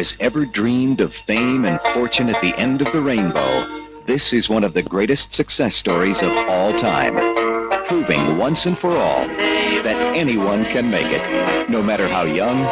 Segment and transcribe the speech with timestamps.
[0.00, 4.48] Has ever dreamed of fame and fortune at the end of the rainbow, this is
[4.48, 7.14] one of the greatest success stories of all time,
[7.86, 12.62] proving once and for all that anyone can make it, no matter how young,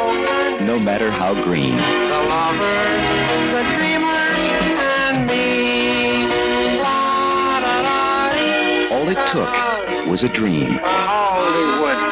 [0.65, 1.77] no matter how green.
[1.77, 3.05] The lovers,
[3.53, 6.81] the dreamers, and me.
[6.81, 8.97] La, da, da.
[8.97, 10.79] All it took was a dream.
[10.83, 12.08] Hollywood.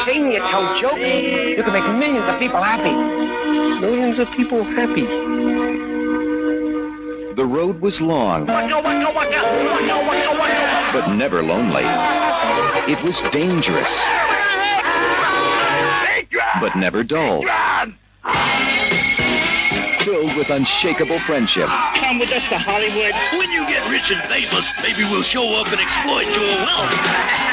[0.00, 0.96] You sing, you tell jokes.
[0.98, 2.94] You can make millions of people happy.
[3.80, 5.04] Millions of people happy.
[7.34, 8.66] The road was long, but
[11.16, 11.84] never lonely.
[12.90, 14.00] It was dangerous,
[16.62, 17.44] but never dull.
[20.00, 23.12] Filled with unshakable friendship, Come with us to Hollywood.
[23.38, 27.46] When you get rich and famous, maybe we'll show up and exploit your wealth.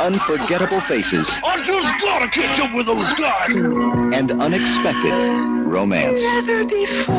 [0.00, 3.54] unforgettable faces, I just gotta catch up with those guys.
[4.16, 5.12] and unexpected
[5.66, 6.22] romance.
[6.22, 7.16] Never before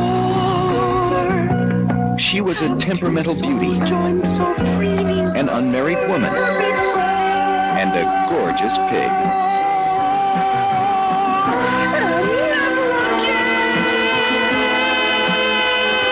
[2.17, 5.19] She was a temperamental beauty, joined so freely.
[5.39, 9.11] an unmarried woman, and a gorgeous pig.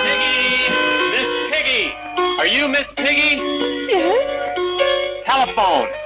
[0.06, 0.70] Piggy!
[1.14, 1.94] Miss Piggy!
[2.40, 3.36] Are you Miss Piggy?
[3.92, 5.26] Yes?
[5.26, 5.99] Telephone!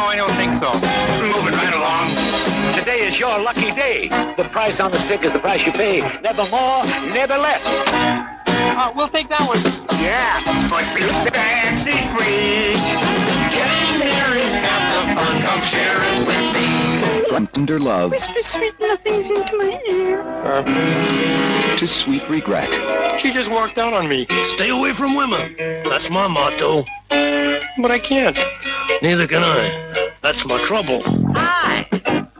[0.00, 0.72] No, I don't think so.
[1.20, 2.08] Moving right along.
[2.74, 4.08] Today is your lucky day.
[4.38, 6.00] The price on the stick is the price you pay.
[6.22, 7.66] Never more, never less.
[7.68, 9.60] Uh, we'll take that one.
[10.00, 10.40] Yeah,
[10.70, 12.80] but feel fancy free.
[13.52, 15.42] Getting there is half the fun.
[15.42, 17.28] Come share it with me.
[17.28, 21.76] From tender love Whisper sweet nothings into my ear.
[21.76, 22.70] to sweet regret,
[23.20, 24.26] She just walked out on me.
[24.44, 25.54] Stay away from women.
[25.58, 26.86] That's my motto.
[27.10, 28.38] But I can't.
[29.02, 29.89] Neither can I.
[30.30, 31.02] That's my trouble.
[31.34, 31.88] Hi,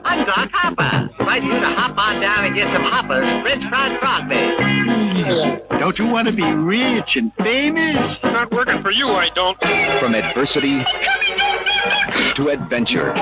[0.05, 1.11] I'm Doc Hopper.
[1.19, 5.67] Invite you to hop on down and get some Hopper's French fried frog legs.
[5.71, 8.23] Don't you want to be rich and famous?
[8.23, 9.59] Not working for you, I don't.
[9.99, 10.85] from adversity
[12.37, 13.13] to adventure.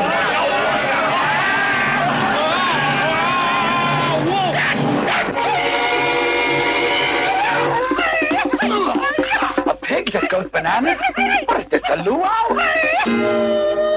[9.88, 11.00] Pig that goes bananas?
[11.46, 12.28] What is this, a luau?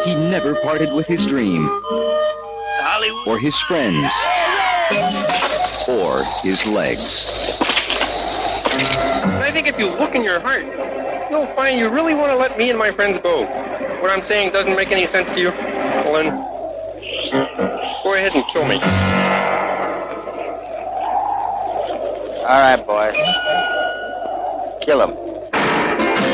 [0.05, 1.67] He never parted with his dream,
[2.79, 3.27] Hollywood.
[3.27, 4.11] or his friends,
[5.89, 7.59] or his legs.
[9.43, 10.63] I think if you look in your heart,
[11.29, 13.41] you'll find you really want to let me and my friends go.
[14.01, 15.49] What I'm saying doesn't make any sense to you?
[15.51, 16.29] Well then,
[18.03, 18.79] go ahead and kill me.
[22.41, 23.15] All right, boys.
[24.81, 25.30] Kill him.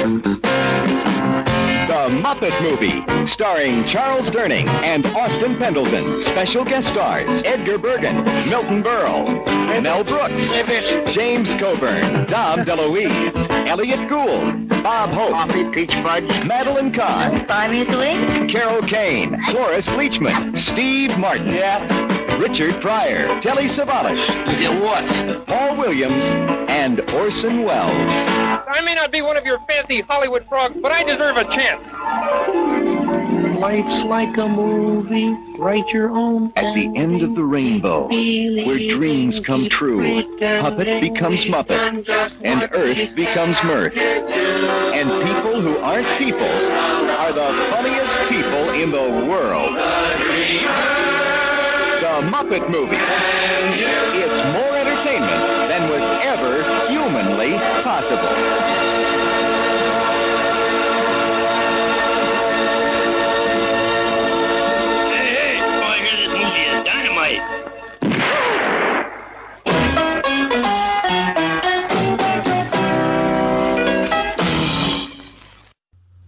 [0.07, 6.21] The Muppet Movie, starring Charles Durning and Austin Pendleton.
[6.21, 9.45] Special guest stars Edgar Bergen, Milton Berle,
[9.83, 10.49] Mel Brooks,
[11.11, 16.45] James Coburn, Dom DeLuise, Elliot Gould, Bob Hope, Coffee, peach fudge.
[16.45, 18.47] Madeline Kahn, Buy me a?
[18.47, 21.49] Carol Kane, Cloris Leachman, Steve Martin,
[22.37, 24.25] Richard Pryor, Telly Savalas,
[24.59, 25.45] Get what?
[25.47, 26.25] Paul Williams,
[26.69, 28.11] and Orson Welles.
[28.67, 31.83] I may not be one of your fancy Hollywood frogs, but I deserve a chance.
[33.57, 35.35] Life's like a movie.
[35.57, 36.53] Write your own.
[36.55, 43.15] At the end of the rainbow, where dreams come true, Puppet becomes Muppet, and Earth
[43.15, 49.75] becomes Mirth, and people people who aren't people are the funniest people in the world.
[52.17, 52.97] The Muppet Movie.
[54.17, 58.76] It's more entertainment than was ever humanly possible.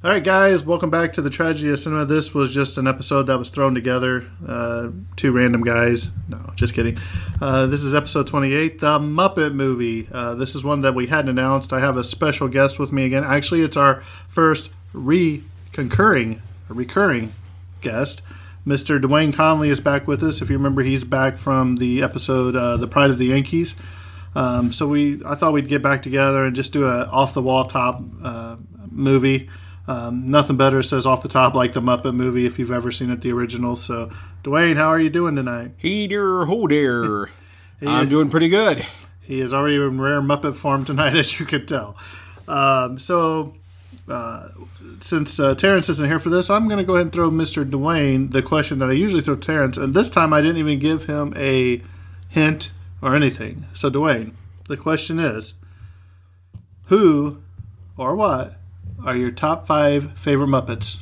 [0.09, 2.03] All right, guys, welcome back to the Tragedy of Cinema.
[2.03, 4.25] This was just an episode that was thrown together.
[4.43, 6.09] Uh, two random guys.
[6.27, 6.97] No, just kidding.
[7.39, 10.07] Uh, this is episode 28, The Muppet Movie.
[10.11, 11.73] Uh, this is one that we hadn't announced.
[11.73, 13.23] I have a special guest with me again.
[13.23, 17.31] Actually, it's our first re concurring, recurring
[17.81, 18.23] guest.
[18.65, 18.99] Mr.
[18.99, 20.41] Dwayne Conley is back with us.
[20.41, 23.75] If you remember, he's back from the episode uh, "The Pride of the Yankees."
[24.33, 27.43] Um, so we, I thought we'd get back together and just do a off the
[27.43, 28.55] wall top uh,
[28.89, 29.49] movie.
[29.89, 33.09] Um, nothing better says off the top like the Muppet movie if you've ever seen
[33.09, 33.75] it, the original.
[33.75, 34.11] So,
[34.43, 35.71] Dwayne, how are you doing tonight?
[35.77, 37.31] Hey there, ho there.
[37.81, 38.85] I'm doing pretty good.
[39.19, 41.97] He is already in rare Muppet form tonight, as you could tell.
[42.47, 43.55] Um, so,
[44.07, 44.49] uh,
[44.99, 47.67] since uh, Terrence isn't here for this, I'm going to go ahead and throw Mr.
[47.67, 51.05] Dwayne the question that I usually throw Terrence, and this time I didn't even give
[51.05, 51.81] him a
[52.27, 52.69] hint
[53.01, 53.65] or anything.
[53.73, 54.33] So, Dwayne,
[54.67, 55.55] the question is
[56.89, 57.41] Who
[57.97, 58.58] or what
[59.05, 61.01] are your top five favorite Muppets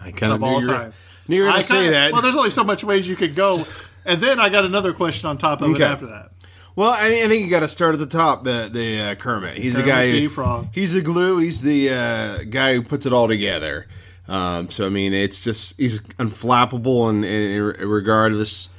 [0.00, 0.92] I kind of knew all you were, time?
[1.28, 2.12] knew you were going to say kinda- that.
[2.12, 3.64] Well, there's only so much ways you could go.
[4.04, 5.84] And then I got another question on top of Okay.
[5.84, 6.32] it after that.
[6.74, 8.44] Well, I, I think you got to start at the top.
[8.44, 9.58] The the uh, Kermit.
[9.58, 10.10] He's the guy.
[10.10, 10.68] the Frog.
[10.72, 11.38] He's the glue.
[11.38, 13.86] He's the uh, guy who puts it all together.
[14.26, 18.70] Um, so I mean, it's just he's unflappable, and, and regardless,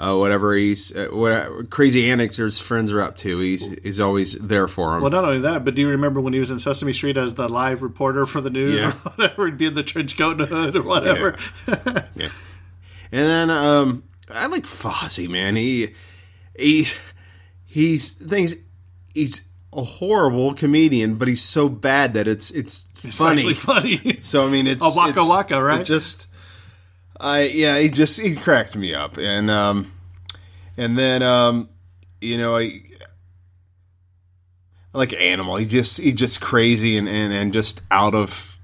[0.00, 4.34] uh, whatever he's uh, whatever crazy antics his friends are up to, he's he's always
[4.34, 5.02] there for him.
[5.02, 7.34] Well, not only that, but do you remember when he was in Sesame Street as
[7.34, 8.88] the live reporter for the news Yeah.
[9.04, 9.46] or whatever?
[9.46, 11.36] He'd be in the trench coat and hood or whatever.
[12.14, 12.30] Yeah.
[13.10, 15.56] And then um, I like Fozzie, man.
[15.56, 15.94] He
[16.56, 16.86] he
[17.66, 18.54] he's things
[19.14, 19.42] he's
[19.72, 23.52] a horrible comedian, but he's so bad that it's it's, funny.
[23.54, 24.18] Funny.
[24.22, 25.80] So I mean, it's A waka it's- waka, right?
[25.80, 26.27] It just,
[27.20, 29.92] I yeah, he just he cracked me up, and um,
[30.76, 31.68] and then um,
[32.20, 32.82] you know, I,
[34.92, 35.56] like Animal.
[35.56, 38.56] He just he just crazy and and, and just out of.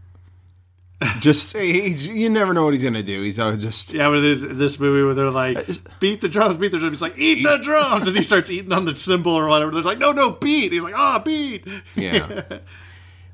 [1.20, 3.22] Just he, you never know what he's gonna do.
[3.22, 5.66] He's always just yeah, but there's this movie where they're like,
[5.98, 6.96] beat the drums, beat the drums.
[6.96, 8.06] He's like, eat the drums.
[8.06, 9.72] And he starts eating on the cymbal or whatever.
[9.72, 10.72] They're like, no, no, beat.
[10.72, 11.66] He's like, ah, beat.
[11.96, 12.42] yeah.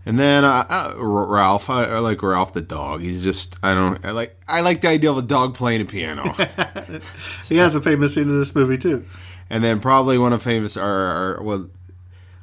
[0.06, 3.00] And then uh, uh, Ralph, I, I like Ralph the dog.
[3.02, 5.84] He's just I don't I like I like the idea of a dog playing a
[5.84, 6.34] piano.
[7.48, 9.04] He has a famous scene in this movie, too.
[9.50, 11.68] and then probably one of famous are, are well,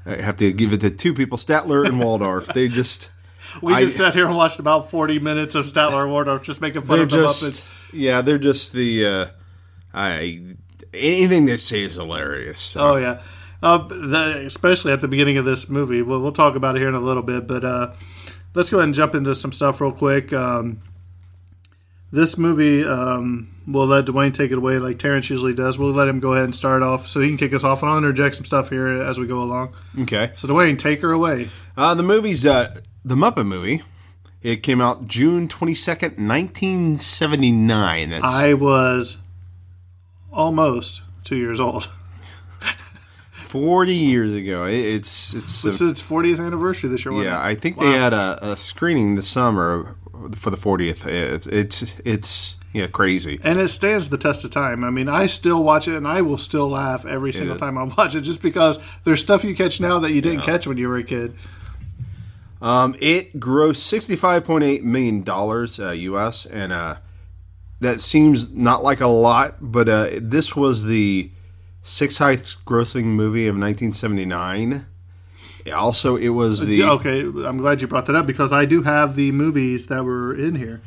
[0.05, 2.47] I have to give it to two people, Statler and Waldorf.
[2.47, 3.09] They just
[3.61, 6.61] We I- just sat here and watched about 40 minutes of Statler and Waldorf just
[6.61, 7.65] making fun of the just Muppets.
[7.91, 9.27] yeah, they're just the uh,
[9.93, 10.41] I
[10.93, 12.59] anything they say is hilarious.
[12.59, 12.81] So.
[12.93, 13.21] Oh yeah,
[13.63, 16.01] uh, the, especially at the beginning of this movie.
[16.01, 17.93] Well, we'll talk about it here in a little bit, but uh,
[18.53, 20.31] let's go ahead and jump into some stuff real quick.
[20.33, 20.81] Um,
[22.11, 25.77] this movie, um, we'll let Dwayne take it away, like Terrence usually does.
[25.77, 27.91] We'll let him go ahead and start off, so he can kick us off, and
[27.91, 29.73] I'll interject some stuff here as we go along.
[30.01, 31.49] Okay, So Dwayne, take her away.
[31.75, 33.83] uh, the movie's uh, the Muppet movie.
[34.41, 38.11] It came out June twenty second, nineteen seventy nine.
[38.11, 39.17] That's I was
[40.31, 41.89] almost two years old.
[43.59, 44.65] forty years ago.
[44.65, 47.11] It, it's it's It's its 40th anniversary this year.
[47.13, 47.51] wasn't Yeah, it?
[47.51, 47.83] I think Wow.
[47.91, 49.95] they had a, a screening this summer
[50.35, 51.05] for the 40th.
[51.05, 53.39] It's it's, it's yeah crazy.
[53.43, 54.83] And it stands the test of time.
[54.83, 57.59] I mean, I still watch it, and I will still laugh every single is.
[57.61, 60.67] time I watch it, just because there's stuff you catch now that you didn't catch
[60.67, 61.33] when you were a kid.
[62.61, 66.45] Um, it grossed 65.8 million dollars uh, U.S.
[66.47, 66.95] and uh,
[67.81, 71.29] that seems not like a lot, but uh, this was the
[71.87, 74.85] sixth highest grossing movie of 1979.
[75.73, 79.15] Also, it was the okay, I'm glad you brought that up because I do have
[79.15, 80.81] the movies that were in here.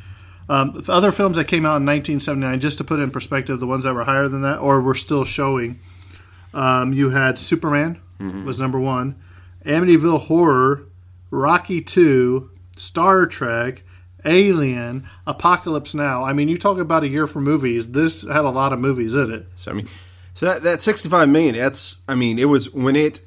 [0.49, 3.67] Um, the other films that came out in 1979, just to put in perspective, the
[3.67, 5.79] ones that were higher than that or were still showing,
[6.53, 8.45] um, you had Superman Mm-hmm.
[8.45, 9.15] was number one,
[9.65, 10.83] Amityville Horror,
[11.31, 13.81] Rocky Two, Star Trek,
[14.25, 16.23] Alien, Apocalypse Now.
[16.23, 17.91] I mean, you talk about a year for movies.
[17.93, 19.47] This had a lot of movies in it.
[19.55, 19.87] So I mean,
[20.33, 21.55] so that that sixty five million.
[21.55, 23.21] That's I mean, it was when it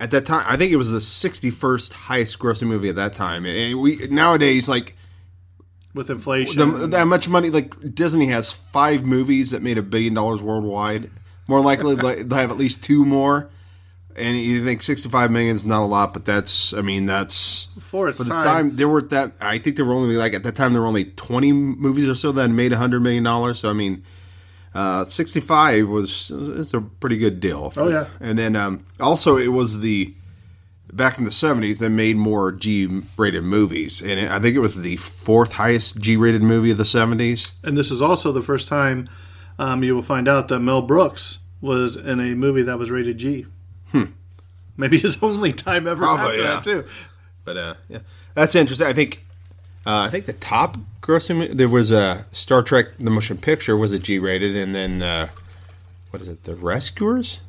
[0.00, 0.44] at that time.
[0.48, 3.46] I think it was the sixty first highest grossing movie at that time.
[3.46, 4.96] And we nowadays like
[5.94, 6.56] with inflation.
[6.78, 7.50] the, that much money.
[7.50, 11.10] Like Disney has five movies that made a billion dollars worldwide.
[11.48, 13.50] More likely they'll have at least two more.
[14.16, 18.08] and you think 65 million is not a lot, but that's, I mean, that's For
[18.08, 18.44] its for the time.
[18.44, 19.32] time there were that.
[19.40, 22.14] I think there were only like at that time there were only 20 movies or
[22.14, 23.58] so that made 100 million dollars.
[23.60, 24.02] So I mean,
[24.74, 27.72] uh, 65 was it's a pretty good deal.
[27.76, 28.06] Oh, yeah.
[28.20, 30.14] and then um, also it was the
[30.92, 34.76] back in the 70s they made more G-rated movies, and it, I think it was
[34.76, 37.52] the fourth highest G-rated movie of the 70s.
[37.64, 39.08] And this is also the first time
[39.58, 43.18] um, you will find out that Mel Brooks was in a movie that was rated
[43.18, 43.46] G.
[43.90, 44.04] Hmm.
[44.76, 46.48] Maybe his only time ever Probably, after yeah.
[46.48, 46.84] that too.
[47.44, 47.98] But uh, yeah,
[48.34, 48.86] that's interesting.
[48.86, 49.24] I think
[49.86, 53.92] uh, I think the top grossing there was a Star Trek the motion picture was
[53.92, 55.28] a G rated, and then uh,
[56.10, 56.44] what is it?
[56.44, 57.40] The Rescuers.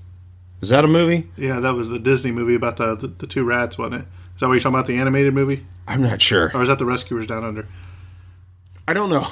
[0.62, 1.30] Is that a movie?
[1.38, 4.08] Yeah, that was the Disney movie about the the, the two rats, wasn't it?
[4.36, 4.88] Is that what you're talking about?
[4.88, 6.52] The animated movie, I'm not sure.
[6.56, 7.68] or is that the Rescuers Down Under?
[8.88, 9.28] I don't know.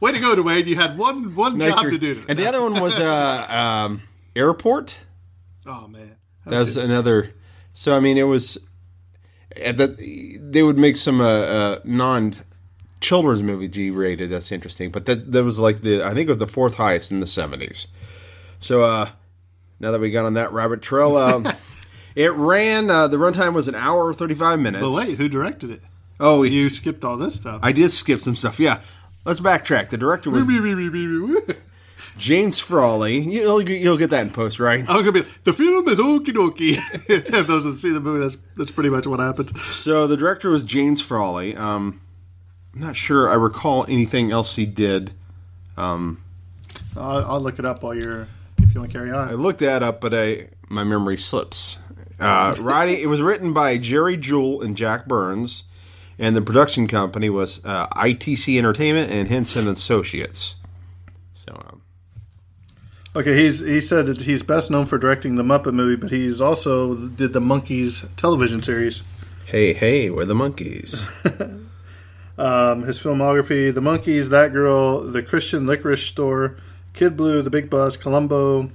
[0.00, 0.66] Way to go, Dwayne!
[0.66, 2.24] You had one one job to do.
[2.28, 3.46] And the other one was uh,
[3.88, 4.02] um,
[4.34, 4.98] Airport.
[5.66, 7.32] oh man, That was another.
[7.72, 8.58] So I mean, it was
[9.56, 12.34] that they would make some uh, uh, non
[13.00, 14.30] children's movie G rated.
[14.30, 17.10] That's interesting, but that that was like the I think it was the fourth highest
[17.12, 17.88] in the seventies.
[18.60, 19.08] So uh,
[19.80, 21.48] now that we got on that rabbit trail, um,
[22.14, 22.90] it ran.
[22.90, 24.82] Uh, the runtime was an hour thirty five minutes.
[24.82, 25.82] But wait, who directed it?
[26.20, 27.60] oh, You skipped all this stuff.
[27.62, 28.60] I did skip some stuff.
[28.60, 28.80] Yeah,
[29.24, 29.88] let's backtrack.
[29.88, 30.42] The director was
[32.18, 33.20] James Frawley.
[33.20, 34.88] You'll you'll get that in post, right?
[34.88, 37.46] I was gonna be like, the film is okie dokie.
[37.46, 39.58] Those that see the movie, that's that's pretty much what happens.
[39.76, 41.56] So the director was James Frawley.
[41.56, 42.00] Um,
[42.74, 45.12] I'm not sure I recall anything else he did.
[46.96, 48.28] I'll, I'll look it up while you're
[48.58, 49.28] if you want to carry on.
[49.28, 51.78] I looked that up, but I my memory slips.
[52.20, 52.54] Uh,
[52.88, 55.64] it was written by Jerry Juhl and Jack Burns,
[56.18, 60.54] and the production company was uh, ITC Entertainment and Henson Associates.
[61.34, 61.71] So um,
[63.14, 66.40] Okay, he's he said that he's best known for directing the Muppet movie, but he's
[66.40, 69.04] also did the Monkees television series.
[69.46, 71.58] hey, hey, we're the Monkees.
[72.38, 76.56] Um, his filmography: The Monkees, That Girl, The Christian Licorice Store,
[76.94, 78.70] Kid Blue, The Big Bus, Columbo.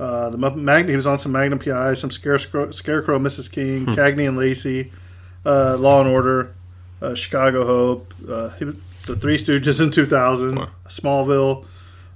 [0.00, 3.52] Uh, the Muppet Mag- he was on some Magnum PI, some Scarecrow, Scarecrow Mrs.
[3.52, 4.90] King, Cagney and Lacey,
[5.44, 6.54] uh, Law and Order,
[7.02, 8.12] uh, Chicago Hope.
[8.28, 10.56] Uh, he was, the Three Stooges in 2000,
[10.88, 11.66] Smallville.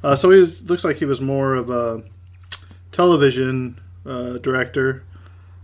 [0.03, 2.03] Uh, so he was, looks like he was more of a
[2.93, 5.05] television uh, director.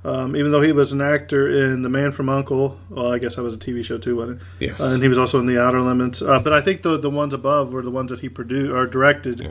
[0.04, 3.36] Um, even though he was an actor in The Man from Uncle, well, I guess
[3.36, 4.46] that was a TV show too, wasn't it?
[4.68, 4.80] Yes.
[4.80, 6.20] Uh, and he was also in The Outer Limits.
[6.20, 8.86] Uh, but I think the the ones above were the ones that he produced or
[8.86, 9.50] directed.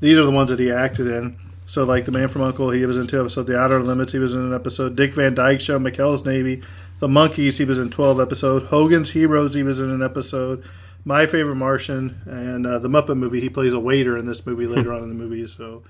[0.00, 1.36] These are the ones that he acted in.
[1.66, 3.46] So like The Man from Uncle, he was in two episodes.
[3.46, 4.96] The Outer Limits, he was in an episode.
[4.96, 6.56] Dick Van Dyke Show, McHale's Navy,
[6.98, 8.64] The Monkees, he was in twelve episodes.
[8.64, 10.64] Hogan's Heroes, he was in an episode.
[11.04, 13.40] My Favorite Martian and uh, the Muppet movie.
[13.40, 15.46] He plays a waiter in this movie later on in the movie.
[15.46, 15.82] So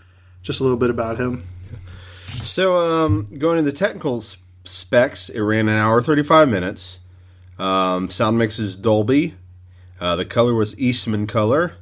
[0.42, 1.45] just a little bit about him.
[2.42, 4.23] So, um, going into the technical
[4.64, 6.99] specs, it ran an hour thirty five minutes.
[7.59, 9.35] Um, sound mix is Dolby.
[10.00, 11.75] Uh, the color was Eastman color.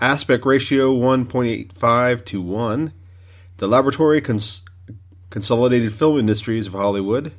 [0.00, 2.92] Aspect ratio one point eight five to one.
[3.56, 4.64] The laboratory cons-
[5.30, 7.32] Consolidated Film Industries of Hollywood.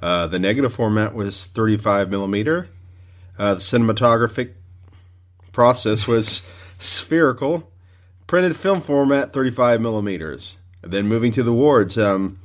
[0.00, 2.68] Uh, the negative format was thirty five millimeter.
[3.38, 4.54] Uh, the cinematographic
[5.52, 7.70] process was spherical.
[8.26, 10.56] Printed film format, 35 millimeters.
[10.82, 12.38] And then moving to the awards, um,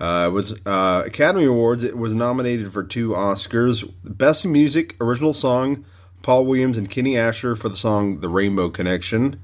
[0.00, 1.82] uh, was uh, Academy Awards.
[1.82, 5.84] It was nominated for two Oscars: Best Music Original Song,
[6.22, 9.40] Paul Williams and Kenny Ascher for the song "The Rainbow Connection,"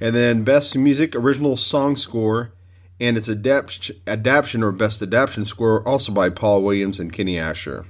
[0.00, 2.52] and then Best Music Original Song Score
[3.00, 7.84] and its adapt- adaptation or Best Adaptation Score, also by Paul Williams and Kenny Ascher.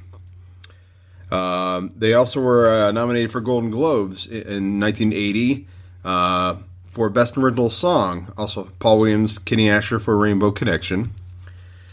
[1.31, 5.67] Um, they also were uh, nominated for Golden Globes in 1980
[6.05, 8.33] uh, for Best Original Song.
[8.37, 11.13] Also, Paul Williams, Kenny Ascher for Rainbow Connection.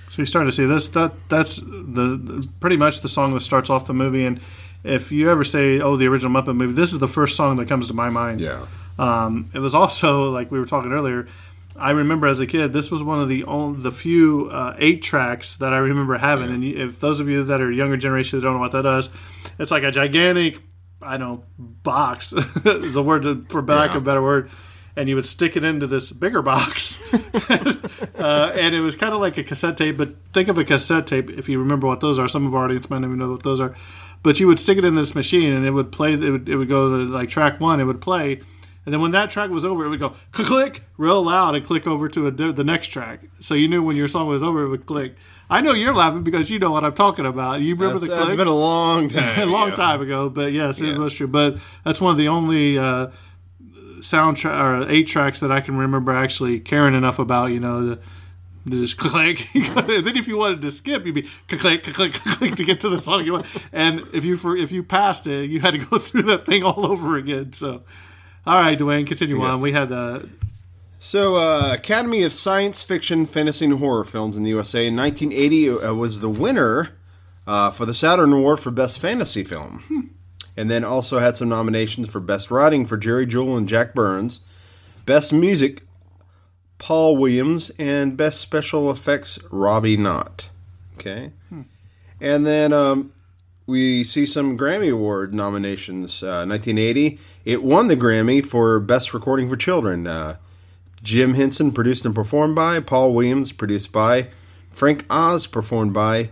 [0.10, 0.90] So you're starting to see this.
[0.90, 4.26] That that's the, the pretty much the song that starts off the movie.
[4.26, 4.42] And
[4.84, 7.70] if you ever say, "Oh, the original Muppet movie," this is the first song that
[7.70, 8.42] comes to my mind.
[8.42, 8.66] Yeah.
[9.00, 11.28] Um, it was also like we were talking earlier.
[11.75, 15.01] I remember as a kid, this was one of the only, the few uh, eight
[15.01, 16.50] tracks that I remember having.
[16.50, 19.10] And if those of you that are younger generation that don't know what that is,
[19.58, 20.60] it's like a gigantic,
[21.01, 22.34] I don't know, box
[22.66, 24.50] is the word to, for lack of a better word.
[24.94, 27.01] And you would stick it into this bigger box,
[28.13, 29.96] uh, and it was kind of like a cassette tape.
[29.96, 32.28] But think of a cassette tape if you remember what those are.
[32.28, 33.74] Some of our audience might not even know what those are.
[34.22, 36.13] But you would stick it in this machine, and it would play.
[36.13, 37.80] It would, it would go to like track one.
[37.80, 38.42] It would play,
[38.86, 41.66] and then when that track was over, it would go click, click real loud and
[41.66, 43.22] click over to a, the next track.
[43.40, 45.16] So you knew when your song was over, it would click.
[45.50, 47.60] I know you're laughing because you know what I'm talking about.
[47.62, 48.36] You remember That's, the clicks?
[48.38, 49.40] been a long time.
[49.48, 49.76] a long yeah.
[49.76, 50.98] time ago, but yes, it Yeah.
[50.98, 51.28] was true.
[51.28, 53.08] But that's one of the only uh,
[54.02, 57.52] sound tra- or eight tracks that I can remember actually caring enough about.
[57.52, 57.98] You know,
[58.66, 59.48] The, Just click.
[59.54, 62.90] then if you wanted to skip, you'd be click, click, click, click to get to
[62.90, 63.48] the song you want.
[63.74, 66.64] And if you for if you passed it, you had to go through that thing
[66.64, 67.54] all over again.
[67.54, 67.84] So,
[68.46, 69.62] all right, Dwayne, continue on.
[69.62, 70.20] We had uh,
[71.00, 75.70] So, uh, Academy of Science Fiction, Fantasy, and Horror Films in the USA in 1980
[75.70, 76.90] uh, was the winner
[77.48, 80.12] uh, for the Saturn Award for Best Fantasy Film.
[80.58, 84.42] And then also had some nominations for Best Writing for Jerry Juhl and Jack Burns,
[85.06, 85.84] Best Music,
[86.78, 90.50] Paul Williams, and Best Special Effects, Robbie Knott.
[90.98, 91.32] Okay.
[92.20, 93.14] And then um,
[93.66, 96.22] we see some Grammy Award nominations.
[96.22, 100.08] Uh, 1980, it won the Grammy for Best Recording for Children.
[100.08, 100.38] Uh,
[101.04, 104.28] Jim Henson, produced and performed by, Paul Williams, produced by,
[104.70, 106.30] Frank Oz, performed by,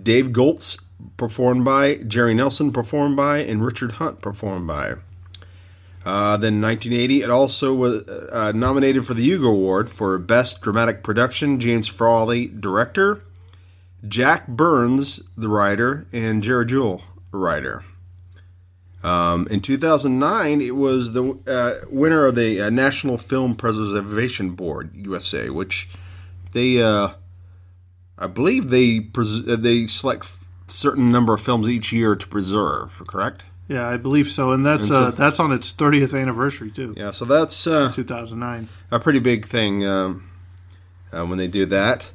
[0.00, 0.78] Dave Goltz,
[1.16, 4.94] performed by, Jerry Nelson, performed by, and Richard Hunt, performed by.
[6.04, 11.02] Uh, then 1980, it also was uh, nominated for the Hugo Award for Best Dramatic
[11.02, 13.22] Production, James Frawley, director,
[14.06, 17.02] Jack Burns, the writer, and Jared Juhl,
[17.32, 17.84] writer.
[19.02, 24.90] Um, in 2009, it was the uh, winner of the uh, National Film Preservation Board
[24.94, 25.88] (USA), which
[26.52, 27.10] they, uh,
[28.18, 30.30] I believe, they pres- uh, they select
[30.66, 33.02] certain number of films each year to preserve.
[33.08, 33.44] Correct?
[33.68, 36.92] yeah, I believe so, and that's And so- uh, that's on its 30th anniversary too.
[36.96, 37.12] Yeah.
[37.12, 38.68] So that's uh, 2009.
[38.90, 40.28] a pretty big thing um,
[41.12, 42.10] uh, when they do that.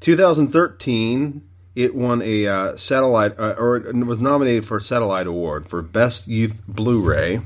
[0.00, 1.42] 2013,
[1.74, 5.82] it won a uh, satellite, uh, or it was nominated for a satellite award for
[5.82, 7.40] Best Youth Blu-ray.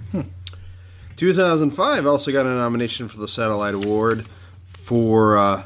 [1.16, 4.26] 2005 also got a nomination for the satellite award
[4.66, 5.62] for uh,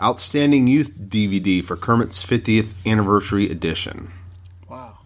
[0.00, 4.10] Outstanding Youth DVD for Kermit's 50th Anniversary Edition.
[4.68, 4.98] Wow.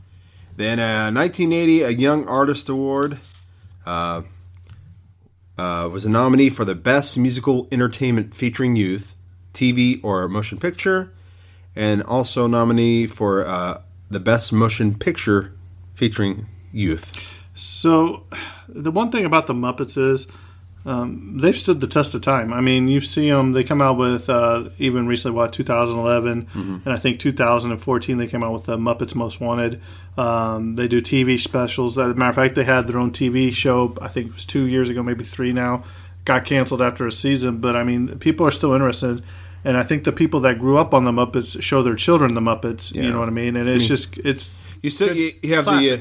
[0.57, 3.19] Then uh, 1980, a Young Artist Award
[3.85, 4.23] uh,
[5.59, 9.15] uh, was a nominee for the Best Musical Entertainment Featuring Youth,
[9.53, 11.13] TV or Motion Picture,
[11.77, 15.53] and also nominee for uh, the Best Motion Picture
[15.95, 17.13] Featuring Youth.
[17.55, 18.25] So,
[18.69, 20.27] the one thing about the Muppets is
[20.87, 22.53] um, they've stood the test of time.
[22.53, 26.49] I mean, you see them; they come out with uh, even recently, what 2011,
[26.85, 29.81] and I think 2014 they came out with the Muppets Most Wanted.
[30.17, 31.99] Um, they do TV specials.
[31.99, 33.97] As a matter of fact, they had their own TV show.
[34.01, 35.83] I think it was two years ago, maybe three now.
[36.25, 39.25] Got canceled after a season, but I mean, people are still interested.
[39.67, 42.41] And I think the people that grew up on the Muppets show their children the
[42.41, 42.95] Muppets.
[42.95, 43.57] You know what I mean?
[43.57, 45.99] And it's just it's You still you, you have the uh,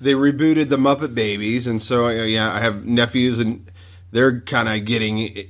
[0.00, 3.70] they rebooted the Muppet Babies, and so uh, yeah, I have nephews, and
[4.12, 5.46] they're kind of getting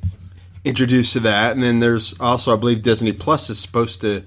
[0.64, 1.52] introduced to that.
[1.52, 4.24] And then there's also, I believe, Disney Plus is supposed to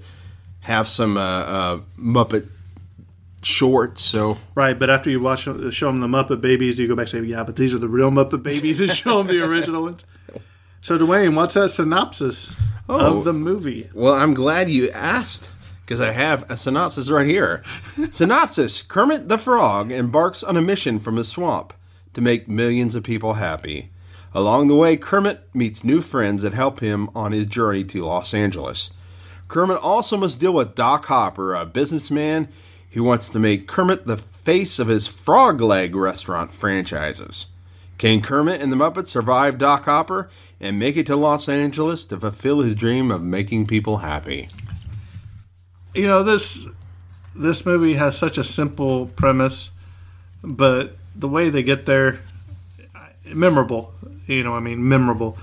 [0.60, 2.48] have some uh, uh, Muppet
[3.42, 4.02] shorts.
[4.02, 7.10] So Right, but after you watch show them the Muppet Babies, you go back and
[7.10, 10.06] say, "Yeah, but these are the real Muppet Babies," and show them the original ones.
[10.80, 12.54] So, Dwayne, what's a synopsis
[12.88, 13.18] Oh.
[13.18, 13.88] of the movie?
[13.94, 15.50] Well, I'm glad you asked
[15.84, 17.62] because I have a synopsis right here.
[18.10, 21.72] synopsis Kermit the Frog embarks on a mission from his swamp
[22.14, 23.90] to make millions of people happy.
[24.34, 28.32] Along the way, Kermit meets new friends that help him on his journey to Los
[28.32, 28.90] Angeles.
[29.48, 32.48] Kermit also must deal with Doc Hopper, a businessman
[32.92, 37.46] who wants to make Kermit the face of his frog leg restaurant franchises.
[38.00, 42.18] Can Kermit and the Muppets survive Doc Hopper and make it to Los Angeles to
[42.18, 44.48] fulfill his dream of making people happy?
[45.94, 46.66] You know this
[47.36, 49.70] this movie has such a simple premise,
[50.42, 52.20] but the way they get there,
[53.26, 53.92] memorable.
[54.26, 55.36] You know, I mean, memorable.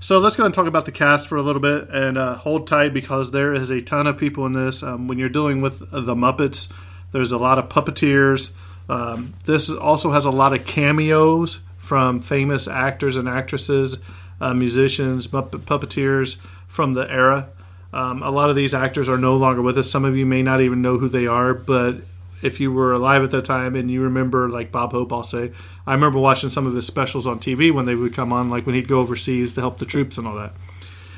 [0.00, 2.66] So let's go and talk about the cast for a little bit and uh, hold
[2.66, 4.82] tight because there is a ton of people in this.
[4.82, 6.72] Um, when you're dealing with the Muppets,
[7.12, 8.54] there's a lot of puppeteers.
[8.88, 13.96] Um, this also has a lot of cameos from famous actors and actresses,
[14.42, 17.48] uh, musicians, puppeteers from the era.
[17.94, 19.90] Um, a lot of these actors are no longer with us.
[19.90, 21.96] Some of you may not even know who they are, but
[22.42, 25.50] if you were alive at that time and you remember, like Bob Hope, I'll say,
[25.86, 28.66] I remember watching some of his specials on TV when they would come on, like
[28.66, 30.52] when he'd go overseas to help the troops and all that.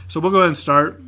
[0.06, 1.02] So we'll go ahead and start.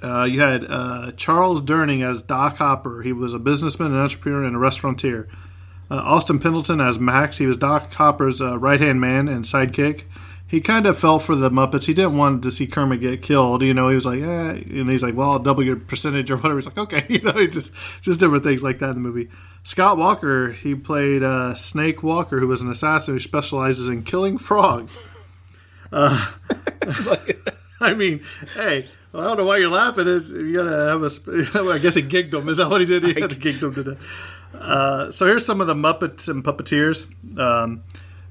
[0.00, 3.02] Uh, you had uh, Charles Durning as Doc Hopper.
[3.02, 5.26] He was a businessman, an entrepreneur, and a restaurateur.
[5.90, 7.38] Uh, Austin Pendleton as Max.
[7.38, 10.04] He was Doc Hopper's uh, right hand man and sidekick.
[10.48, 11.84] He kind of fell for the Muppets.
[11.84, 13.60] He didn't want to see Kermit get killed.
[13.60, 14.50] You know, he was like, eh.
[14.50, 16.56] And he's like, well, I'll double your percentage or whatever.
[16.56, 17.04] He's like, okay.
[17.08, 17.70] You know, he just,
[18.02, 19.28] just different things like that in the movie.
[19.62, 24.38] Scott Walker, he played uh, Snake Walker, who was an assassin who specializes in killing
[24.38, 25.14] frogs.
[25.90, 26.32] Uh,
[27.80, 28.20] I mean,
[28.54, 30.06] hey, well, I don't know why you're laughing.
[30.06, 31.72] It's, you gotta have a.
[31.72, 32.46] I guess he gigged him.
[32.50, 33.04] Is that what he did?
[33.04, 34.37] He had to gigged him to death.
[34.58, 37.82] Uh, so here's some of the Muppets and puppeteers, um,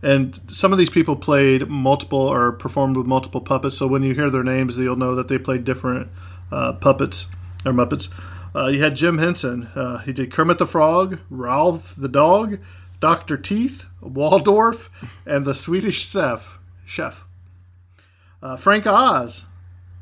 [0.03, 3.77] and some of these people played multiple or performed with multiple puppets.
[3.77, 6.09] So when you hear their names, you'll know that they played different
[6.51, 7.27] uh, puppets
[7.65, 8.13] or Muppets.
[8.55, 9.69] Uh, you had Jim Henson.
[9.75, 12.59] Uh, he did Kermit the Frog, Ralph the Dog,
[12.99, 14.89] Doctor Teeth, Waldorf,
[15.25, 16.59] and the Swedish Chef.
[16.85, 17.25] Chef.
[18.41, 19.45] Uh, Frank Oz.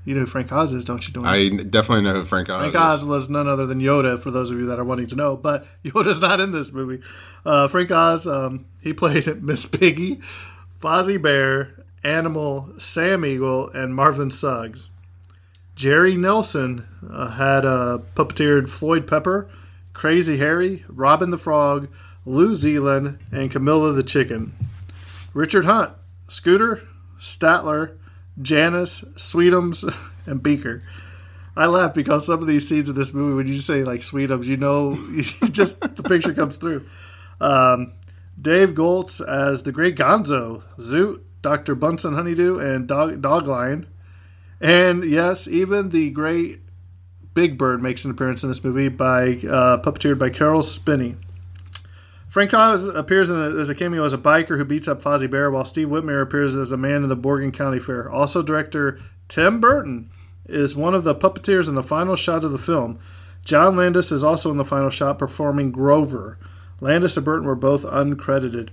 [0.06, 1.14] You know who Frank Oz is, don't you?
[1.14, 1.60] Dwayne?
[1.60, 2.80] I definitely know who Frank Oz Frank is.
[2.80, 5.36] Oz was none other than Yoda, for those of you that are wanting to know.
[5.36, 7.04] But Yoda's not in this movie.
[7.44, 10.20] Uh, Frank Oz, um, he played Miss Piggy,
[10.80, 14.92] Fozzie Bear, Animal, Sam Eagle, and Marvin Suggs.
[15.76, 19.50] Jerry Nelson uh, had uh, puppeteered Floyd Pepper,
[19.94, 21.90] Crazy Harry, Robin the Frog,
[22.26, 24.54] Lou Zealand, and Camilla the Chicken.
[25.34, 25.94] Richard Hunt,
[26.28, 26.88] Scooter,
[27.20, 27.98] Statler,
[28.42, 29.84] Janice, Sweetums,
[30.26, 30.84] and Beaker.
[31.58, 34.46] I laugh because some of these scenes in this movie, when you say like Sweetums,
[34.46, 34.96] you know,
[35.52, 36.86] just the picture comes through.
[37.40, 37.94] Um,
[38.40, 41.76] Dave Goltz as the Great Gonzo, Zoot, Dr.
[41.76, 43.88] Bunsen Honeydew, and Dog, Dog Lion.
[44.60, 46.60] And yes, even the great
[47.34, 51.18] Big Bird makes an appearance in this movie by uh, puppeteered by Caroll Spinney.
[52.36, 55.50] Frank Oz appears a, as a cameo as a biker who beats up Fozzie Bear,
[55.50, 58.10] while Steve Whitmire appears as a man in the Morgan County Fair.
[58.10, 60.10] Also, director Tim Burton
[60.46, 63.00] is one of the puppeteers in the final shot of the film.
[63.46, 66.38] John Landis is also in the final shot performing Grover.
[66.82, 68.68] Landis and Burton were both uncredited.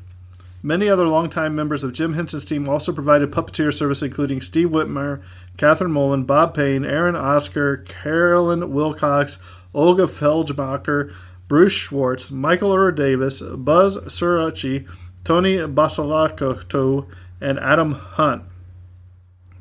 [0.61, 5.23] Many other longtime members of Jim Henson's team also provided puppeteer service, including Steve Whitmire,
[5.57, 9.39] Kathryn Mullen, Bob Payne, Aaron Oscar, Carolyn Wilcox,
[9.73, 11.15] Olga Feldmacher,
[11.49, 14.89] Bruce Schwartz, Michael Earl Davis, Buzz Surachi,
[15.25, 17.07] Tony Basalakoto,
[17.41, 18.45] and Adam Hunt.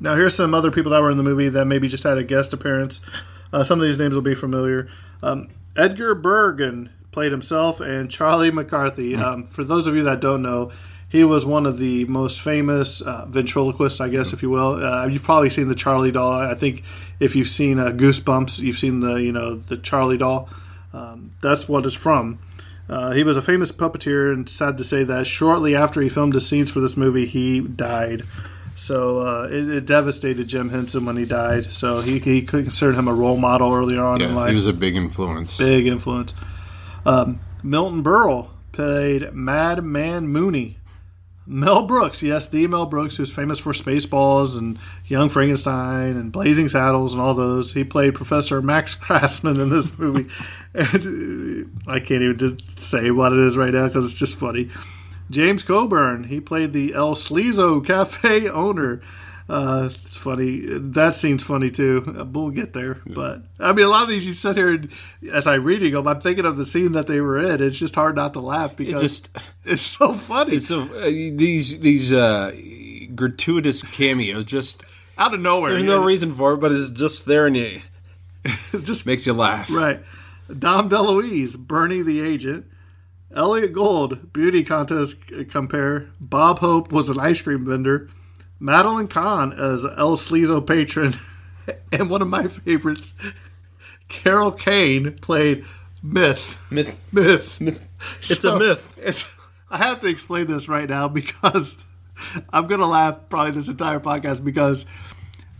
[0.00, 2.24] Now, here's some other people that were in the movie that maybe just had a
[2.24, 3.00] guest appearance.
[3.52, 4.88] Uh, some of these names will be familiar.
[5.22, 9.14] Um, Edgar Bergen played himself, and Charlie McCarthy.
[9.14, 10.72] Um, for those of you that don't know,
[11.08, 14.82] he was one of the most famous uh, ventriloquists, I guess, if you will.
[14.82, 16.32] Uh, you've probably seen the Charlie doll.
[16.32, 16.82] I think
[17.20, 20.48] if you've seen uh, Goosebumps, you've seen the you know the Charlie doll.
[20.92, 22.38] Um, that's what it's from.
[22.88, 26.32] Uh, he was a famous puppeteer, and sad to say that shortly after he filmed
[26.34, 28.24] the scenes for this movie, he died.
[28.74, 31.66] So uh, it, it devastated Jim Henson when he died.
[31.66, 34.48] So he, he considered him a role model earlier on in life.
[34.48, 35.56] he was a big influence.
[35.56, 36.34] big influence.
[37.04, 40.78] Um, Milton Berle played Madman Mooney.
[41.46, 46.68] Mel Brooks, yes, the Mel Brooks, who's famous for Spaceballs and Young Frankenstein and Blazing
[46.68, 47.72] Saddles and all those.
[47.72, 50.30] He played Professor Max Krassman in this movie.
[50.74, 54.36] and uh, I can't even just say what it is right now because it's just
[54.36, 54.70] funny.
[55.30, 59.00] James Coburn, he played the El Sleazo Cafe owner.
[59.52, 60.62] Uh, it's funny.
[60.66, 62.02] That scene's funny too.
[62.18, 63.02] Uh, We'll get there.
[63.04, 64.90] But I mean, a lot of these you sit here and
[65.30, 67.62] as I reading them, I'm thinking of the scene that they were in.
[67.62, 69.36] It's just hard not to laugh because just-
[69.66, 70.56] it's so funny.
[70.56, 72.52] It's so uh, these these uh,
[73.14, 74.84] gratuitous cameos just
[75.18, 75.72] out of nowhere.
[75.72, 75.96] there's yeah.
[75.96, 77.82] no reason for it, but it's just there and it
[78.82, 79.70] just makes you laugh.
[79.70, 80.00] Right.
[80.58, 82.64] Dom DeLuise, Bernie the agent.
[83.34, 86.08] Elliot Gold, beauty contest compare.
[86.20, 88.08] Bob Hope was an ice cream vendor.
[88.62, 91.14] Madeline Kahn as El Sleazo patron.
[91.92, 93.14] and one of my favorites,
[94.08, 95.64] Carol Kane played
[96.00, 96.70] Myth.
[96.70, 96.96] Myth.
[97.12, 97.60] Myth.
[98.20, 98.98] It's a myth.
[99.02, 99.34] It's,
[99.68, 101.84] I have to explain this right now because
[102.52, 104.86] I'm going to laugh probably this entire podcast because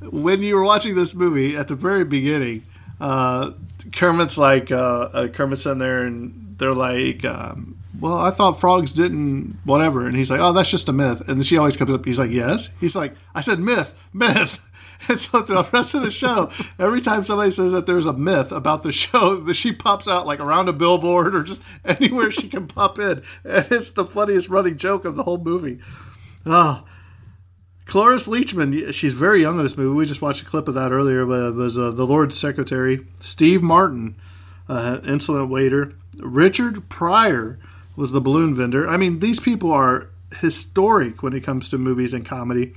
[0.00, 2.64] when you were watching this movie at the very beginning,
[3.00, 3.50] uh,
[3.92, 8.92] Kermit's like, uh, uh, Kermit's in there and they're like, um, well, I thought frogs
[8.92, 10.06] didn't, whatever.
[10.06, 11.28] And he's like, oh, that's just a myth.
[11.28, 12.70] And she always comes up, he's like, yes.
[12.80, 14.68] He's like, I said myth, myth.
[15.08, 18.12] And so through the rest of the show, every time somebody says that there's a
[18.12, 22.30] myth about the show, that she pops out like around a billboard or just anywhere
[22.30, 23.20] she can pop in.
[23.44, 25.80] And it's the funniest running joke of the whole movie.
[26.46, 26.84] Ah,
[27.84, 29.92] Cloris Leachman, she's very young in this movie.
[29.92, 31.26] We just watched a clip of that earlier.
[31.26, 34.14] But it was uh, the Lord's Secretary, Steve Martin,
[34.68, 35.94] uh, insolent waiter.
[36.18, 37.58] Richard Pryor
[37.96, 38.88] was the balloon vendor.
[38.88, 40.08] I mean, these people are
[40.40, 42.74] historic when it comes to movies and comedy.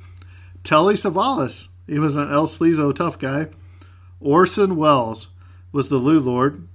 [0.63, 3.47] Telly Savalas, he was an El Sleazo tough guy.
[4.19, 5.28] Orson Welles
[5.71, 6.67] was the Lew Lord.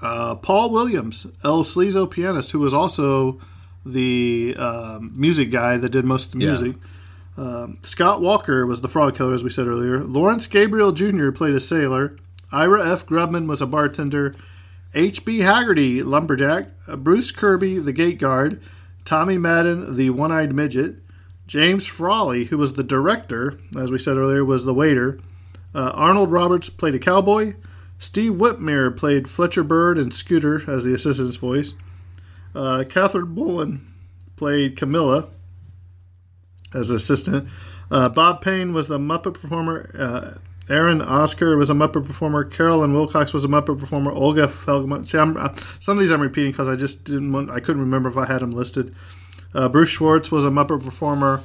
[0.00, 3.40] Uh, Paul Williams, El Sleazo pianist, who was also
[3.84, 6.50] the um, music guy that did most of the Yeah.
[6.52, 6.76] music.
[7.36, 10.02] Um, Scott Walker was the frog killer, as we said earlier.
[10.04, 11.30] Lawrence Gabriel Jr.
[11.30, 12.16] played a sailor.
[12.50, 13.06] Ira F.
[13.06, 14.34] Grubman was a bartender.
[14.98, 15.38] H.B.
[15.38, 16.66] Haggerty, lumberjack.
[16.88, 18.60] Uh, Bruce Kirby, the gate guard.
[19.04, 20.96] Tommy Madden, the one eyed midget.
[21.46, 25.20] James Frawley, who was the director, as we said earlier, was the waiter.
[25.72, 27.54] Uh, Arnold Roberts played a cowboy.
[28.00, 31.74] Steve Whitmire played Fletcher Bird and Scooter as the assistant's voice.
[32.52, 33.94] Uh, Catherine Bullen
[34.34, 35.28] played Camilla
[36.74, 37.48] as assistant.
[37.88, 40.40] Uh, Bob Payne was the Muppet performer.
[40.68, 42.44] Aaron Oscar was a Muppet performer.
[42.44, 44.10] Carolyn Wilcox was a Muppet performer.
[44.10, 45.04] Olga Feldman.
[45.04, 47.32] See, I'm, uh, some of these I'm repeating because I just didn't.
[47.32, 48.94] Want, I couldn't remember if I had them listed.
[49.54, 51.40] Uh, Bruce Schwartz was a Muppet performer.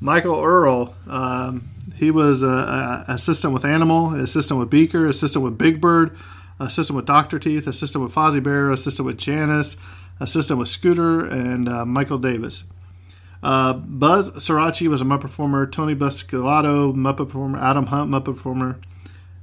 [0.00, 0.94] Michael Earl.
[1.08, 6.16] Um, he was a, a assistant with Animal, assistant with Beaker, assistant with Big Bird,
[6.60, 9.76] assistant with Doctor Teeth, assistant with Fozzie Bear, assistant with Janice,
[10.20, 12.64] assistant with Scooter, and uh, Michael Davis.
[13.42, 15.66] Uh, Buzz Srirachi was a Muppet performer.
[15.66, 17.58] Tony Buscalato, Muppet performer.
[17.58, 18.78] Adam Hunt, Muppet performer.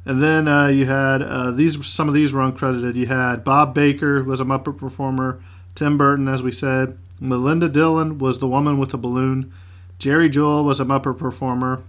[0.06, 1.86] And then uh, you had uh, these.
[1.86, 2.96] Some of these were uncredited.
[2.96, 5.42] You had Bob Baker was a Muppet performer.
[5.74, 6.98] Tim Burton, as we said.
[7.20, 9.52] Melinda Dillon was the woman with the balloon.
[9.98, 11.84] Jerry Juhl was a Muppet performer.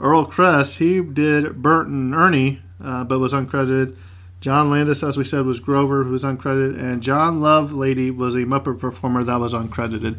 [0.00, 3.96] Earl Kress, he did Bert and Ernie, uh, but was uncredited.
[4.40, 8.40] John Landis, as we said, was Grover, who was uncredited, and John Lovelady was a
[8.40, 10.18] Muppet performer that was uncredited.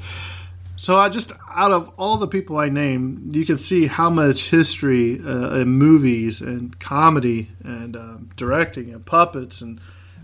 [0.85, 4.51] So I just out of all the people I named, you can see how much
[4.51, 9.79] history uh, in movies and comedy and um, directing and puppets and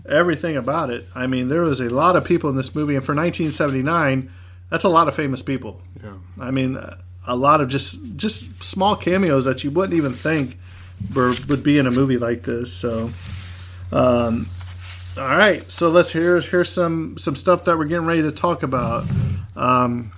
[0.08, 1.04] everything about it.
[1.16, 4.30] I mean, there was a lot of people in this movie, and for 1979,
[4.70, 5.80] that's a lot of famous people.
[6.00, 6.12] Yeah.
[6.38, 6.78] I mean,
[7.26, 10.58] a lot of just just small cameos that you wouldn't even think
[11.12, 12.72] were, would be in a movie like this.
[12.72, 13.10] So,
[13.90, 14.48] um,
[15.18, 18.62] all right, so let's hear here's some some stuff that we're getting ready to talk
[18.62, 19.06] about.
[19.56, 20.12] Um,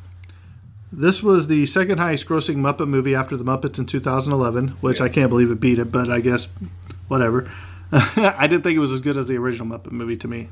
[1.00, 5.08] this was the second highest grossing Muppet movie after the Muppets in 2011, which I
[5.08, 6.48] can't believe it beat it, but I guess
[7.08, 7.50] whatever.
[7.92, 10.48] I didn't think it was as good as the original Muppet movie to me.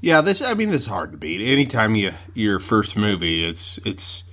[0.00, 0.42] Yeah, this.
[0.42, 1.40] I mean, this is hard to beat.
[1.40, 4.24] Anytime you your first movie, it's it's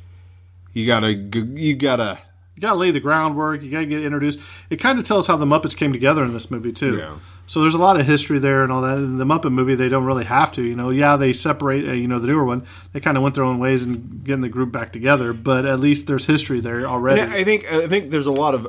[0.74, 2.20] you gotta you gotta
[2.56, 3.64] You gotta lay the groundwork.
[3.64, 4.40] You gotta get introduced.
[4.70, 6.98] It kind of tells how the Muppets came together in this movie too.
[6.98, 7.16] Yeah.
[7.48, 8.98] So there's a lot of history there and all that.
[8.98, 10.64] In the Muppet movie, they don't really have to.
[10.64, 11.88] You know, yeah, they separate.
[11.88, 14.42] Uh, you know, the newer one, they kind of went their own ways and getting
[14.42, 15.32] the group back together.
[15.34, 17.22] But at least there's history there already.
[17.22, 18.68] And I think I think there's a lot of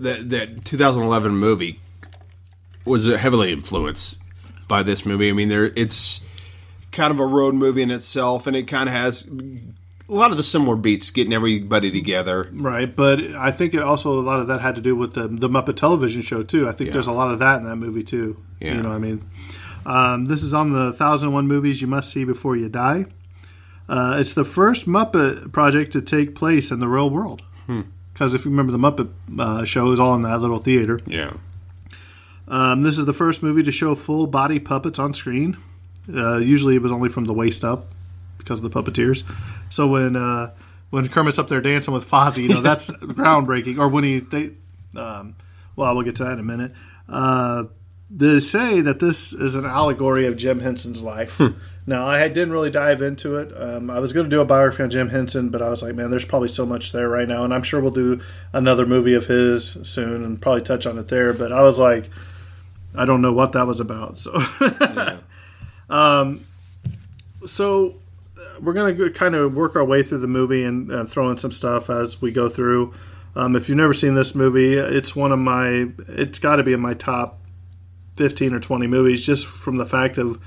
[0.00, 1.80] that that 2011 movie
[2.84, 4.18] was heavily influenced
[4.68, 5.28] by this movie.
[5.28, 6.20] I mean, there it's
[6.92, 9.28] kind of a road movie in itself, and it kind of has
[10.08, 12.48] a lot of the similar beats, getting everybody together.
[12.52, 15.28] Right, but I think it also a lot of that had to do with the
[15.28, 16.68] the Muppet television show too.
[16.68, 16.92] I think Yeah.
[16.94, 18.36] there's a lot of that in that movie too.
[18.60, 18.74] Yeah.
[18.76, 19.24] You know what I mean?
[19.84, 23.06] Um, this is on the 1001 movies you must see before you die.
[23.88, 27.42] Uh, it's the first Muppet project to take place in the real world.
[27.66, 27.82] Hmm.
[28.12, 30.98] Because if you remember, the Muppet uh, show is all in that little theater.
[31.06, 31.34] Yeah.
[32.48, 35.56] Um, this is the first movie to show full body puppets on screen.
[36.12, 37.86] Uh, usually, it was only from the waist up
[38.46, 39.24] because of the puppeteers.
[39.70, 40.54] So when uh,
[40.90, 43.78] when Kermit's up there dancing with Fozzie, you know that's groundbreaking.
[43.78, 44.52] Or when he, they,
[44.96, 45.34] um,
[45.74, 46.72] well, we'll get to that in a minute.
[47.08, 47.64] Uh,
[48.08, 51.40] they say that this is an allegory of Jim Henson's life.
[51.86, 53.52] now, I didn't really dive into it.
[53.56, 55.96] Um, I was going to do a biography on Jim Henson, but I was like,
[55.96, 58.20] man, there's probably so much there right now, and I'm sure we'll do
[58.52, 61.32] another movie of his soon and probably touch on it there.
[61.32, 62.08] But I was like,
[62.94, 64.20] I don't know what that was about.
[64.20, 64.32] So,
[65.90, 66.46] um,
[67.44, 67.96] so
[68.60, 71.52] we're gonna kind of work our way through the movie and uh, throw in some
[71.52, 72.94] stuff as we go through.
[73.34, 75.88] Um, if you've never seen this movie, it's one of my.
[76.08, 77.40] It's got to be in my top
[78.14, 80.40] fifteen or twenty movies, just from the fact of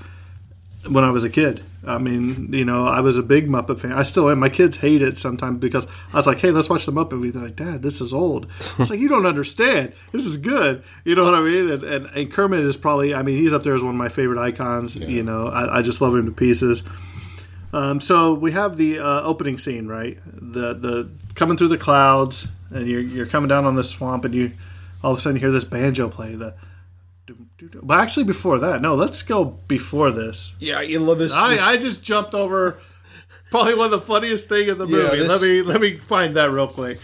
[0.88, 1.62] when I was a kid.
[1.86, 3.92] I mean, you know, I was a big Muppet fan.
[3.92, 4.38] I still am.
[4.38, 7.30] My kids hate it sometimes because I was like, "Hey, let's watch the Muppet movie."
[7.30, 9.92] They're like, "Dad, this is old." It's like you don't understand.
[10.12, 10.82] This is good.
[11.04, 11.70] You know what I mean?
[11.70, 13.14] And, and, and Kermit is probably.
[13.14, 14.96] I mean, he's up there as one of my favorite icons.
[14.96, 16.82] You know, I, I just love him to pieces.
[17.72, 20.18] Um, so we have the uh, opening scene, right?
[20.26, 24.34] The the coming through the clouds, and you're you're coming down on the swamp, and
[24.34, 24.52] you
[25.04, 26.34] all of a sudden you hear this banjo play.
[26.34, 26.54] The
[27.82, 30.54] well, actually, before that, no, let's go before this.
[30.58, 31.32] Yeah, you love this.
[31.34, 32.78] I, this- I just jumped over
[33.50, 35.16] probably one of the funniest thing in the Yeah, movie.
[35.18, 36.98] this- let me let me find that real quick.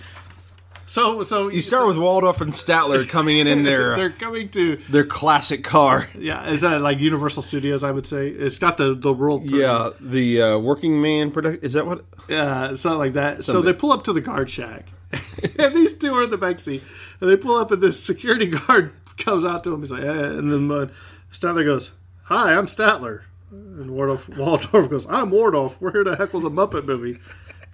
[0.89, 4.77] So so you start with Waldorf and Statler coming in in their they're coming to
[4.89, 6.09] their classic car.
[6.17, 6.49] yeah.
[6.49, 7.83] Is that like Universal Studios?
[7.83, 9.51] I would say it's got the the world.
[9.51, 11.65] Yeah, the uh, Working Man product.
[11.65, 12.05] Is that what?
[12.29, 13.45] Yeah, something like that.
[13.45, 16.61] So they pull up to the guard shack, and these two are in the back
[16.61, 16.85] seat,
[17.21, 19.81] and they pull up, and this security guard comes out to him.
[19.81, 20.87] He's like, eh, and then uh,
[21.33, 25.81] Statler goes, "Hi, I'm Statler," and Waldorf, Waldorf goes, "I'm Waldorf.
[25.81, 27.19] We're here to heckle the Muppet movie."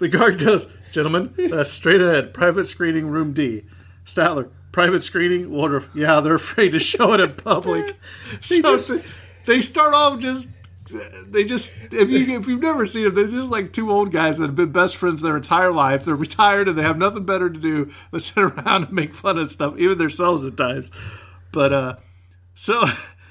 [0.02, 2.34] The guard goes, "Gentlemen, that's straight ahead.
[2.34, 3.62] Private screening, room D."
[4.04, 5.48] Statler, private screening.
[5.48, 7.94] Waldorf, yeah, they're afraid to show it in public.
[8.40, 8.76] so
[9.46, 10.48] they start off just
[11.28, 14.38] they just if you if you've never seen them, they're just like two old guys
[14.38, 16.04] that have been best friends their entire life.
[16.04, 19.38] They're retired and they have nothing better to do but sit around and make fun
[19.38, 20.90] of stuff, even themselves at times.
[21.52, 21.96] But uh
[22.56, 22.86] so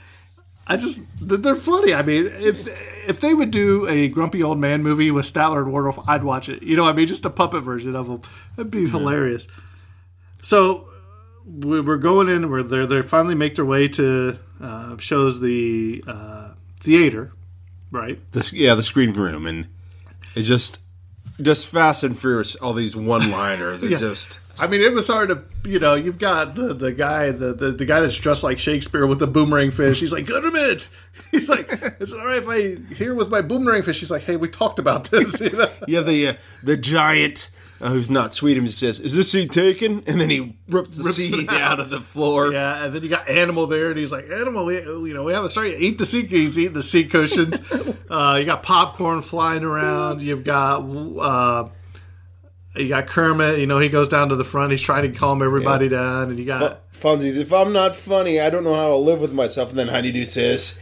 [0.74, 1.94] I just they're funny.
[1.94, 2.68] I mean, if
[3.10, 6.48] if they would do a grumpy old man movie with Statler and Waldorf, I'd watch
[6.50, 6.64] it.
[6.64, 8.22] You know, what I mean, just a puppet version of them.
[8.56, 9.48] That'd be hilarious.
[10.42, 10.88] So
[11.46, 12.50] we- we're going in.
[12.50, 17.34] Where they they finally make their way to uh, shows the uh, theater,
[17.92, 18.20] right?
[18.32, 19.68] The, yeah, the screen room, and
[20.36, 20.80] it's just
[21.42, 22.56] just fast and furious.
[22.56, 23.82] All these one-liners.
[23.84, 23.98] It's Yeah.
[24.00, 27.52] just I mean, it was hard to, you know, you've got the, the guy, the,
[27.52, 30.00] the, the guy that's dressed like Shakespeare with the boomerang fish.
[30.00, 30.88] He's like, good a minute.
[31.32, 31.68] He's like,
[32.00, 34.00] it's all right if I here with my boomerang fish.
[34.00, 35.42] He's like, hey, we talked about this.
[35.42, 35.68] You know?
[35.88, 36.02] yeah.
[36.02, 37.50] The uh, the giant.
[37.82, 41.16] Uh, who's not Sweetums says, "Is this seat taken?" And then he rips the Rips
[41.16, 41.62] seat out.
[41.62, 42.54] out of the floor.
[42.54, 45.34] Yeah, and then you got Animal there, and he's like, Animal, we, you know, we
[45.34, 45.82] haven't started.
[45.82, 47.60] Eat the seat, he's eating the seat cushions.
[48.08, 50.22] uh, you got popcorn flying around.
[50.22, 51.70] You've got, uh,
[52.76, 53.60] you got Kermit.
[53.60, 54.72] You know, he goes down to the front.
[54.72, 56.92] He's trying to calm everybody down, and you got.
[56.94, 59.72] Fozzie, if I'm not funny, I don't know how I'll live with myself.
[59.72, 60.80] And then Honeydew says,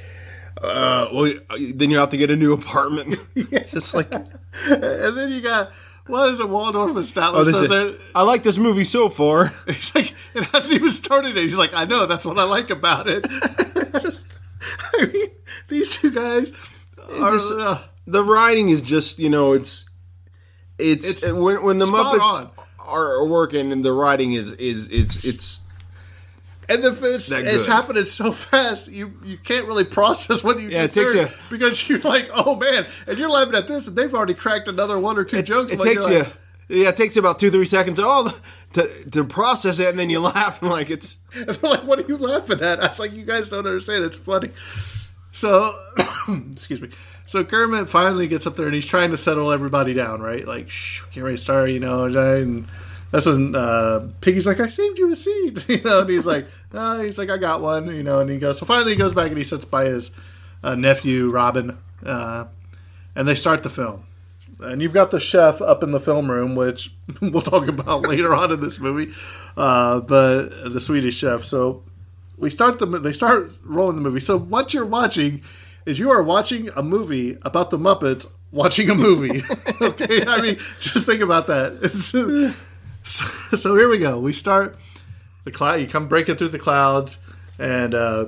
[0.61, 1.33] uh, well,
[1.73, 3.17] then you have to get a new apartment.
[3.35, 5.71] it's like, and then you got
[6.09, 6.49] what is it?
[6.49, 7.93] Waldorf and Statler oh, this says is, there.
[8.15, 9.53] I like this movie so far.
[9.67, 11.43] He's like, it hasn't even started yet.
[11.43, 12.05] He's like, I know.
[12.07, 13.25] That's what I like about it.
[14.93, 15.27] I mean,
[15.67, 16.51] these two guys
[16.97, 17.33] are.
[17.33, 19.87] Just- uh, the writing is just, you know, it's,
[20.79, 22.49] it's, It's uh, when, when the Muppets on.
[22.87, 25.59] are working and the writing is, is, it's, it's,
[26.67, 30.83] and the it's, it's happening so fast, you you can't really process what you Yeah,
[30.83, 33.95] just takes heard you- because you're like, oh man, and you're laughing at this, and
[33.95, 35.73] they've already cracked another one or two jokes.
[35.73, 36.33] it like, takes you're like-
[36.71, 38.31] yeah, it takes you about two, three seconds oh, to, all
[38.73, 39.87] to, to process it.
[39.87, 42.79] And then you laugh and like, it's, And they're like, what are you laughing at?
[42.83, 44.03] I was like, you guys don't understand.
[44.05, 44.51] It's funny.
[45.31, 45.73] So,
[46.51, 46.89] excuse me.
[47.29, 50.47] So Kermit finally gets up there and he's trying to settle everybody down, right?
[50.47, 52.05] Like, shh, can't to start, you know.
[52.05, 52.67] And
[53.11, 55.99] that's when uh, Piggy's like, I saved you a seat, you know.
[56.01, 58.17] And he's like, oh, he's like, I got one, you know.
[58.19, 60.09] And he goes, so finally he goes back and he sits by his
[60.63, 62.45] uh, nephew Robin, uh,
[63.15, 64.05] and they start the film.
[64.59, 68.33] And you've got the chef up in the film room, which we'll talk about later
[68.33, 69.13] on in this movie.
[69.55, 71.43] Uh, but the Swedish chef.
[71.43, 71.83] So
[72.39, 74.19] we start the they start rolling the movie.
[74.19, 75.43] So what you're watching
[75.89, 79.41] is you are watching a movie about the Muppets watching a movie.
[79.81, 82.53] okay, I mean, just think about that.
[83.01, 84.19] So, so here we go.
[84.19, 84.77] We start
[85.45, 85.75] the cloud.
[85.75, 87.17] You come breaking through the clouds,
[87.57, 88.25] and uh,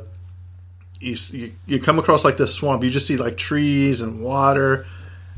[1.00, 2.84] you, you you come across like this swamp.
[2.84, 4.86] You just see like trees and water,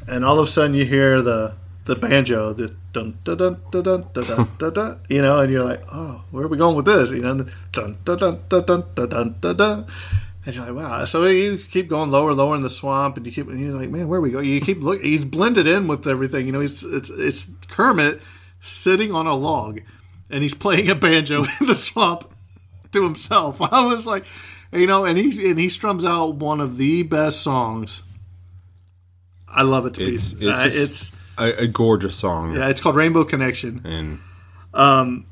[0.07, 1.55] and all of a sudden you hear the
[1.85, 5.51] the banjo, the dun dun dun dun dun dun dun, dun, dun you know, and
[5.51, 7.11] you're like, oh, where are we going with this?
[7.11, 9.87] You know, and dun dun dun dun dun dun dun dun.
[10.45, 11.05] And you're like, wow.
[11.05, 13.89] So you keep going lower, lower in the swamp, and you keep, and you're like,
[13.89, 14.45] man, where are we going?
[14.45, 15.01] You keep look.
[15.01, 16.45] He's blended in with everything.
[16.45, 18.21] You know, he's it's it's Kermit
[18.61, 19.79] sitting on a log,
[20.29, 22.29] and he's playing a banjo in the swamp
[22.91, 23.61] to himself.
[23.73, 24.25] I was like,
[24.73, 28.03] you know, and he and he strums out one of the best songs.
[29.47, 30.41] I love it to it's, pieces.
[30.41, 30.57] it's,
[31.39, 32.55] Uh, it's a, a gorgeous song.
[32.55, 33.81] yeah, it's called Rainbow Connection.
[33.85, 34.19] And,
[34.73, 35.25] Um,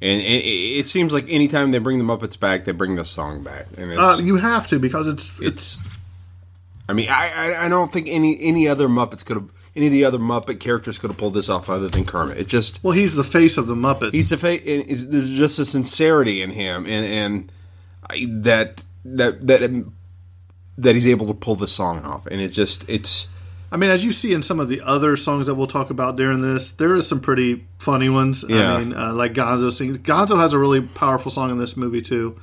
[0.00, 3.42] and it, it seems like anytime they bring the Muppets back, they bring the song
[3.42, 3.66] back.
[3.76, 5.78] And it's, uh, you have to because it's it's.
[6.88, 9.92] I mean, I, I I don't think any any other Muppets could have any of
[9.92, 12.38] the other Muppet characters could have pulled this off other than Kermit.
[12.38, 14.12] It just well, he's the face of the Muppets.
[14.12, 17.52] he's the fa- and There's just a sincerity in him, and and
[18.08, 19.84] I, that that that
[20.78, 23.28] that he's able to pull the song off, and it's just it's.
[23.70, 26.16] I mean, as you see in some of the other songs that we'll talk about
[26.16, 28.44] during this, there is some pretty funny ones.
[28.48, 28.74] Yeah.
[28.74, 29.98] I mean, uh, like Gonzo sings.
[29.98, 32.40] Gonzo has a really powerful song in this movie too.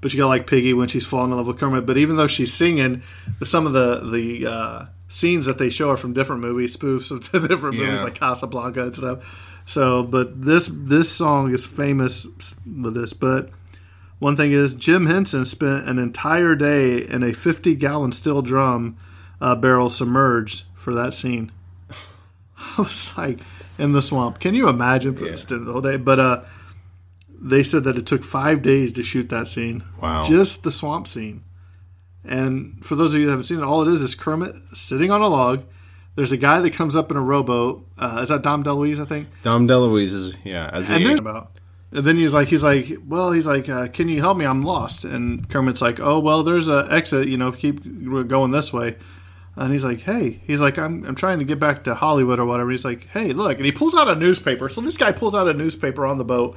[0.00, 1.84] But you got like Piggy when she's falling in love with Kermit.
[1.84, 3.02] But even though she's singing,
[3.40, 7.10] the, some of the the uh, scenes that they show are from different movies, spoofs
[7.10, 9.62] of different movies like Casablanca and stuff.
[9.66, 12.26] So, but this this song is famous
[12.64, 13.12] with this.
[13.12, 13.50] But
[14.20, 18.96] one thing is, Jim Henson spent an entire day in a 50 gallon steel drum
[19.40, 21.52] uh, barrel submerged for that scene.
[22.58, 23.38] I was like,
[23.78, 24.40] in the swamp.
[24.40, 25.96] Can you imagine for the whole day?
[25.96, 26.44] But uh,
[27.40, 29.84] they said that it took five days to shoot that scene.
[30.02, 30.24] Wow.
[30.24, 31.44] Just the swamp scene.
[32.24, 35.10] And for those of you that haven't seen it, all it is is Kermit sitting
[35.10, 35.64] on a log.
[36.16, 37.86] There's a guy that comes up in a rowboat.
[37.96, 39.28] Uh, is that Dom DeLuise, I think?
[39.42, 41.52] Dom DeLuise is yeah, as and a, about.
[41.92, 44.44] And then he's like, he's like, well, he's like, uh, can you help me?
[44.44, 45.04] I'm lost.
[45.04, 47.28] And Kermit's like, oh well, there's a exit.
[47.28, 47.80] You know, keep
[48.28, 48.96] going this way.
[49.58, 52.46] And he's like, hey, he's like, I'm, I'm trying to get back to Hollywood or
[52.46, 52.70] whatever.
[52.70, 54.68] He's like, hey, look, and he pulls out a newspaper.
[54.68, 56.56] So this guy pulls out a newspaper on the boat.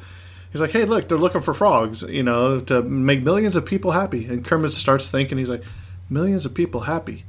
[0.52, 3.89] He's like, hey, look, they're looking for frogs, you know, to make millions of people
[3.89, 4.26] happy.
[4.26, 5.64] And Kermit starts thinking, he's like,
[6.12, 7.26] millions of people happy.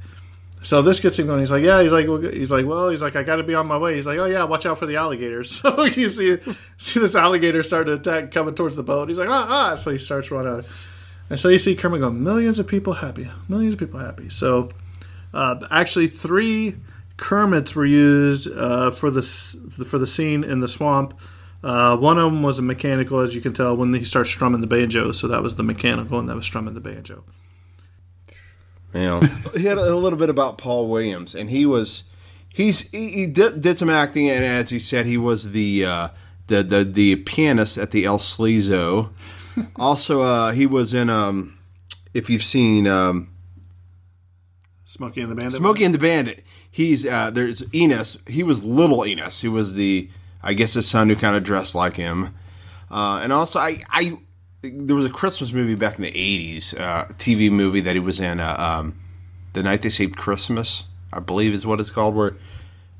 [0.61, 1.39] So this gets him going.
[1.39, 1.81] He's like, yeah.
[1.81, 3.95] He's like, well, he's like, well, he's like, I got to be on my way.
[3.95, 5.51] He's like, oh yeah, watch out for the alligators.
[5.63, 6.37] So you see,
[6.77, 9.09] see this alligator start to attack, coming towards the boat.
[9.09, 9.75] He's like, ah, ah.
[9.75, 10.63] So he starts running.
[11.31, 14.29] And so you see Kermit go, millions of people happy, millions of people happy.
[14.29, 14.69] So
[15.33, 16.75] uh, actually, three
[17.17, 19.55] Kermits were used uh, for this
[19.85, 21.19] for the scene in the swamp.
[21.63, 24.61] Uh, one of them was a mechanical, as you can tell, when he starts strumming
[24.61, 25.11] the banjo.
[25.11, 27.23] So that was the mechanical, and that was strumming the banjo.
[28.93, 29.21] Yeah,
[29.55, 32.03] he had a little bit about Paul Williams, and he was
[32.49, 36.09] he's he, he did, did some acting, and as he said, he was the uh,
[36.47, 39.11] the, the the pianist at the El Sleazo.
[39.77, 41.57] also, uh, he was in um,
[42.13, 43.32] if you've seen um,
[44.93, 45.53] Smokey and the Bandit.
[45.53, 46.43] Smokey and the Bandit.
[46.69, 48.19] He's uh, there's Enos.
[48.27, 49.41] He was little Enos.
[49.41, 50.07] He was the
[50.43, 52.35] I guess his son who kind of dressed like him.
[52.91, 54.19] Uh, and also, I, I
[54.61, 58.19] there was a Christmas movie back in the '80s, uh, TV movie that he was
[58.19, 58.99] in, uh, um,
[59.53, 62.35] the night they saved Christmas, I believe is what it's called, where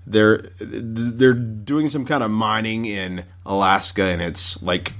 [0.07, 4.93] they're they're doing some kind of mining in Alaska, and it's like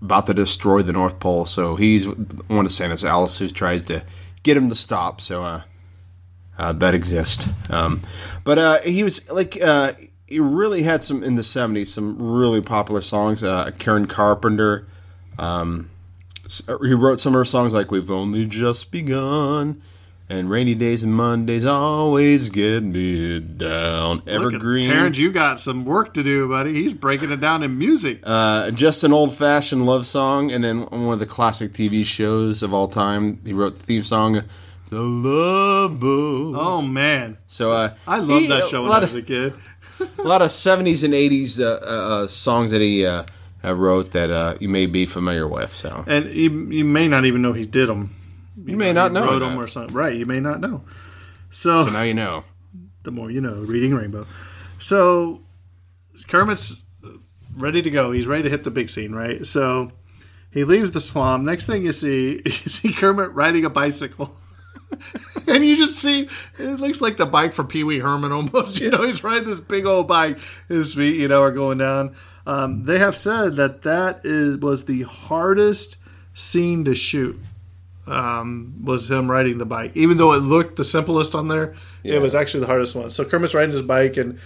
[0.00, 1.46] about to destroy the North Pole.
[1.46, 4.04] So he's one of Santa's Alice who tries to
[4.44, 5.20] get him to stop.
[5.20, 5.62] So uh,
[6.56, 7.48] uh, that exists.
[7.68, 8.02] Um,
[8.44, 9.94] but uh, he was like uh,
[10.28, 13.42] he really had some in the '70s some really popular songs.
[13.42, 14.86] Uh, Karen Carpenter.
[15.38, 15.90] Um,
[16.46, 19.82] he wrote some of her songs like "We've Only Just Begun."
[20.26, 24.22] And rainy days and Mondays always get me down.
[24.24, 24.84] Look at Evergreen.
[24.84, 26.72] Terrence, you got some work to do, buddy.
[26.72, 28.20] He's breaking it down in music.
[28.24, 32.62] Uh, just an old fashioned love song, and then one of the classic TV shows
[32.62, 33.38] of all time.
[33.44, 34.42] He wrote the theme song,
[34.88, 39.12] "The Love Boat." Oh man, So uh, I loved he- that show when I was
[39.12, 39.52] of, a kid.
[40.18, 43.24] a lot of '70s and '80s uh, uh, uh, songs that he uh,
[43.62, 45.70] uh, wrote that uh, you may be familiar with.
[45.76, 48.16] So And you, you may not even know he did them.
[48.64, 49.24] You may not know.
[49.24, 49.48] wrote that.
[49.48, 49.94] them or something.
[49.94, 50.84] Right, you may not know.
[51.50, 52.44] So, So now you know.
[53.02, 54.26] the more you know, reading Rainbow.
[54.78, 55.40] So
[56.28, 56.82] Kermit's
[57.56, 58.12] ready to go.
[58.12, 59.44] He's ready to hit the big scene, right?
[59.46, 59.92] So
[60.50, 61.44] he leaves the swamp.
[61.44, 64.34] Next thing you see, you see Kermit riding a bicycle.
[65.48, 66.28] and you just see
[66.58, 68.80] it looks like the bike from Pee Wee Herman almost.
[68.84, 70.38] You know, he's riding this big old bike.
[70.68, 72.14] His feet, you know, are going down.
[72.46, 75.96] Um, they have said that that is was the hardest
[76.34, 77.38] scene to shoot.
[78.06, 81.74] Um, was him riding the bike, even though it looked the simplest on there.
[82.02, 83.10] It was actually the hardest one.
[83.10, 84.38] So Kermit's riding his bike and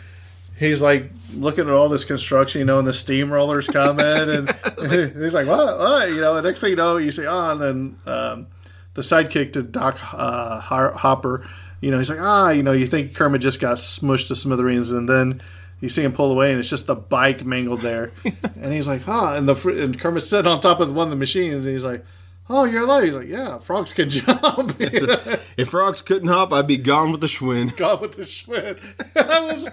[0.59, 5.35] he's like looking at all this construction, you know, and the steamrollers coming, and he's
[5.35, 5.79] like, "What?
[5.79, 6.37] What?" You know.
[6.37, 8.47] And next thing you know, you say, "Oh," and then um,
[8.95, 11.49] the sidekick to Doc uh, Hopper,
[11.81, 14.91] you know, he's like, "Ah," you know, you think Kermit just got smushed to smithereens,
[14.91, 15.41] and then
[15.81, 18.11] you see him pull away, and it's just the bike mangled there,
[18.61, 21.11] and he's like, "Ah," and the fr- and Kermit's sitting on top of one of
[21.11, 22.05] the machines, and he's like.
[22.51, 23.05] Oh, you're alive.
[23.05, 24.77] He's like, yeah, frogs can jump.
[24.79, 27.77] If frogs couldn't hop, I'd be gone with the Schwinn.
[27.77, 28.79] Gone with the Schwinn.
[29.17, 29.71] I was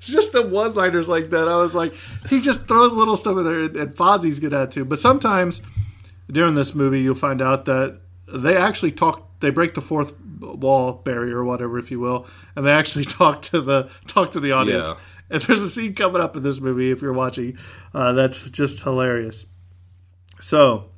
[0.00, 1.48] just the one liners like that.
[1.48, 1.94] I was like,
[2.30, 4.84] he just throws little stuff in there, and, and Fozzie's good at it too.
[4.84, 5.60] But sometimes
[6.30, 9.40] during this movie, you'll find out that they actually talk.
[9.40, 13.42] They break the fourth wall barrier, or whatever, if you will, and they actually talk
[13.42, 14.88] to the talk to the audience.
[14.88, 15.00] Yeah.
[15.30, 17.58] And there's a scene coming up in this movie if you're watching
[17.92, 19.46] uh, that's just hilarious.
[20.38, 20.90] So,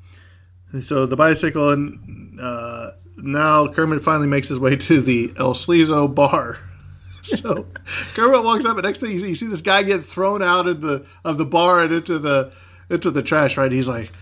[0.85, 6.13] so the bicycle and uh, now Kermit finally makes his way to the El Sleazo
[6.13, 6.59] bar.
[7.23, 7.67] so
[8.15, 10.67] Kermit walks up, and next thing you see, you see this guy get thrown out
[10.67, 12.53] of the of the bar and into the
[12.91, 13.57] into the trash.
[13.57, 13.73] Right?
[13.73, 14.13] He's like,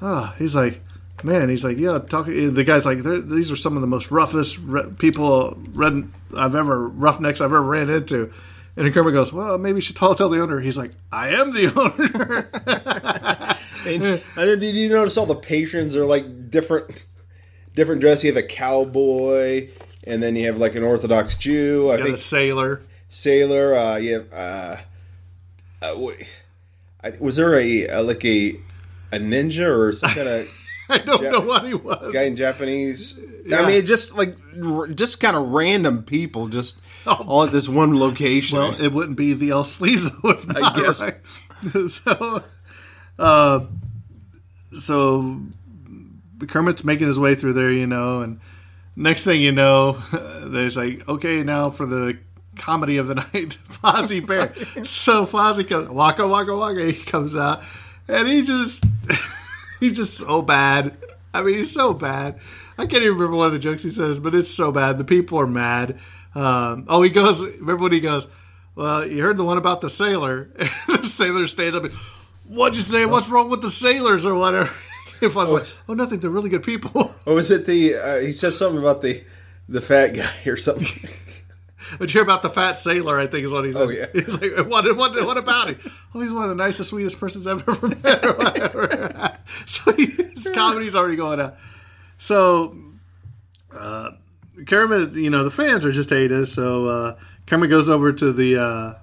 [0.00, 0.80] ah, he's like,
[1.24, 2.54] man, he's like, yeah, talking.
[2.54, 6.88] The guy's like, these are some of the most roughest re- people red, I've ever
[6.88, 8.32] roughnecks I've ever ran into.
[8.76, 10.60] And Kermit goes, well, maybe you should tell, tell the owner.
[10.60, 11.66] He's like, I am the
[13.44, 13.56] owner.
[13.86, 14.22] And,
[14.60, 17.04] did you notice all the patrons are like different,
[17.74, 18.22] different dress?
[18.24, 19.68] You have a cowboy,
[20.04, 21.90] and then you have like an Orthodox Jew.
[21.90, 22.82] I think a sailor.
[23.08, 23.74] sailor.
[23.74, 24.32] Uh, you have.
[24.32, 24.76] Uh,
[25.82, 26.16] uh, what,
[27.02, 28.50] I, was there a, uh like a
[29.10, 32.12] a ninja or some kind of I don't Ja- know what he was.
[32.12, 33.18] guy in Japanese?
[33.44, 33.62] Yeah.
[33.62, 37.98] I mean, just like r- just kind of random people, just all at this one
[37.98, 38.58] location.
[38.58, 41.00] Well, it wouldn't be the El Sleazo if not, guess.
[41.00, 41.16] right?
[41.90, 42.42] so,
[43.22, 43.66] uh,
[44.72, 45.40] so
[46.48, 48.40] Kermit's making his way through there, you know, and
[48.96, 49.92] next thing you know,
[50.42, 52.18] there's like, okay, now for the
[52.56, 54.52] comedy of the night, Fozzie Bear.
[54.84, 57.62] so Fozzie comes, waka waka waka, he comes out,
[58.08, 58.84] and he just,
[59.78, 60.96] he's just so bad.
[61.32, 62.40] I mean, he's so bad.
[62.76, 64.98] I can't even remember one of the jokes he says, but it's so bad.
[64.98, 65.98] The people are mad.
[66.34, 67.40] Um, oh, he goes.
[67.40, 68.26] Remember when he goes?
[68.74, 70.50] Well, you heard the one about the sailor.
[70.88, 71.84] the sailor stands up.
[71.84, 71.92] and,
[72.52, 73.06] What'd you say?
[73.06, 74.70] What's wrong with the sailors or whatever?
[75.22, 76.18] If I was like, oh, nothing.
[76.18, 77.14] They're really good people.
[77.26, 77.94] or was it the?
[77.94, 79.22] Uh, he says something about the
[79.68, 80.86] the fat guy or something.
[81.98, 83.18] But you hear about the fat sailor?
[83.18, 83.76] I think is what he's.
[83.76, 84.06] Oh, yeah.
[84.12, 84.96] He's like, what?
[84.96, 85.26] What?
[85.26, 85.78] What about him?
[86.14, 88.24] Oh, he's one of the nicest, sweetest persons I've ever met.
[88.24, 91.56] Or so he, his comedy's already going out.
[92.18, 92.76] So,
[93.76, 94.12] uh,
[94.66, 96.52] Kermit, you know, the fans are just hate us.
[96.52, 98.94] So uh, Kermit goes over to the uh,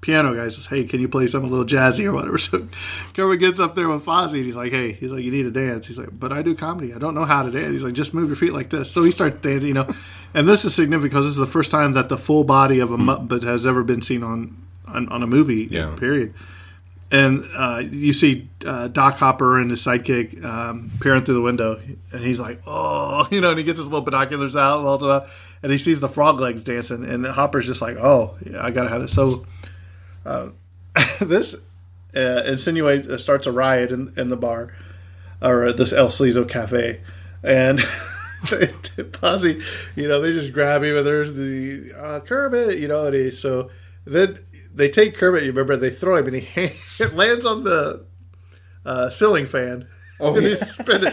[0.00, 2.68] piano guy says, "Hey, can you play something a little jazzy or whatever?" So
[3.14, 4.36] Kermit gets up there with Fozzie.
[4.36, 6.54] And he's like, "Hey," he's like, "You need to dance." He's like, "But I do
[6.54, 6.94] comedy.
[6.94, 9.02] I don't know how to dance." He's like, "Just move your feet like this." So
[9.02, 9.88] he starts dancing, you know.
[10.34, 12.92] And this is significant because this is the first time that the full body of
[12.92, 15.68] a Muppet has ever been seen on on, on a movie.
[15.70, 15.94] Yeah.
[15.96, 16.34] Period.
[17.10, 21.80] And uh, you see uh, Doc Hopper and his sidekick um, peering through the window,
[22.12, 25.26] and he's like, "Oh," you know, and he gets his little binoculars out, and, all
[25.62, 28.90] and he sees the frog legs dancing, and Hopper's just like, "Oh, yeah, I gotta
[28.90, 29.46] have this." So
[30.24, 30.48] uh,
[31.20, 31.56] this
[32.14, 34.72] uh, insinuates uh, starts a riot in, in the bar
[35.40, 37.00] or this El Sleazo Cafe,
[37.42, 37.80] and
[39.12, 39.60] Posse,
[39.94, 43.30] you know, they just grab him, and there's the uh, Kermit, you know, and he
[43.30, 43.70] so
[44.04, 44.38] then
[44.74, 45.42] they take Kermit.
[45.42, 46.60] You remember they throw him, and he
[47.02, 48.04] it lands on the
[48.84, 49.86] uh, ceiling fan.
[50.20, 50.48] Oh, and yeah.
[50.50, 51.12] he's spinning,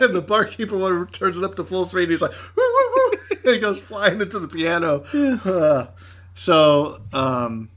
[0.00, 2.04] and the barkeeper one turns it up to full speed.
[2.04, 5.04] And he's like, woo, woo, woo, and he goes flying into the piano.
[5.44, 5.88] Uh,
[6.34, 7.68] so um,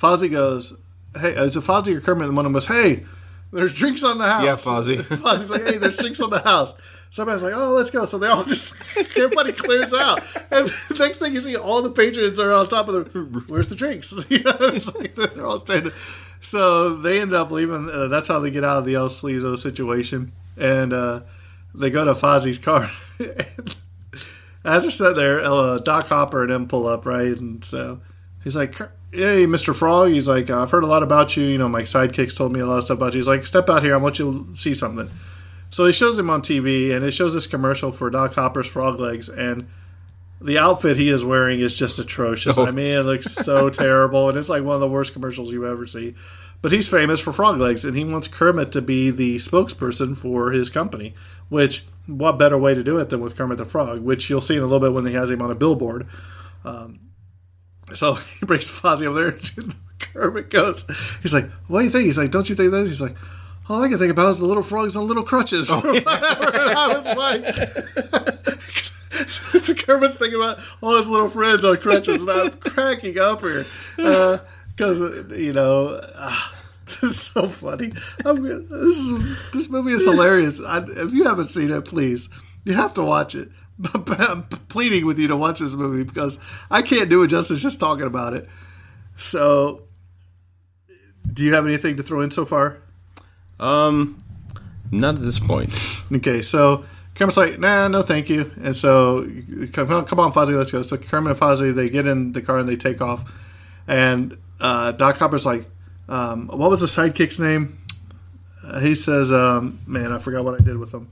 [0.00, 0.72] Fozzie goes,
[1.14, 3.04] "Hey, is it Fozzie or Kermit?" And one of them goes, "Hey,
[3.52, 4.96] there's drinks on the house." Yeah, Fozzie.
[5.02, 6.74] Fozzie's like, "Hey, there's drinks on the house."
[7.10, 10.20] Somebody's like, "Oh, let's go!" So they all just everybody clears out,
[10.50, 13.44] and the next thing you see, all the patrons are on top of the.
[13.48, 14.12] Where's the drinks?
[14.30, 15.92] You know, it's like they're all standing.
[16.40, 17.90] So they end up leaving.
[17.90, 21.20] Uh, that's how they get out of the El Sleazo situation, and uh,
[21.74, 22.88] they go to Fozzie's car.
[24.62, 27.36] And as they're sitting there, uh, Doc Hopper and them pull up, right?
[27.36, 28.00] And so
[28.42, 28.76] he's like,
[29.12, 29.74] "Hey, Mr.
[29.74, 31.44] Frog." He's like, "I've heard a lot about you.
[31.44, 33.68] You know, my sidekicks told me a lot of stuff about you." He's like, "Step
[33.68, 33.94] out here.
[33.94, 35.10] I want you to see something."
[35.70, 38.98] So he shows him on TV, and it shows this commercial for Doc Hopper's frog
[38.98, 39.68] legs, and
[40.40, 42.58] the outfit he is wearing is just atrocious.
[42.58, 42.66] Oh.
[42.66, 45.66] I mean, it looks so terrible, and it's like one of the worst commercials you
[45.66, 46.14] ever see.
[46.62, 50.50] But he's famous for frog legs, and he wants Kermit to be the spokesperson for
[50.50, 51.14] his company.
[51.48, 54.00] Which, what better way to do it than with Kermit the Frog?
[54.00, 56.06] Which you'll see in a little bit when he has him on a billboard.
[56.64, 57.00] Um,
[57.94, 59.38] so he brings Fozzie over there.
[59.56, 59.74] And
[60.14, 60.86] Kermit goes,
[61.22, 63.14] he's like, "What do you think?" He's like, "Don't you think that?" He's like,
[63.68, 66.88] "All I can think about is the little frogs on little crutches." Oh, And I
[66.88, 67.44] was like,
[69.86, 73.66] Kermit's thinking about all his little friends on crutches, and I'm cracking up here
[73.96, 76.00] because you know.
[76.16, 77.92] ah, this is so funny.
[78.24, 80.60] I'm, this, is, this movie is hilarious.
[80.60, 82.28] I, if you haven't seen it, please,
[82.64, 83.48] you have to watch it.
[83.94, 86.38] I'm pleading with you to watch this movie because
[86.70, 88.48] I can't do it justice just talking about it.
[89.16, 89.82] So,
[91.30, 92.78] do you have anything to throw in so far?
[93.58, 94.18] Um,
[94.90, 95.78] not at this point.
[96.12, 98.50] Okay, so Kermit's like, nah, no, thank you.
[98.62, 99.28] And so,
[99.72, 100.82] come on, come on, Fozzie, let's go.
[100.82, 103.30] So Kermit and Fozzie, they get in the car and they take off.
[103.86, 105.66] And uh, Doc Hopper's like,
[106.08, 107.78] um, what was the sidekick's name?
[108.64, 111.10] Uh, he says, um, man, I forgot what I did with him.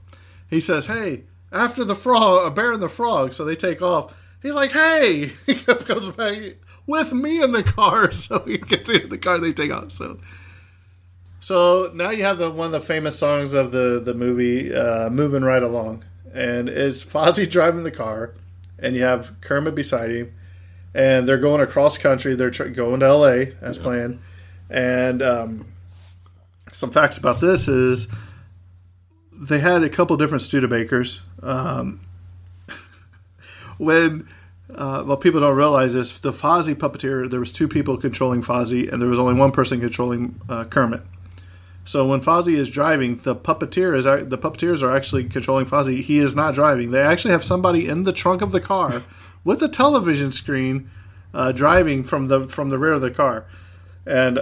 [0.49, 3.33] He says, hey, after the frog, a bear and the frog.
[3.33, 4.15] So they take off.
[4.41, 6.37] He's like, hey, he goes back
[6.87, 8.11] with me in the car.
[8.13, 9.91] So he gets into the car they take off.
[9.91, 10.19] So.
[11.41, 15.09] So now you have the one of the famous songs of the the movie, uh,
[15.09, 18.33] "Moving Right Along," and it's Fozzie driving the car,
[18.77, 20.33] and you have Kermit beside him,
[20.93, 22.35] and they're going across country.
[22.35, 23.53] They're tr- going to L.A.
[23.61, 24.19] as planned,
[24.69, 25.65] and um,
[26.73, 28.07] some facts about this is
[29.39, 31.21] they had a couple different Studebakers.
[31.41, 32.01] Um,
[33.77, 34.27] when
[34.73, 36.17] uh, well, people don't realize this.
[36.17, 39.79] The Fozzie puppeteer, there was two people controlling Fozzie, and there was only one person
[39.79, 41.01] controlling uh, Kermit.
[41.85, 46.01] So when Fozzie is driving, the puppeteer is the puppeteers are actually controlling Fozzie.
[46.01, 46.91] He is not driving.
[46.91, 49.01] They actually have somebody in the trunk of the car
[49.43, 50.89] with a television screen
[51.33, 53.45] uh, driving from the from the rear of the car.
[54.05, 54.39] And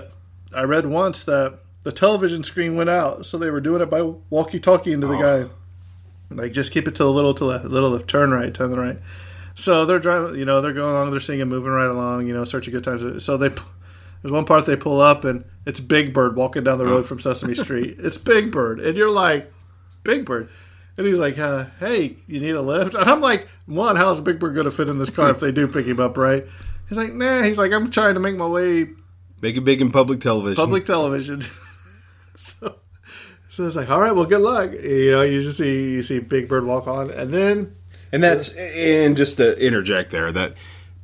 [0.54, 4.02] I read once that the television screen went out, so they were doing it by
[4.30, 5.50] walkie-talkie into the guy.
[6.30, 8.78] Like just keep it to a little to the little left, turn right, turn the
[8.78, 8.98] right.
[9.56, 12.44] So they're driving, you know, they're going along, they're singing, moving right along, you know,
[12.44, 13.24] searching good times.
[13.24, 16.86] So they, there's one part they pull up and it's Big Bird walking down the
[16.86, 17.96] road from Sesame Street.
[18.00, 19.50] It's Big Bird, and you're like,
[20.04, 20.50] Big Bird,
[20.98, 22.96] and he's like, uh, hey, you need a lift?
[22.96, 25.54] And I'm like, one, how's Big Bird going to fit in this car if they
[25.54, 26.46] do pick him up, right?
[26.90, 27.44] He's like, nah.
[27.44, 28.88] He's like, I'm trying to make my way
[29.42, 30.56] Make it big in public television.
[30.58, 31.42] public television.
[32.42, 32.76] so,
[33.50, 34.72] so it's like, all right, well, good luck.
[34.72, 37.76] You know, you just see you see Big Bird walk on, and then
[38.12, 40.54] And that's and just to interject there that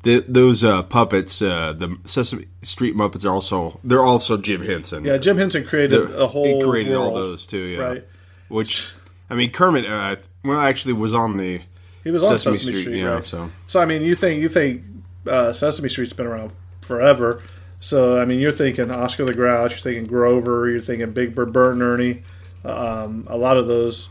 [0.04, 5.04] the, those uh, puppets, uh, the Sesame Street Muppets, are also they're also Jim Henson.
[5.06, 6.46] yeah, Jim Henson created The- a whole.
[6.46, 7.58] he created all those too.
[7.64, 8.08] Yeah, right?
[8.50, 8.94] Which
[9.30, 11.62] I mean, Kermit, uh, well, actually was on the
[12.04, 13.06] He was on Sesame, Street, yeah.
[13.06, 13.26] right?
[13.26, 14.84] So So I mean, you think you think
[15.28, 17.42] uh, Sesame Street's been around forever.
[17.84, 21.52] So I mean, you're thinking Oscar the Grouch, you're thinking Grover, you're thinking Big Bird,
[21.52, 22.24] Bert and Ernie.
[22.64, 24.08] Um, a lot of those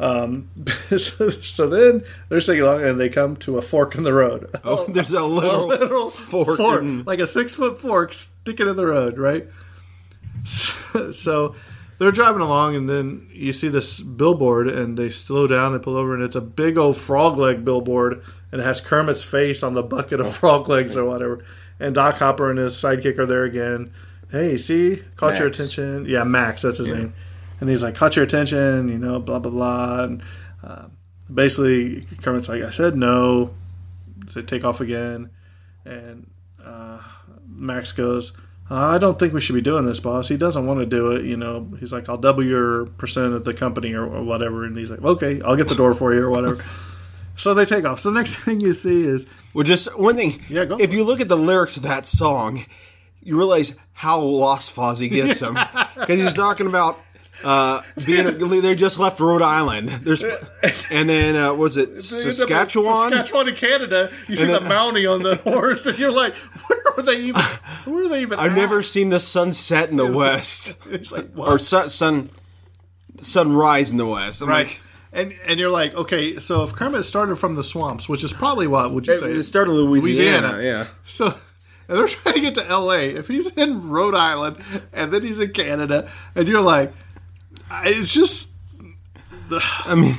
[0.00, 0.48] Um,
[0.96, 4.50] so, so then they're singing along, and they come to a fork in the road.
[4.64, 6.56] Oh, there's a literal, literal fork.
[6.56, 9.46] fork, in- like a six foot fork sticking in the road, right?
[10.44, 11.54] So, so
[11.98, 15.96] they're driving along, and then you see this billboard, and they slow down, they pull
[15.96, 19.74] over, and it's a big old frog leg billboard, and it has Kermit's face on
[19.74, 21.44] the bucket of frog legs or whatever.
[21.82, 23.92] And Doc Hopper and his sidekick are there again.
[24.30, 26.06] Hey, see, caught your attention.
[26.06, 27.12] Yeah, Max, that's his name.
[27.60, 30.04] And he's like, caught your attention, you know, blah blah blah.
[30.04, 30.22] And
[30.62, 30.86] uh,
[31.32, 33.52] basically, Kermit's like, I said no.
[34.28, 35.30] So they take off again,
[35.84, 36.30] and
[36.64, 37.00] uh,
[37.48, 38.32] Max goes,
[38.70, 40.28] I don't think we should be doing this, boss.
[40.28, 41.24] He doesn't want to do it.
[41.24, 44.64] You know, he's like, I'll double your percent of the company or, or whatever.
[44.64, 46.64] And he's like, okay, I'll get the door for you or whatever.
[47.36, 48.00] so they take off.
[48.00, 50.42] So the next thing you see is, Well, just one thing.
[50.48, 52.64] Yeah, go If you look at the lyrics of that song,
[53.22, 55.54] you realize how lost Fozzie gets him
[55.98, 56.98] because he's talking about
[57.44, 58.26] uh, being.
[58.62, 59.88] They just left Rhode Island.
[59.88, 60.22] There's,
[60.90, 63.10] and then uh, was it Saskatchewan?
[63.12, 64.10] Saskatchewan in Canada.
[64.28, 67.20] You see And the then- Mountie on the horse, and you're like, where are they
[67.22, 67.40] even?
[67.84, 68.38] Where are they even?
[68.38, 68.56] I've at?
[68.58, 72.30] never seen the sunset in the west, It's like, or sun sun
[73.20, 74.42] sunrise in the west.
[74.42, 74.66] I'm right.
[74.66, 74.80] like,
[75.12, 78.66] And and you're like, okay, so if Kermit started from the swamps, which is probably
[78.66, 79.32] what would you it, say?
[79.32, 80.52] it started in Louisiana.
[80.54, 80.62] Louisiana.
[80.62, 80.86] Yeah.
[81.04, 81.26] So
[81.88, 83.10] and they're trying to get to L.A.
[83.10, 84.56] If he's in Rhode Island
[84.92, 86.92] and then he's in Canada, and you're like,
[87.70, 88.52] I- it's just
[89.50, 90.14] I mean,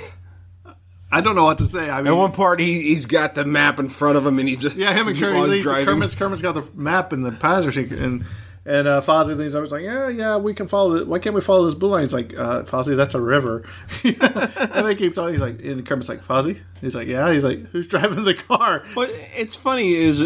[1.11, 1.89] I don't know what to say.
[1.89, 4.47] I mean, at one part he he's got the map in front of him, and
[4.47, 5.85] he just yeah, him and Kermit, he's leads, driving.
[5.85, 8.25] Kermit's Kermit's got the map and the passenger seat, and
[8.65, 10.99] and uh, Fozzie leans over, he's like, yeah, yeah, we can follow.
[10.99, 12.03] The, why can't we follow this blue line?
[12.03, 13.67] He's like, uh, Fozzie, that's a river.
[14.03, 15.33] and they keep talking.
[15.33, 16.59] He's like, and Kermit's like, Fozzie.
[16.81, 17.31] He's like, yeah.
[17.31, 18.83] He's like, who's driving the car?
[18.93, 20.21] What it's funny is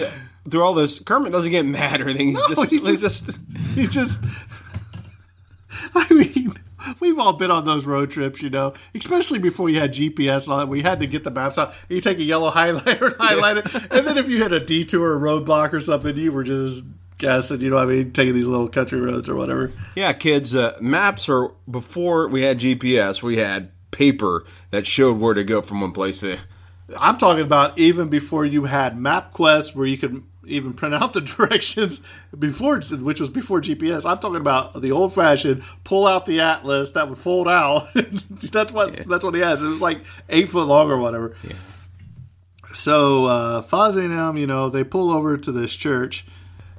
[0.49, 2.27] through all this, Kermit doesn't get mad or anything.
[2.29, 3.39] He's No, just, he just- just-
[3.75, 4.23] he just
[5.95, 6.53] i mean
[6.99, 10.53] we've all been on those road trips you know especially before you had gps and
[10.53, 13.15] all that we had to get the maps out you take a yellow highlighter and
[13.19, 16.43] highlight it and then if you hit a detour or roadblock or something you were
[16.43, 16.81] just
[17.17, 20.55] guessing you know what i mean taking these little country roads or whatever yeah, kids.
[20.55, 23.23] Uh, maps are before we had GPS.
[23.23, 26.37] We had paper that showed where to go from one place to.
[26.97, 31.21] i'm talking about even before you had mapquest where you could even print out the
[31.37, 32.01] directions
[32.37, 36.91] before which was before gps i'm talking about the old fashioned pull out the atlas
[36.93, 37.87] that would fold out
[38.51, 41.53] that's what that's what he has it was like eight foot long or whatever Yeah.
[42.73, 46.25] so uh Fozzie and them you know they pull over to this church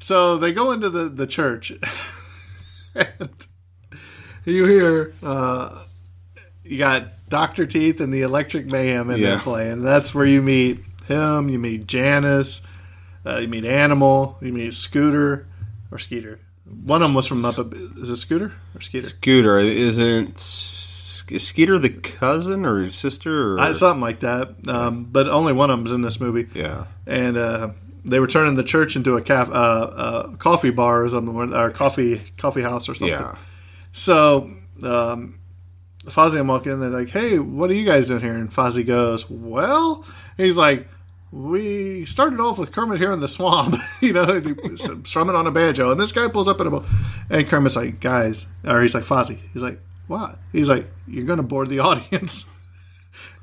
[0.01, 1.73] so they go into the the church
[2.95, 3.29] and
[4.45, 5.85] you hear uh
[6.65, 7.67] you got Dr.
[7.67, 9.41] Teeth and the Electric Mayhem in there Yeah.
[9.41, 9.83] playing.
[9.83, 12.63] That's where you meet him, you meet Janice,
[13.27, 15.47] uh, you meet Animal, you meet Scooter
[15.91, 16.39] or Skeeter.
[16.85, 17.55] One of them was from up.
[17.59, 19.09] Is it Scooter or Skeeter?
[19.09, 24.55] Scooter isn't is Skeeter the cousin or his sister or Uh, something like that.
[24.69, 26.49] Um, but only one of them's in this movie.
[26.55, 26.85] yeah.
[27.07, 27.71] And uh,
[28.05, 31.71] they were turning the church into a caf- uh, uh, coffee bar or something, or
[31.71, 33.19] coffee coffee house or something.
[33.19, 33.37] Yeah.
[33.93, 34.51] So
[34.83, 35.39] um,
[36.07, 36.81] Fozzie and walk in.
[36.81, 40.05] They're like, "Hey, what are you guys doing here?" And Fozzie goes, "Well,"
[40.37, 40.89] he's like,
[41.33, 45.51] "We started off with Kermit here in the swamp, you know, and strumming on a
[45.51, 46.87] banjo." And this guy pulls up in a boat,
[47.31, 51.43] and Kermit's like, "Guys," or he's like, "Fozzie," he's like, "What?" He's like, "You're gonna
[51.43, 52.45] bore the audience."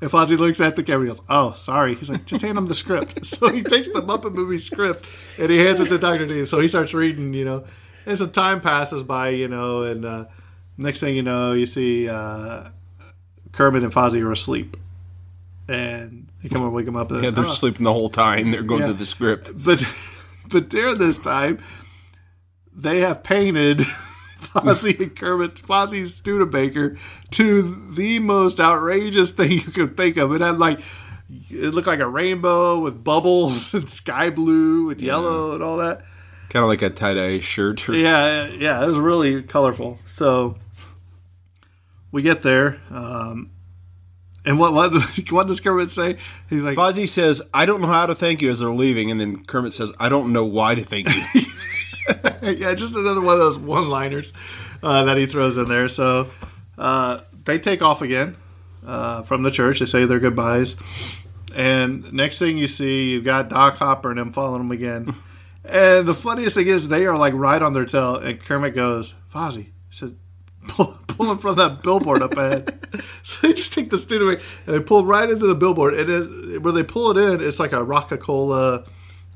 [0.00, 1.94] And Fozzie looks at the camera and goes, Oh, sorry.
[1.94, 3.24] He's like, Just hand him the script.
[3.26, 5.04] So he takes the Muppet movie script
[5.38, 6.26] and he hands it to Dr.
[6.26, 7.64] Teeth So he starts reading, you know,
[8.04, 10.24] and some time passes by, you know, and uh,
[10.78, 12.68] next thing you know, you see uh,
[13.52, 14.76] Kermit and Fozzie are asleep.
[15.68, 17.10] And they come and wake them up.
[17.10, 18.50] And, Yeah, they're "Oh." sleeping the whole time.
[18.52, 18.86] They're going Yeah.
[18.88, 19.50] through the script.
[19.54, 19.82] But,
[20.50, 21.58] but during this time,
[22.72, 23.80] they have painted
[24.38, 26.96] Fozzie and Kermit, Fozzie's Studebaker,
[27.30, 27.62] to
[27.92, 30.32] the most outrageous thing you could think of.
[30.32, 30.80] It had like,
[31.50, 36.02] it looked like a rainbow with bubbles and sky blue and yellow and all that.
[36.48, 37.88] Kind of like a tie dye shirt.
[37.88, 39.98] Yeah, yeah, it was really colorful.
[40.06, 40.58] So
[42.12, 43.50] we get there, um,
[44.44, 44.94] and what what
[45.30, 46.18] what does Kermit say?
[46.48, 49.20] He's like, Fozzie says, "I don't know how to thank you" as they're leaving, and
[49.20, 51.42] then Kermit says, "I don't know why to thank you."
[52.58, 54.32] yeah, just another one of those one-liners
[54.82, 55.88] uh, that he throws in there.
[55.88, 56.30] So
[56.78, 58.36] uh, they take off again
[58.86, 59.80] uh, from the church.
[59.80, 60.76] They say their goodbyes,
[61.56, 65.14] and next thing you see, you've got Doc Hopper and them following them again.
[65.64, 68.16] and the funniest thing is, they are like right on their tail.
[68.16, 70.16] And Kermit goes, "Fozzie," he said,
[70.68, 72.86] "Pull, pull him from that billboard up ahead."
[73.22, 75.94] so they just take the student and they pull right into the billboard.
[75.94, 78.84] And it, where they pull it in, it's like a Roca Cola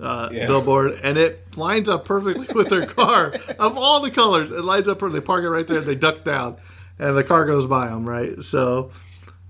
[0.00, 4.50] uh, billboard, and it lines up perfectly with their car of all the colors.
[4.50, 5.20] It lines up perfectly.
[5.20, 6.56] They park it right there, they duck down,
[6.98, 8.08] and the car goes by them.
[8.08, 8.90] Right, so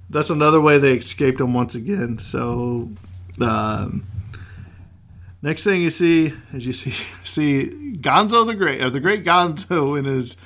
[0.09, 2.19] that's another way they escaped them once again.
[2.19, 2.91] So,
[3.41, 4.05] um,
[5.43, 6.91] next thing you see is you see
[7.25, 10.37] see Gonzo the Great, or the Great Gonzo in his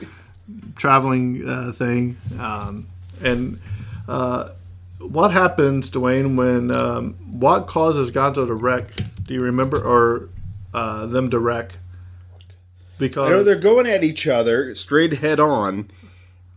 [0.76, 2.86] traveling uh, thing, um,
[3.22, 3.58] and
[4.08, 4.50] uh,
[5.00, 8.90] what happens, Dwayne, when um, what causes Gonzo to wreck?
[9.24, 10.28] Do you remember, or
[10.72, 11.78] uh, them to wreck?
[12.98, 15.90] Because I know they're going at each other straight head on,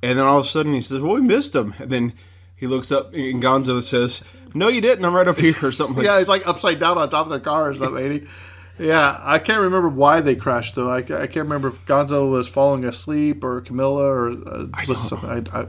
[0.03, 2.13] and then all of a sudden he says, "Well, we missed him," and then
[2.55, 5.03] he looks up and Gonzo says, "No, you didn't.
[5.05, 6.05] I'm right up here," or something like.
[6.05, 8.27] yeah, he's like upside down on top of the car or something.
[8.79, 10.89] Yeah, I can't remember why they crashed though.
[10.89, 15.47] I, I can't remember if Gonzo was falling asleep or Camilla or uh, was something.
[15.51, 15.67] I, I,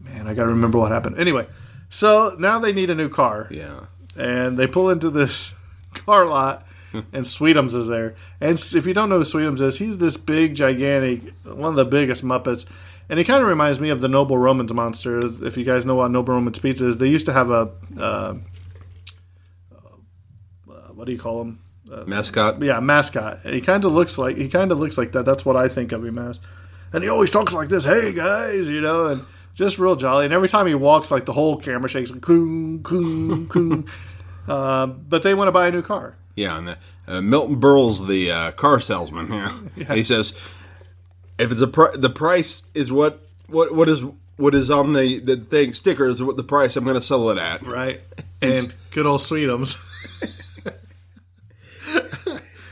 [0.00, 1.18] man, I got to remember what happened.
[1.18, 1.46] Anyway,
[1.88, 3.46] so now they need a new car.
[3.52, 3.86] Yeah.
[4.16, 5.54] And they pull into this
[5.94, 8.16] car lot, and Sweetums is there.
[8.40, 11.84] And if you don't know who Sweetums is, he's this big, gigantic, one of the
[11.84, 12.68] biggest Muppets.
[13.08, 15.20] And he kind of reminds me of the Noble Romans monster.
[15.44, 18.34] If you guys know what Noble Romans pizza is, they used to have a uh,
[19.70, 21.58] uh, what do you call him?
[22.06, 22.62] Mascot.
[22.62, 23.40] Yeah, mascot.
[23.44, 25.24] And he kind of looks like he kind of looks like that.
[25.24, 26.38] That's what I think of him as.
[26.92, 29.22] And he always talks like this, "Hey guys," you know, and
[29.54, 30.24] just real jolly.
[30.24, 33.86] And every time he walks, like the whole camera shakes, like, "Coon, coon, coon."
[34.48, 36.16] Um, but they want to buy a new car.
[36.34, 39.32] Yeah, and the, uh, Milton Berle's the uh, car salesman.
[39.32, 39.58] Yeah.
[39.76, 39.94] Yeah.
[39.94, 40.38] he says
[41.38, 44.04] if it's a pri- the price is what what what is
[44.36, 47.30] what is on the the thing sticker is what the price I'm going to sell
[47.30, 47.62] it at.
[47.62, 48.00] Right.
[48.42, 49.76] And good old Sweetums.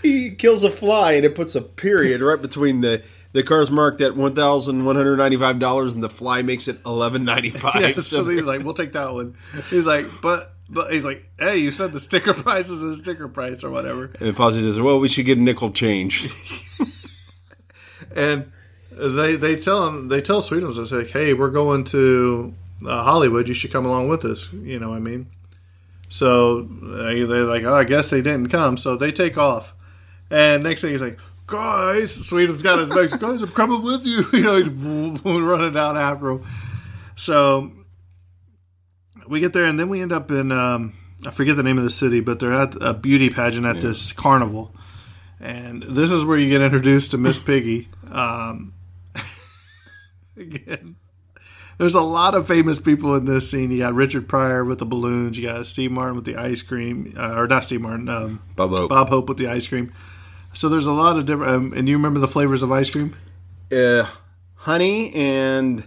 [0.01, 3.03] He kills a fly and it puts a period right between the
[3.33, 6.69] the car's marked at one thousand one hundred ninety five dollars and the fly makes
[6.69, 7.81] it eleven ninety five.
[7.97, 9.37] yeah, so he was like, "We'll take that one."
[9.71, 13.27] He's like, "But." But he's like, "Hey, you said the sticker price is the sticker
[13.27, 16.29] price or whatever." and Fozzie says, "Well, we should get a nickel change."
[18.15, 18.53] and
[18.91, 22.53] they they tell him they tell Sweetums they say, "Hey, we're going to
[22.87, 23.49] uh, Hollywood.
[23.49, 25.29] You should come along with us." You know what I mean?
[26.11, 29.75] So they, they're like, "Oh, I guess they didn't come." So they take off,
[30.31, 31.19] and next thing he's like,
[31.49, 33.15] "Guys," Sweetums got his bags.
[33.17, 34.69] "Guys, I'm coming with you." You know, he's
[35.43, 36.45] running down after him.
[37.17, 37.73] So
[39.27, 40.95] we get there, and then we end up in um,
[41.27, 44.13] I forget the name of the city, but they're at a beauty pageant at this
[44.13, 44.73] carnival.
[45.41, 47.89] And this is where you get introduced to Miss Piggy.
[48.11, 48.75] Um,
[50.37, 50.97] again,
[51.77, 53.71] there's a lot of famous people in this scene.
[53.71, 55.39] You got Richard Pryor with the balloons.
[55.39, 58.71] You got Steve Martin with the ice cream, uh, or not Steve Martin, um, Bob
[58.71, 58.89] Hope.
[58.89, 59.93] Bob Hope with the ice cream.
[60.59, 61.53] So there's a lot of different.
[61.53, 63.15] Um, and you remember the flavors of ice cream?
[63.71, 64.09] uh,
[64.57, 65.85] honey and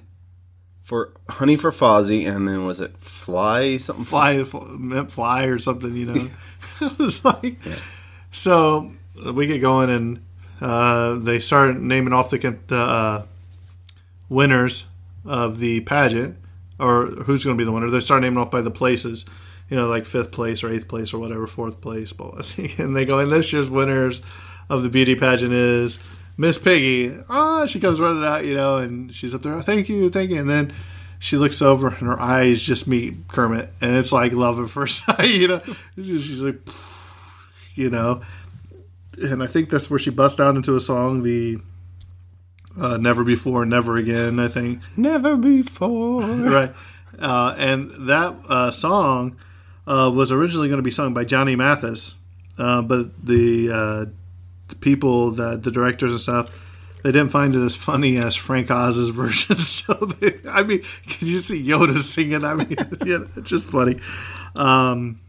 [0.82, 4.06] for honey for Fozzie, and then was it fly something?
[4.06, 5.94] Fly, fly, fly or something.
[5.94, 6.30] You know,
[6.82, 7.58] it was like.
[8.32, 8.94] So
[9.34, 10.26] we get going, and
[10.62, 13.26] uh, they start naming off the the uh,
[14.30, 14.88] winners
[15.26, 16.38] of the pageant,
[16.80, 17.90] or who's going to be the winner.
[17.90, 19.26] They start naming off by the places,
[19.70, 22.14] you know, like fifth place or eighth place or whatever, fourth place.
[22.14, 24.22] But and they go, and this year's winners
[24.72, 26.00] of the beauty pageant is
[26.38, 27.16] Miss Piggy.
[27.30, 29.54] Ah, she comes running out, you know, and she's up there.
[29.54, 30.74] "Oh, thank you, thank you, and then.
[31.24, 35.06] She looks over and her eyes just meet Kermit, and it's like love at first
[35.06, 35.62] sight, you know.
[35.96, 36.60] She's like,
[37.76, 38.24] you know,
[39.22, 41.60] and I think that's where she busts out into a song, the
[42.80, 46.22] uh, "Never Before, Never Again." I think Never before.
[46.26, 46.74] right,
[47.20, 49.38] uh, and that uh, song
[49.86, 52.16] uh, was originally going to be sung by Johnny Mathis,
[52.58, 54.06] uh, but the uh,
[54.72, 56.54] the people, that the directors and stuff,
[57.04, 59.58] they didn't find it as funny as Frank Oz's version.
[59.58, 62.44] So, they, I mean, can you see Yoda singing?
[62.44, 64.00] I mean, it's just funny.
[64.56, 65.20] Um,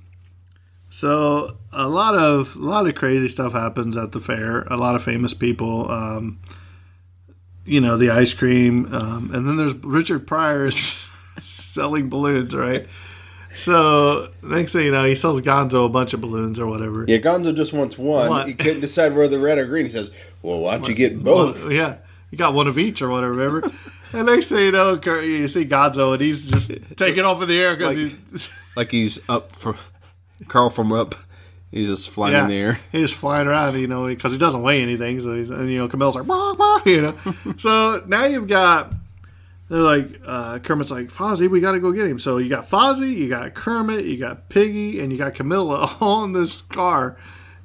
[0.93, 4.63] so a lot of a lot of crazy stuff happens at the fair.
[4.65, 5.91] A lot of famous people.
[5.91, 6.41] Um,
[7.65, 10.71] you know, the ice cream, um, and then there's Richard Pryor
[11.41, 12.87] selling balloons, right?
[13.55, 17.05] So next thing you know, he sells Gonzo a bunch of balloons or whatever.
[17.07, 18.29] Yeah, Gonzo just wants one.
[18.29, 18.49] What?
[18.49, 19.85] He couldn't decide whether red or green.
[19.85, 20.11] He says,
[20.43, 21.97] "Well, why don't you get both?" Well, yeah,
[22.31, 23.33] you got one of each or whatever.
[23.35, 23.73] Remember?
[24.13, 27.61] and next thing you know, you see Gonzo and he's just taking off in the
[27.61, 29.77] air because Like- he's Like he's up from
[30.49, 31.15] Carl from up.
[31.71, 32.81] He's just flying in the air.
[32.91, 35.21] He's flying around, you know, because he doesn't weigh anything.
[35.21, 37.15] So he's, and you know, Camilla's like, bah, bah, you know.
[37.57, 38.93] so now you've got,
[39.73, 42.19] they're like, uh, Kermit's like, Fozzie, we got to go get him.
[42.19, 46.25] So you got Fozzie, you got Kermit, you got Piggy, and you got Camilla all
[46.25, 47.17] in this car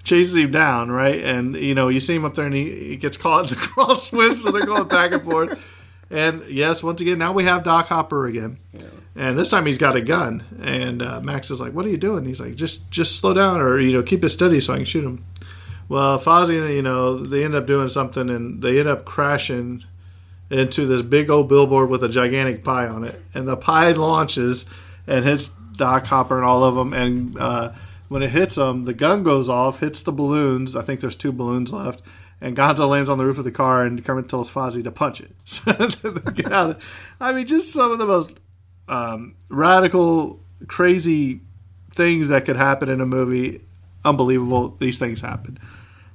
[0.06, 1.22] chasing him down, right?
[1.22, 3.56] And, you know, you see him up there and he, he gets caught in the
[3.62, 5.84] crosswind, so they're going back and forth.
[6.10, 8.58] And yes, once again, now we have Doc Hopper again.
[9.14, 10.46] And this time he's got a gun.
[10.62, 13.60] And uh, Max is like, "What are you doing?" He's like, "Just, just slow down,
[13.60, 15.26] or you know, keep it steady so I can shoot him."
[15.90, 19.84] Well, Fozzie, you know, they end up doing something, and they end up crashing
[20.50, 24.66] into this big old billboard with a gigantic pie on it, and the pie launches
[25.06, 27.74] and hits Doc Hopper and all of them, and uh,
[28.10, 30.76] when it hits them, the gun goes off, hits the balloons.
[30.76, 32.02] I think there's two balloons left.
[32.40, 35.22] And Gonzo lands on the roof of the car, and Kermit tells Fozzie to punch
[35.22, 35.32] it.
[35.46, 35.74] So
[36.34, 36.80] get out
[37.20, 38.38] I mean, just some of the most
[38.88, 41.42] um, radical, crazy
[41.92, 43.62] things that could happen in a movie.
[44.06, 44.76] Unbelievable.
[44.80, 45.58] These things happen.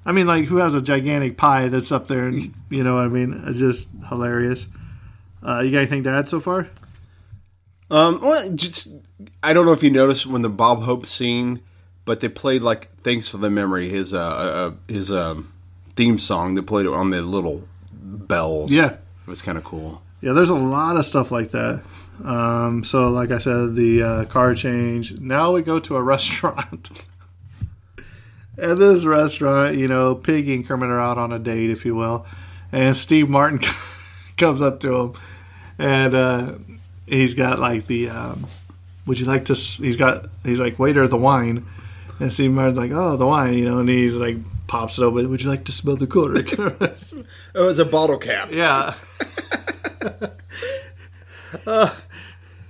[0.05, 2.26] I mean, like, who has a gigantic pie that's up there?
[2.26, 3.44] And you know what I mean?
[3.46, 4.66] It's just hilarious.
[5.42, 6.68] Uh, you got anything to add so far?
[7.90, 8.94] Um, well, just
[9.42, 11.61] I don't know if you noticed when the Bob Hope scene,
[12.05, 15.53] but they played like "Thanks for the Memory," his uh, uh his um
[15.90, 16.55] theme song.
[16.55, 18.70] They played it on the little bells.
[18.70, 18.92] Yeah.
[18.92, 20.03] it was kind of cool.
[20.20, 21.82] Yeah, there's a lot of stuff like that.
[22.24, 25.20] Um, so, like I said, the uh, car change.
[25.20, 26.90] Now we go to a restaurant.
[28.62, 31.96] At this restaurant, you know, Piggy and Kermit are out on a date, if you
[31.96, 32.24] will,
[32.70, 33.58] and Steve Martin
[34.36, 35.12] comes up to him,
[35.78, 36.54] and uh,
[37.06, 38.08] he's got like the.
[38.08, 38.46] Um,
[39.04, 39.54] would you like to?
[39.54, 40.26] He's got.
[40.44, 41.66] He's like waiter the wine,
[42.20, 44.36] and Steve Martin's like, oh, the wine, you know, and he's like
[44.68, 45.28] pops it open.
[45.28, 46.42] Would you like to smell the quarter?
[47.54, 48.50] Oh, it's a bottle cap.
[48.52, 48.94] Yeah.
[51.66, 51.94] Uh,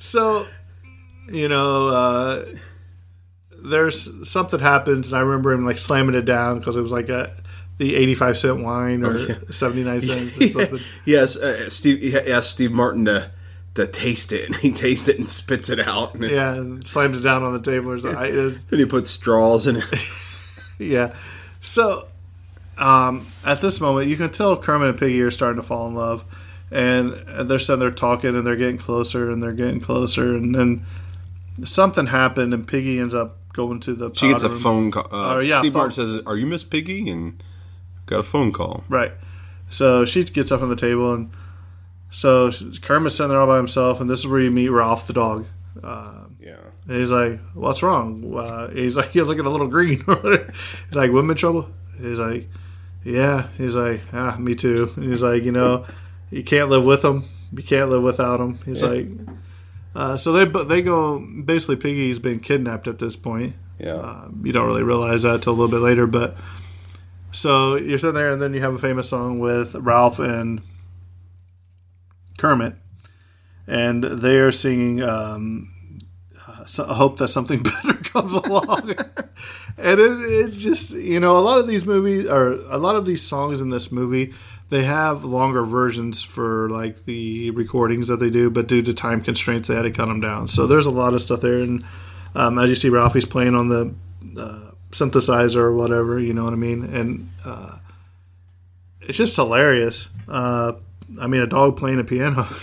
[0.00, 0.46] so,
[1.30, 2.44] you know, uh,
[3.64, 7.08] there's something happens, and I remember him like slamming it down because it was like
[7.08, 7.32] a
[7.78, 9.18] the 85 cent wine or
[9.52, 10.80] 79 cents or something.
[11.04, 13.30] Yes, uh, Steve he asked Steve Martin to
[13.74, 17.18] to taste it, and he tastes it and spits it out, and, Yeah, and slams
[17.18, 17.92] it down on the table.
[17.92, 18.18] Or something.
[18.18, 19.84] I, it, and he puts straws in it.
[20.78, 21.14] yeah.
[21.60, 22.08] So,
[22.76, 25.94] um, at this moment, you can tell Kermit and Piggy are starting to fall in
[25.94, 26.24] love,
[26.70, 27.12] and
[27.48, 30.84] they're sitting there talking, and they're getting closer, and they're getting closer, and then
[31.64, 34.12] something happened, and Piggy ends up going to the.
[34.14, 34.58] She gets a room.
[34.60, 35.14] phone call.
[35.14, 35.74] Uh, yeah, Steve.
[35.74, 37.42] Martin says, "Are you Miss Piggy?" And
[38.06, 38.84] got a phone call.
[38.88, 39.12] Right.
[39.70, 41.30] So she gets up on the table, and
[42.10, 42.50] so
[42.82, 45.46] Kermit's sitting there all by himself, and this is where you meet Ralph the dog.
[45.82, 46.56] Um, Yeah.
[46.88, 51.10] and he's like, "What's wrong?" Uh, he's like, "You're looking a little green." he's like,
[51.10, 51.68] "Women trouble?"
[52.00, 52.48] He's like,
[53.04, 55.86] "Yeah." He's like, "Ah, me too." And he's like, "You know,
[56.30, 57.24] you can't live with them.
[57.52, 59.06] You can't live without them." He's like,
[59.94, 61.76] uh, "So they they go basically.
[61.76, 63.54] Piggy's been kidnapped at this point.
[63.78, 63.94] Yeah.
[63.94, 66.36] Um, you don't really realize that till a little bit later, but."
[67.34, 70.60] So you're sitting there, and then you have a famous song with Ralph and
[72.36, 72.74] Kermit,
[73.66, 75.72] and they are singing um,
[76.66, 78.90] so- I hope that something better comes along.
[79.78, 83.04] and it, it just, you know, a lot of these movies, or a lot of
[83.04, 84.32] these songs in this movie,
[84.72, 89.20] they have longer versions for like the recordings that they do, but due to time
[89.20, 90.48] constraints, they had to cut them down.
[90.48, 91.58] So there's a lot of stuff there.
[91.58, 91.84] And
[92.34, 93.94] um, as you see, Ralphie's playing on the
[94.40, 96.84] uh, synthesizer or whatever, you know what I mean?
[96.84, 97.76] And uh,
[99.02, 100.08] it's just hilarious.
[100.26, 100.72] Uh,
[101.20, 102.48] I mean, a dog playing a piano.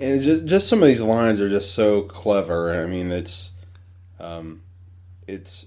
[0.00, 2.80] And just, just some of these lines are just so clever.
[2.80, 3.50] I mean, it's,
[4.20, 4.62] um,
[5.26, 5.66] it's,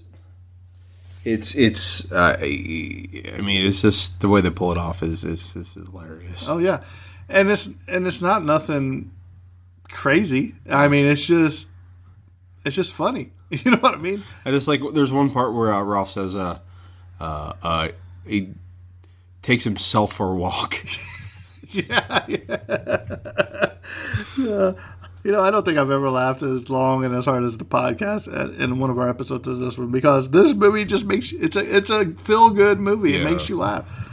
[1.24, 2.10] it's, it's.
[2.10, 6.48] Uh, I mean, it's just the way they pull it off is is, is hilarious.
[6.48, 6.82] Oh yeah,
[7.28, 9.12] and it's and it's not nothing
[9.88, 10.54] crazy.
[10.68, 11.68] I mean, it's just
[12.64, 13.30] it's just funny.
[13.52, 14.22] You know what I mean?
[14.46, 16.58] I just like there's one part where uh, Ralph says, uh,
[17.20, 17.88] uh, uh,
[18.26, 18.54] he
[19.42, 20.82] takes himself for a walk.
[21.68, 22.24] yeah,
[24.38, 24.72] yeah.
[25.24, 27.64] You know, I don't think I've ever laughed as long and as hard as the
[27.64, 31.30] podcast at- in one of our episodes as this one because this movie just makes
[31.30, 33.14] you, it's a it's a feel good movie.
[33.14, 34.08] It makes you laugh.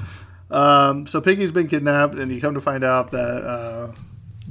[0.51, 3.91] Um, so Piggy's been kidnapped, and you come to find out that uh,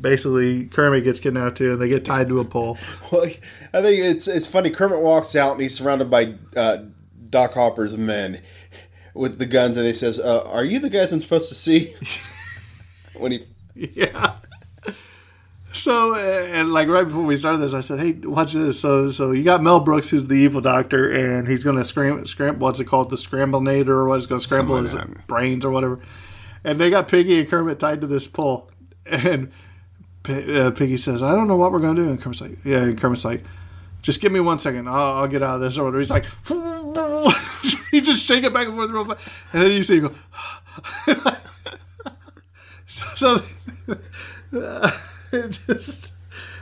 [0.01, 2.77] basically Kermit gets kidnapped too, and they get tied to a pole.
[3.13, 4.71] Well, I think it's it's funny.
[4.71, 6.79] Kermit walks out and he's surrounded by uh,
[7.31, 8.41] Doc Hopper's men
[9.15, 11.95] with the guns, and he says, uh, "Are you the guys I'm supposed to see?"
[13.19, 13.45] when he
[13.75, 14.37] Yeah.
[15.73, 19.33] So and like right before we started this, I said, "Hey, watch this." So so
[19.33, 22.59] you got Mel Brooks, who's the evil doctor, and he's going to scram scram.
[22.59, 23.11] What's it called?
[23.11, 24.17] The scramblenator, or what?
[24.17, 25.27] He's going to scramble his that.
[25.27, 26.01] brains or whatever.
[26.65, 28.71] And they got Piggy and Kermit tied to this pole,
[29.05, 29.53] and
[30.23, 32.65] P- uh, Piggy says, "I don't know what we're going to do." And Kermit's like,
[32.65, 33.45] "Yeah." And Kermit's like,
[34.01, 34.89] "Just give me one second.
[34.89, 36.01] I'll, I'll get out of this." Or whatever.
[36.01, 36.25] He's like,
[37.91, 40.09] he just shake it back and forth real fast, and then you see him
[41.07, 41.15] go.
[42.87, 43.37] so.
[43.37, 43.43] so
[44.53, 44.95] it
[45.67, 46.11] just,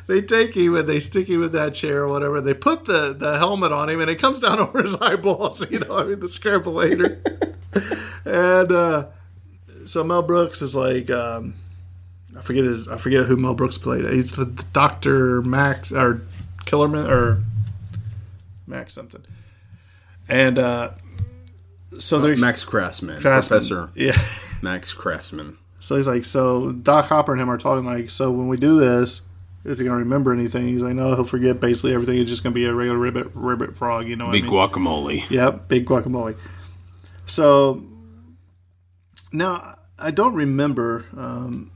[0.06, 2.40] they take him and they stick him in that chair or whatever.
[2.40, 5.68] They put the, the helmet on him and it comes down over his eyeballs.
[5.70, 7.20] You know, I mean, the scrambulator.
[8.24, 9.06] and uh,
[9.86, 11.54] so Mel Brooks is like, um,
[12.36, 14.08] I forget his, I forget who Mel Brooks played.
[14.10, 16.22] He's the Doctor Max or
[16.64, 17.42] Killerman or
[18.66, 19.22] Max something.
[20.28, 20.90] And uh,
[21.98, 23.48] so they're Max Krassman, Krassman.
[23.48, 24.20] Professor Yeah.
[24.60, 25.56] Max Krassman.
[25.86, 28.80] So he's like, so Doc Hopper and him are talking like, so when we do
[28.80, 29.20] this,
[29.64, 30.66] is he gonna remember anything?
[30.66, 32.18] He's like, no, he'll forget basically everything.
[32.18, 34.08] It's just gonna be a regular ribbit ribbit frog.
[34.08, 34.54] You know, what Big I mean?
[34.54, 35.30] guacamole.
[35.30, 36.36] Yep, big guacamole.
[37.26, 37.84] So
[39.32, 41.70] now I don't remember um,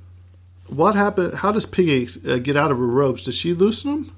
[0.66, 1.34] what happened.
[1.34, 3.22] How does Piggy uh, get out of her robes?
[3.22, 4.16] Does she loosen them?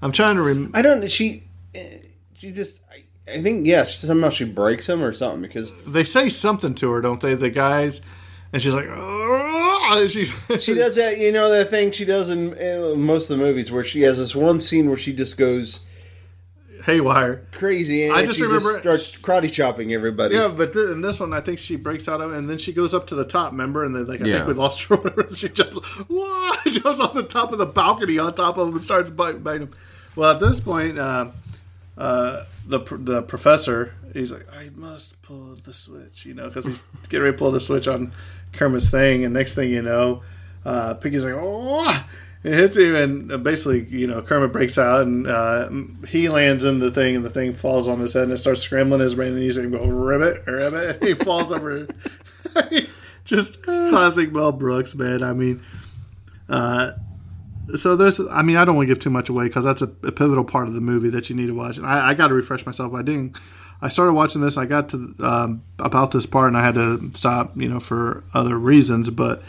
[0.00, 0.76] I'm trying to remember.
[0.76, 1.10] I don't.
[1.10, 1.44] She.
[1.74, 1.80] eh,
[2.38, 2.80] She just.
[2.90, 3.98] I, I think yes.
[3.98, 7.34] Somehow she breaks him or something because They say something to her, don't they?
[7.34, 8.00] The guys,
[8.52, 11.18] and she's like, "Ugh," and she's she does that.
[11.18, 14.18] You know that thing she does in, in most of the movies where she has
[14.18, 15.80] this one scene where she just goes
[16.84, 17.46] haywire.
[17.52, 20.34] crazy and I just she remember- starts karate chopping everybody.
[20.34, 22.72] Yeah, but th- in this one, I think she breaks out of, and then she
[22.72, 23.52] goes up to the top.
[23.52, 24.36] Remember, and then like I Yeah.
[24.38, 24.96] think we lost her.
[24.96, 25.28] or whatever.
[25.36, 25.76] She jumps,
[26.08, 29.42] whoa, jumps off the top of the balcony on top of him and starts biting,
[29.42, 29.70] biting him.
[30.16, 31.28] Well, at this point, uh,
[31.96, 36.78] uh, the the professor he's like, I must pull the switch, you know, because he's
[37.08, 38.12] getting ready to pull the switch on
[38.52, 40.22] Kermit's thing, and next thing you know,
[40.64, 42.06] uh, Piggy's like, oh.
[42.44, 45.70] It hits him, and basically, you know, Kermit breaks out, and uh,
[46.08, 48.60] he lands in the thing, and the thing falls on his head, and it starts
[48.60, 51.86] scrambling his brain, and he's like, "Go ribbit, ribbit!" And he falls over.
[53.24, 55.22] Just classic Mel Brooks, man.
[55.22, 55.62] I mean,
[56.48, 56.90] uh,
[57.76, 59.86] so there's, I mean, I don't want to give too much away because that's a,
[60.02, 61.76] a pivotal part of the movie that you need to watch.
[61.76, 62.92] And I, I got to refresh myself.
[62.92, 63.38] by didn't.
[63.82, 64.56] I started watching this.
[64.56, 68.22] I got to um, about this part, and I had to stop, you know, for
[68.32, 69.42] other reasons, but.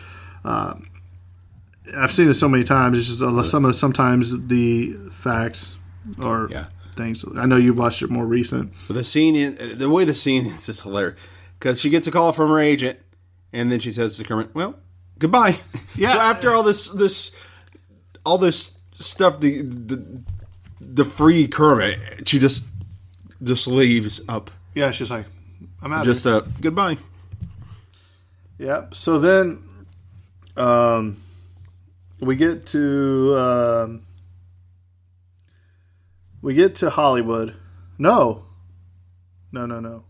[0.43, 0.73] Uh,
[1.97, 2.97] I've seen it so many times.
[2.97, 5.77] It's just uh, some of sometimes the facts
[6.21, 6.65] or Yeah.
[6.95, 7.23] things.
[7.37, 8.71] I know you've watched it more recent.
[8.87, 11.19] But the scene, is, the way the scene is, is hilarious
[11.59, 12.99] because she gets a call from her agent,
[13.51, 14.75] and then she says to Kermit, "Well,
[15.19, 15.57] goodbye."
[15.95, 16.13] Yeah.
[16.13, 17.35] So after all this, this,
[18.25, 20.21] all this stuff, the the,
[20.79, 22.65] the free Kermit, she just
[23.43, 24.49] just leaves up.
[24.73, 25.25] Yeah, she's like,
[25.81, 26.05] I'm out.
[26.05, 26.97] Just a goodbye.
[28.57, 28.85] yeah.
[28.91, 29.63] So then,
[30.57, 31.17] um,
[32.19, 34.01] we get to um,
[36.41, 37.55] we get to Hollywood.
[37.97, 38.45] No,
[39.51, 40.03] no, no, no.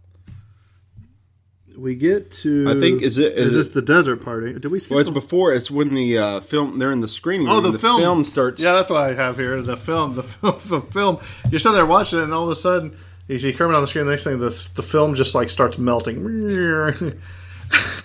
[1.76, 2.68] We get to.
[2.70, 4.54] I think- is it- is, is this it- the desert party?
[4.54, 4.92] Did we skip?
[4.92, 5.54] Well, it's the- before.
[5.54, 6.78] It's when the uh, film.
[6.78, 7.50] They're in the screening.
[7.50, 8.24] Oh, room, the, film.
[8.26, 8.62] starts.
[8.62, 9.60] Yeah, that's what I have here.
[9.62, 10.14] The film.
[10.14, 10.54] The film.
[10.68, 11.18] The film.
[11.50, 12.96] You're sitting there watching it, and all of a sudden,
[13.28, 14.06] you see Kermit on the screen.
[14.06, 17.18] The next thing, the the film just like starts melting, and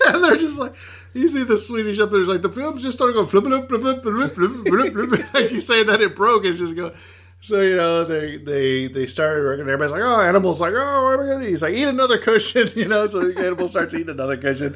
[0.05, 0.73] they're just like.
[1.11, 3.81] You see the Swedish up there's like the film's just starting to flip flip flip
[3.81, 6.93] flip flip flip flip like he's saying that it broke it's just going
[7.41, 9.61] so you know they they they started working.
[9.61, 11.49] Everybody's like, oh, animals like, oh, what am I gonna eat?
[11.49, 13.07] He's like, eat another cushion, you know.
[13.07, 14.75] So the animal starts eating another cushion,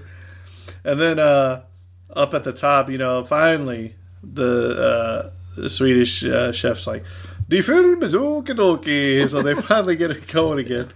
[0.83, 1.63] and then uh,
[2.09, 4.79] up at the top, you know, finally the,
[5.27, 7.03] uh, the Swedish uh, chef's like,
[7.47, 10.89] "The film is okidoki." So they finally get it going again.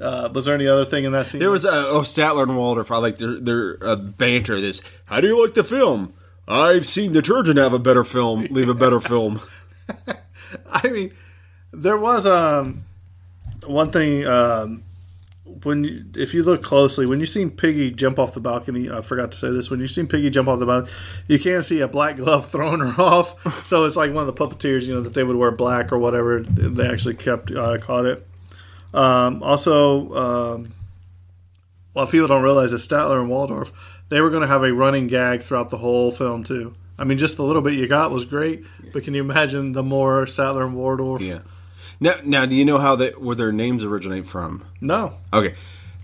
[0.00, 1.40] Uh, was there any other thing in that scene?
[1.40, 2.90] There was uh, oh Statler and Waldorf.
[2.90, 4.60] I like their their uh, banter.
[4.60, 4.80] This.
[5.06, 6.14] How do you like the film?
[6.46, 8.46] I've seen the detergent have a better film.
[8.50, 9.40] Leave a better film.
[10.70, 11.14] I mean,
[11.72, 12.84] there was um
[13.66, 14.82] one thing um,
[15.62, 18.90] when you, if you look closely when you seen Piggy jump off the balcony.
[18.90, 19.70] I forgot to say this.
[19.70, 20.92] When you seen Piggy jump off the balcony,
[21.28, 23.64] you can't see a black glove throwing her off.
[23.64, 25.98] so it's like one of the puppeteers, you know, that they would wear black or
[25.98, 26.40] whatever.
[26.40, 28.26] They actually kept uh, caught it.
[28.92, 30.74] Um, also, um,
[31.94, 33.72] well, people don't realize that Statler and Waldorf
[34.08, 36.74] they were going to have a running gag throughout the whole film too.
[36.98, 39.82] I mean, just the little bit you got was great, but can you imagine the
[39.82, 41.20] more Statler and Waldorf?
[41.20, 41.40] Yeah.
[42.04, 44.62] Now, now, do you know how they where their names originate from?
[44.78, 45.14] No.
[45.32, 45.54] Okay,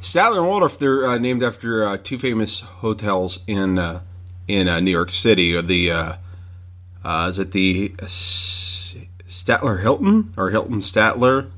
[0.01, 0.79] Statler and Waldorf.
[0.79, 4.01] They're uh, named after uh, two famous hotels in uh,
[4.49, 5.61] in uh, New York City.
[5.61, 6.15] The uh,
[7.05, 11.51] uh, is it the uh, Statler Hilton or Hilton Statler,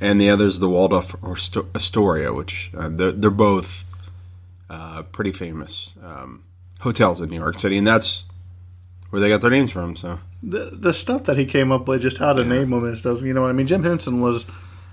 [0.00, 1.36] and the other is the Waldorf or
[1.72, 3.84] Astoria, which uh, they're, they're both
[4.68, 6.42] uh, pretty famous um,
[6.80, 8.24] hotels in New York City, and that's
[9.10, 9.96] where they got their names from.
[9.96, 12.98] So the the stuff that he came up with, just how to name them and
[12.98, 13.22] stuff.
[13.22, 13.66] You know what I mean?
[13.66, 14.46] Jim Henson was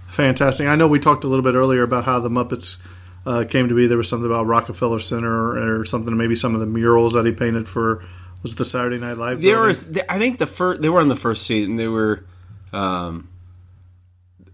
[0.09, 0.67] fantastic.
[0.67, 2.81] I know we talked a little bit earlier about how the Muppets
[3.25, 3.87] uh, came to be.
[3.87, 6.15] There was something about Rockefeller Center or something.
[6.15, 8.03] Maybe some of the murals that he painted for
[8.43, 9.41] was it the Saturday Night Live.
[9.41, 11.77] There was, I think the first they were on the first season.
[11.77, 12.25] They were,
[12.73, 13.29] um,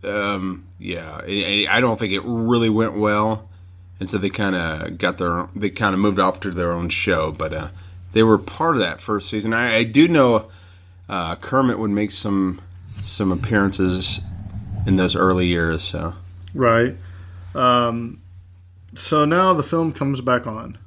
[0.03, 1.21] um, yeah.
[1.23, 3.49] I, I don't think it really went well,
[3.99, 6.89] and so they kind of got their, they kind of moved off to their own
[6.89, 7.31] show.
[7.31, 7.69] But uh,
[8.11, 9.53] they were part of that first season.
[9.53, 10.49] I, I do know
[11.07, 12.61] uh, Kermit would make some
[13.01, 14.19] some appearances
[14.85, 15.83] in those early years.
[15.83, 16.15] So
[16.53, 16.95] Right.
[17.55, 18.21] Um,
[18.95, 20.77] so now the film comes back on,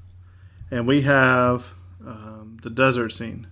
[0.70, 1.74] and we have
[2.06, 3.46] um, the desert scene.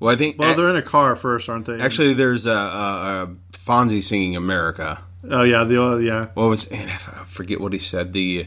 [0.00, 1.80] well, I think Well, they're in a car first, aren't they?
[1.80, 5.02] actually there's a, a, a Fozzie singing America.
[5.28, 6.28] Oh yeah, the oh, yeah.
[6.34, 8.46] what was and I forget what he said the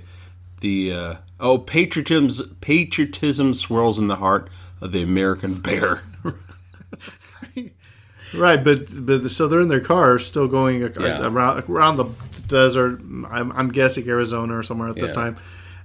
[0.61, 6.03] the uh, oh patriotism patriotism swirls in the heart of the American bear.
[8.33, 11.27] Right, but but so they're in their car, still going Yeah.
[11.27, 12.05] around around the
[12.47, 13.01] desert.
[13.29, 15.15] I'm, I'm guessing Arizona or somewhere at this Yeah.
[15.15, 15.35] time,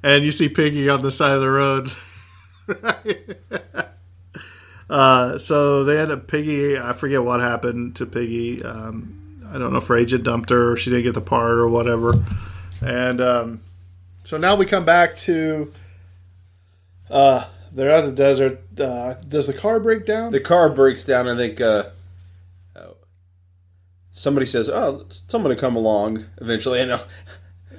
[0.04, 1.88] and you see Piggy on the side of the road.
[4.90, 6.78] uh, so they end up Piggy.
[6.78, 8.62] I forget what happened to Piggy.
[8.62, 11.68] Um, I don't know if had dumped her or she didn't get the part or
[11.68, 12.12] whatever.
[12.84, 13.60] And um,
[14.26, 15.72] so now we come back to.
[17.08, 18.60] Uh, they're at the desert.
[18.78, 20.32] Uh, does the car break down?
[20.32, 21.28] the car breaks down.
[21.28, 21.84] I think uh,
[22.74, 22.96] oh,
[24.10, 27.00] somebody says, "Oh, someone will come along eventually." Know.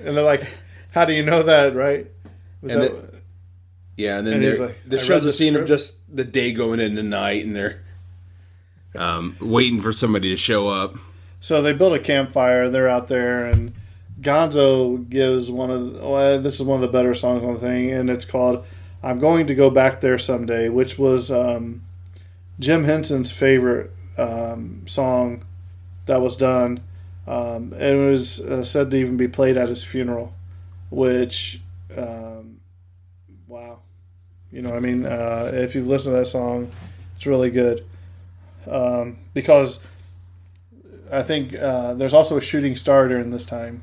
[0.02, 0.48] And they're like,
[0.92, 2.08] "How do you know that?" Right?
[2.62, 3.18] Was And that- the-
[3.98, 7.04] Yeah, and then And like, "I shows the scene of just the day going into
[7.04, 7.82] night, and they're
[8.96, 10.96] um, waiting for somebody to show up.
[11.42, 12.70] so they build a campfire.
[12.70, 13.74] They're out there, and
[14.22, 17.92] Gonzo gives one of well, this is one of the better songs on the thing,
[17.92, 18.66] and it's called
[19.04, 21.84] "I'm Going to Go Back There Someday," which was um,
[22.60, 25.44] Jim Henson's favorite um, song
[26.08, 26.82] that was done.
[27.28, 30.34] Um, and it was uh, said to even be played at his funeral,
[30.90, 31.60] which,
[31.96, 32.62] um,
[33.48, 33.80] wow,
[34.50, 36.72] you know, I mean, uh, if you've listened to that song,
[37.18, 37.86] it's really good.
[38.66, 39.86] Um, because
[41.12, 43.82] I think uh, there's also a shooting star during this time,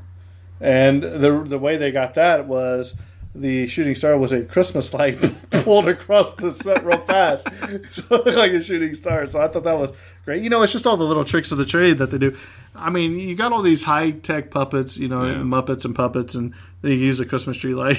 [0.64, 2.96] and the the way they got that was
[3.34, 5.18] the shooting star was a Christmas light
[5.50, 7.46] pulled across the set real fast,
[7.90, 9.26] so it looked like a shooting star.
[9.26, 9.90] So I thought that was
[10.24, 10.42] great.
[10.42, 12.34] You know, it's just all the little tricks of the trade that they do.
[12.74, 16.54] I mean, you got all these high tech puppets, you know, Muppets and puppets, and
[16.80, 17.98] then you use a Christmas tree light.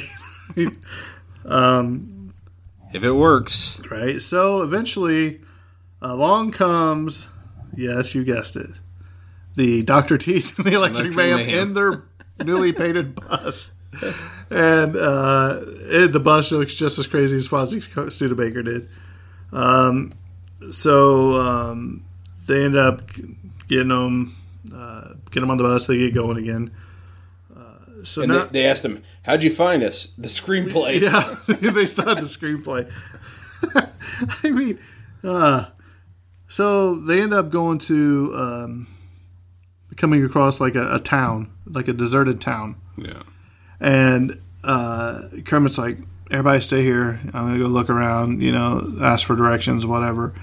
[1.46, 2.34] um,
[2.94, 4.22] If it works, right?
[4.22, 5.42] So eventually,
[6.02, 7.28] along comes,
[7.76, 8.72] yes, you guessed it,
[9.56, 11.50] the Doctor Teeth and the Electric, Electric Man, Man.
[11.50, 12.04] in their
[12.44, 13.72] newly painted bus,
[14.50, 18.90] and uh, it, the bus looks just as crazy as Fozzie Studebaker did.
[19.52, 20.12] Um,
[20.70, 22.06] so um,
[22.48, 23.02] they end up
[23.68, 24.36] getting them,
[24.74, 25.88] uh, get them on the bus.
[25.88, 26.72] They get going again.
[27.56, 31.02] Uh, so and now, they, they asked him, "How'd you find us?" The screenplay.
[31.02, 31.36] yeah,
[31.72, 32.92] they started the screenplay.
[34.44, 34.80] I mean,
[35.24, 35.68] uh,
[36.48, 38.88] so they end up going to um,
[39.96, 43.24] coming across like a, a town, like a deserted town, yeah.
[43.80, 46.00] and uh, Kermit's like,
[46.32, 47.20] "Everybody stay here.
[47.26, 48.42] I'm gonna go look around.
[48.42, 50.34] You know, ask for directions, whatever."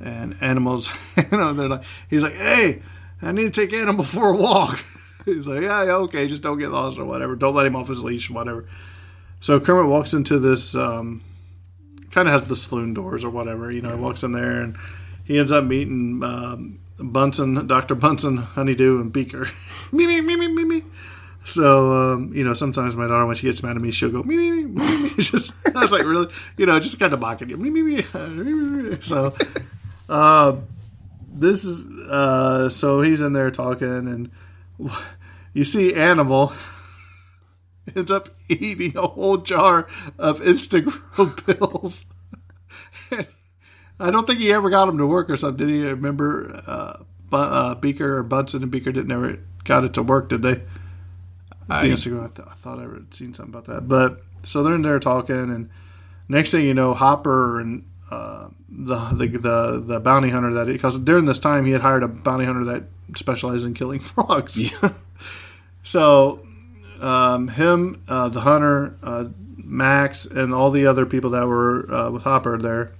[0.00, 2.82] And animals, you know, they're like, he's like, "Hey,
[3.20, 4.82] I need to take animal for a walk."
[5.24, 7.36] he's like, "Yeah, yeah, okay, just don't get lost or whatever.
[7.36, 8.66] Don't let him off his leash, whatever."
[9.40, 11.20] So Kermit walks into this, um,
[12.12, 13.72] kind of has the saloon doors or whatever.
[13.72, 14.76] You know, he walks in there and
[15.24, 19.48] he ends up meeting um, Bunsen, Doctor Bunsen, Honeydew, and Beaker.
[19.92, 20.82] me me me me me me.
[21.44, 24.22] So um, you know, sometimes my daughter when she gets mad at me, she'll go
[24.22, 25.10] me me me me me.
[25.18, 27.56] Just I was like really, you know, just kind of mocking you.
[27.56, 28.04] Me me me.
[28.14, 29.00] me, me, me.
[29.00, 29.34] So
[30.08, 30.56] uh,
[31.32, 34.30] this is uh, so he's in there talking and
[35.52, 36.52] you see Animal
[37.96, 39.86] ends up eating a whole jar
[40.18, 42.06] of Insta-Grow pills.
[44.02, 45.66] I don't think he ever got him to work or something.
[45.66, 49.94] Did he remember uh, Bu- uh, Beaker or Bunsen and Beaker didn't ever got it
[49.94, 50.28] to work?
[50.28, 50.60] Did they?
[51.68, 53.88] I- The Insta-Grow, I, th- I thought I had seen something about that.
[53.88, 55.70] But so they're in there talking, and
[56.28, 60.98] next thing you know, Hopper and uh, the, the the the bounty hunter that because
[60.98, 62.84] during this time he had hired a bounty hunter that
[63.16, 64.60] specialized in killing frogs.
[64.60, 64.92] Yeah.
[65.82, 66.40] so
[67.00, 69.26] um, him, uh, the hunter, uh,
[69.56, 72.92] Max, and all the other people that were uh, with Hopper there,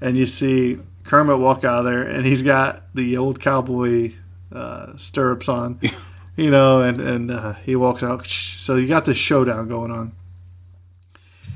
[0.00, 4.12] and you see Kermit walk out of there, and he's got the old cowboy
[4.52, 5.80] uh, stirrups on,
[6.36, 8.26] you know, and and uh, he walks out.
[8.26, 10.12] So you got this showdown going on,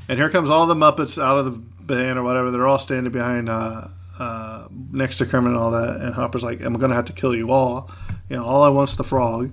[0.09, 2.51] and here comes all the Muppets out of the band or whatever.
[2.51, 3.49] They're all standing behind.
[3.49, 7.13] Uh, uh, next to Kermit and all that, and Hopper's like, "I'm gonna have to
[7.13, 7.91] kill you all.
[8.29, 9.53] You know, all I want's the frog."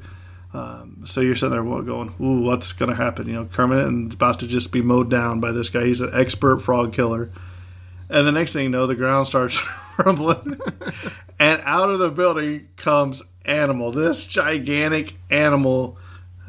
[0.54, 4.14] Um, so you're sitting there going, "Ooh, what's going to happen?" You know, Kermit and
[4.14, 5.86] about to just be mowed down by this guy.
[5.86, 7.32] He's an expert frog killer.
[8.12, 9.62] And the next thing you know, the ground starts
[10.06, 10.60] rumbling,
[11.40, 13.92] and out of the building comes Animal.
[13.92, 15.98] This gigantic animal.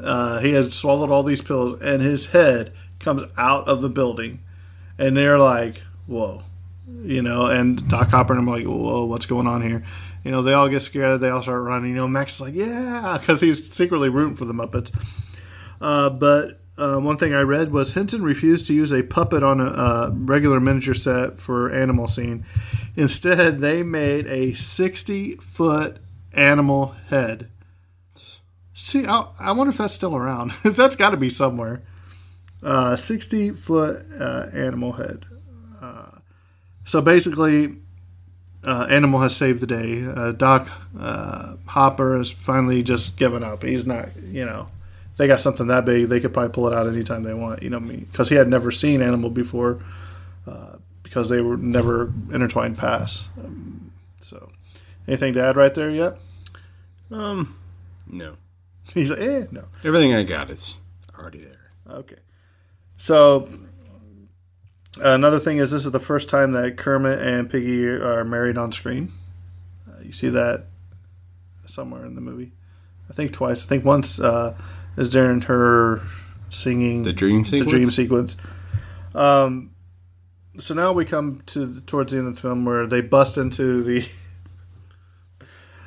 [0.02, 4.40] Uh, he has swallowed all these pills, and his head comes out of the building,
[4.98, 6.42] and they're like, "Whoa."
[7.04, 9.84] You know, and Doc Hopper and I'm like, whoa, what's going on here?
[10.24, 11.20] You know, they all get scared.
[11.20, 11.90] They all start running.
[11.90, 14.94] You know, Max is like, yeah, because he was secretly rooting for the Muppets.
[15.80, 19.60] Uh, but uh, one thing I read was Henson refused to use a puppet on
[19.60, 22.44] a, uh regular miniature set for animal scene.
[22.96, 25.98] Instead, they made a 60 foot
[26.32, 27.48] animal head.
[28.74, 30.52] See, I, I wonder if that's still around.
[30.64, 31.82] If that's got to be somewhere.
[32.62, 35.26] uh, 60 foot uh, animal head.
[35.80, 36.18] Uh,
[36.84, 37.76] so basically,
[38.64, 40.04] uh, Animal has saved the day.
[40.04, 40.68] Uh, Doc
[40.98, 43.62] uh, Hopper has finally just given up.
[43.64, 44.68] He's not, you know,
[45.16, 47.62] they got something that big, they could probably pull it out anytime they want.
[47.62, 49.80] You know, because he had never seen Animal before,
[50.46, 53.24] uh, because they were never intertwined paths.
[53.38, 54.50] Um, so,
[55.06, 56.18] anything to add right there yet?
[57.10, 57.58] Um,
[58.06, 58.36] no.
[58.94, 59.64] He's like, eh, no.
[59.84, 60.78] Everything I got is
[61.18, 61.70] already there.
[61.88, 62.16] Okay.
[62.96, 63.48] So
[65.00, 68.72] another thing is this is the first time that Kermit and Piggy are married on
[68.72, 69.12] screen.
[69.88, 70.66] Uh, you see that
[71.66, 72.52] somewhere in the movie.
[73.10, 73.64] I think twice.
[73.64, 74.56] I think once uh,
[74.96, 76.02] is during her
[76.50, 77.64] singing The dream sequence.
[77.64, 78.36] The dream sequence.
[79.14, 79.70] Um,
[80.58, 83.82] so now we come to towards the end of the film where they bust into
[83.82, 84.00] the.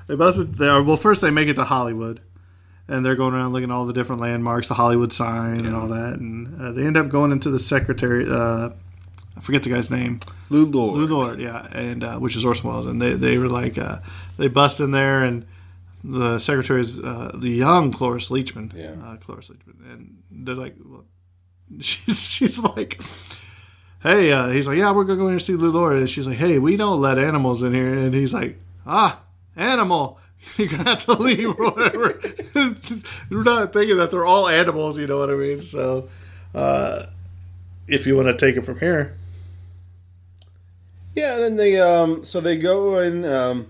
[0.07, 0.81] they bust busted there.
[0.81, 2.21] Well, first they make it to Hollywood,
[2.87, 5.87] and they're going around looking at all the different landmarks, the Hollywood sign, and all
[5.87, 8.25] that, and uh, they end up going into the secretary.
[8.27, 8.69] Uh,
[9.37, 10.19] I forget the guy's name.
[10.49, 10.97] Lew Lord.
[10.97, 13.99] Lew Lord, yeah, and uh, which is Orson Welles, and they they were like uh,
[14.37, 15.45] they bust in there, and
[16.11, 18.95] the secretary is uh, the young Cloris Leachman, Yeah.
[19.03, 21.05] uh, Cloris Leachman, and they're like, well,
[21.79, 23.01] she's she's like.
[24.03, 26.37] Hey, uh, he's like, yeah, we're gonna go in and see Lew and she's like,
[26.37, 28.55] hey, we don't let animals in here, and he's like,
[28.85, 29.19] ah,
[29.55, 30.19] animal,
[30.57, 32.13] you're gonna have to leave or whatever.
[33.31, 35.61] we're not thinking that they're all animals, you know what I mean?
[35.63, 36.07] So,
[36.53, 37.07] uh,
[37.87, 39.17] if you want to take it from here,
[41.15, 43.67] Yeah, and then they um so they go and um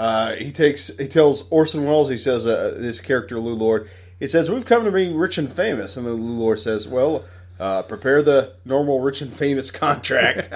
[0.00, 4.26] uh he takes he tells Orson Welles he says uh, this character Lew Lord he
[4.26, 7.24] says we've come to be rich and famous and then Lew Lord says well
[7.58, 10.48] uh, prepare the normal rich and famous contract.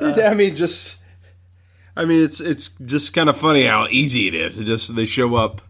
[0.00, 1.02] I mean just
[1.96, 4.58] I mean it's it's just kind of funny how easy it is.
[4.58, 5.60] It just they show up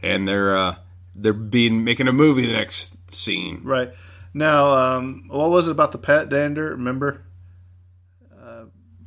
[0.00, 0.76] and they're uh
[1.16, 3.60] they're being making a movie the next scene.
[3.64, 3.92] Right.
[4.34, 6.70] Now, um, what was it about the pet dander?
[6.70, 7.24] Remember?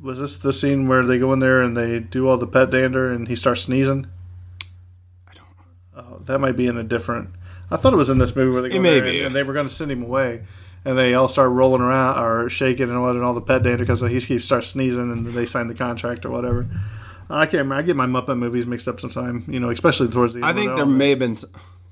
[0.02, 2.46] Uh, was this the scene where they go in there and they do all the
[2.46, 4.06] pet dander and he starts sneezing?
[5.28, 5.46] I don't.
[5.96, 7.30] Oh, that might be in a different.
[7.70, 9.34] I thought it was in this movie where they go It in there and, and
[9.34, 10.42] they were going to send him away,
[10.84, 13.84] and they all start rolling around or shaking and what and all the pet dander
[13.84, 16.66] because he keeps starts sneezing and they sign the contract or whatever.
[17.30, 17.76] I can't remember.
[17.76, 20.46] I get my Muppet movies mixed up sometimes, you know, especially towards the end.
[20.46, 21.38] I think there may have been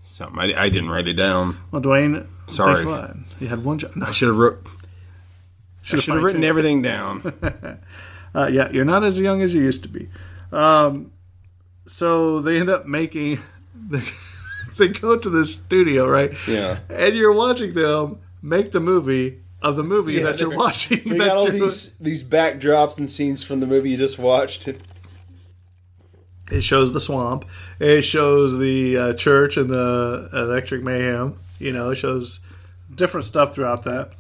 [0.04, 0.38] something.
[0.38, 1.56] I, I didn't write it down.
[1.70, 2.74] Well, Dwayne, Sorry.
[2.74, 3.16] thanks a lot.
[3.38, 3.96] You had one job.
[3.96, 4.66] No, I should have wrote.
[5.82, 7.22] Should have written everything down.
[8.34, 10.08] Uh, yeah, you're not as young as you used to be.
[10.52, 11.12] Um,
[11.86, 13.38] so they end up making.
[13.90, 14.02] They,
[14.76, 16.32] they go to the studio, right?
[16.46, 16.78] Yeah.
[16.90, 21.00] And you're watching them make the movie of the movie Yeah, that you're watching.
[21.04, 24.18] We that got all you're- these these backdrops and scenes from the movie you just
[24.18, 24.68] watched.
[26.50, 27.44] It shows the swamp.
[27.78, 31.38] It shows the uh, church and the electric mayhem.
[31.58, 32.40] You know, it shows
[32.94, 34.10] different stuff throughout that.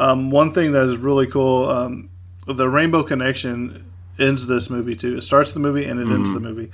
[0.00, 2.08] Um, one thing that is really cool, um,
[2.46, 3.84] the Rainbow Connection
[4.18, 5.16] ends this movie too.
[5.18, 6.34] It starts the movie and it ends Mhm.
[6.34, 6.70] the movie.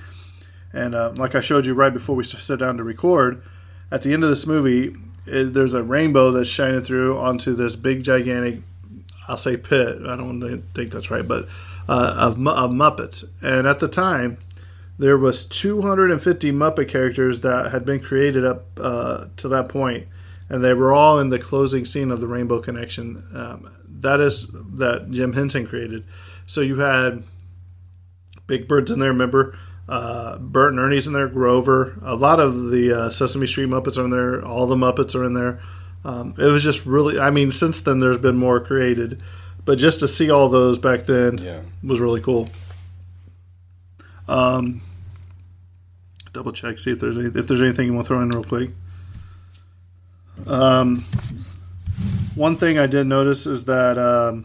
[0.72, 3.42] And uh, like I showed you right before we sit down to record,
[3.90, 4.94] at the end of this movie,
[5.26, 8.60] it, there's a rainbow that's shining through onto this big, gigantic,
[9.28, 9.98] I'll say pit.
[10.06, 11.48] I don't think that's right, but
[11.88, 13.24] uh, of, of Muppets.
[13.42, 14.38] And at the time,
[14.98, 20.06] there was 250 Muppet characters that had been created up uh, to that point,
[20.48, 23.22] and they were all in the closing scene of the Rainbow Connection.
[23.34, 26.04] Um, that is that Jim Henson created.
[26.46, 27.22] So you had
[28.46, 29.58] Big Bird's in there, remember?
[29.88, 31.98] Uh, Bert and Ernie's in there, Grover.
[32.02, 34.44] A lot of the uh, Sesame Street Muppets are in there.
[34.44, 35.60] All the Muppets are in there.
[36.04, 39.20] Um, it was just really, I mean, since then there's been more created,
[39.64, 41.60] but just to see all those back then Yeah.
[41.82, 42.48] was really cool.
[44.28, 44.82] Um,
[46.32, 48.44] double check, see if there's any, if there's anything you want to throw in real
[48.44, 48.70] quick.
[50.46, 51.04] Um,
[52.34, 54.44] one thing I did notice is that um,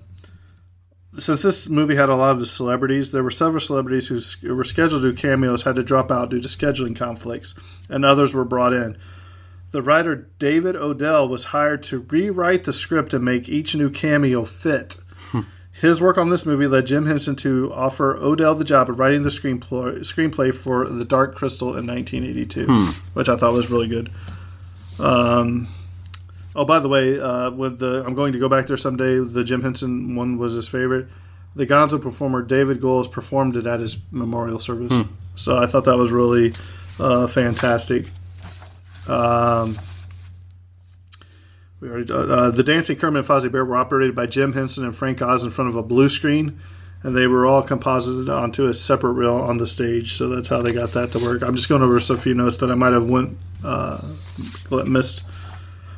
[1.17, 4.63] since this movie had a lot of the celebrities, there were several celebrities who were
[4.63, 7.53] scheduled to do cameos had to drop out due to scheduling conflicts,
[7.89, 8.97] and others were brought in.
[9.71, 14.43] The writer David Odell was hired to rewrite the script and make each new cameo
[14.45, 14.97] fit.
[15.73, 19.23] His work on this movie led Jim Henson to offer Odell the job of writing
[19.23, 22.89] the screenplay, screenplay for The Dark Crystal in 1982, Hmm.
[23.13, 24.11] which I thought was really good.
[24.99, 25.67] Um,
[26.55, 29.19] oh, by the way, uh, with the I'm going to go back there someday.
[29.19, 31.07] The Jim Henson one was his favorite.
[31.55, 35.11] The Gonzo performer David Goelz performed it at his memorial service, Hmm.
[35.35, 36.53] so I thought that was really
[36.99, 38.05] uh, fantastic.
[39.07, 39.77] Um,
[41.81, 44.95] we already uh, the Dancing Kermit and Fozzie Bear were operated by Jim Henson and
[44.95, 46.59] Frank Oz in front of a blue screen,
[47.03, 50.13] and they were all composited onto a separate reel on the stage.
[50.13, 51.41] So that's how they got that to work.
[51.41, 53.99] I'm just going over a few notes that I might have went uh,
[54.85, 55.23] missed.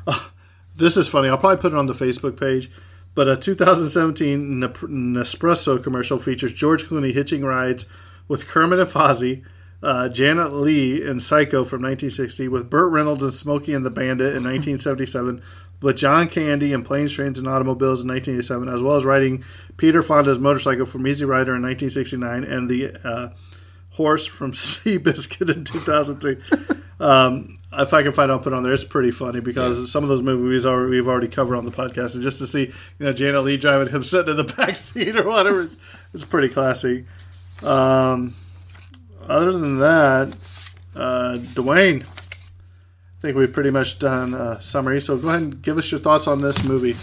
[0.76, 1.30] This is funny.
[1.30, 2.72] I'll probably put it on the Facebook page.
[3.16, 7.86] But a 2017 Nespresso commercial features George Clooney hitching rides
[8.28, 9.44] with Kermit and Fozzie,
[9.84, 14.36] uh, Janet Leigh in Psycho from 1960, with Burt Reynolds and Smokey and the Bandit
[14.36, 15.44] in 1977,
[15.82, 19.44] with John Candy in Planes, Trains, and Automobiles in 1987, as well as riding
[19.78, 23.30] Peter Fonda's motorcycle from Easy Rider in 1969, and the uh,
[23.92, 26.38] horse from Seabiscuit in 2003.
[27.00, 28.74] um, if I can find I'll put on there.
[28.74, 32.14] It's pretty funny because some of those movies are we've already covered on the podcast,
[32.14, 35.16] and just to see you know Janet Leigh driving him sitting in the back seat
[35.16, 35.70] or whatever,
[36.14, 37.06] it's pretty classy.
[37.64, 38.36] Um,
[39.22, 40.36] other than that,
[40.96, 45.00] uh, Dwayne, I think we've pretty much done a summary.
[45.00, 46.96] So go ahead and give us your thoughts on this movie.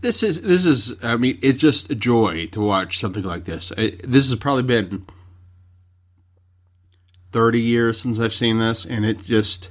[0.00, 1.02] This is this is.
[1.02, 3.72] I mean, it's just a joy to watch something like this.
[3.76, 5.06] I, this has probably been
[7.34, 9.70] thirty years since I've seen this, and it just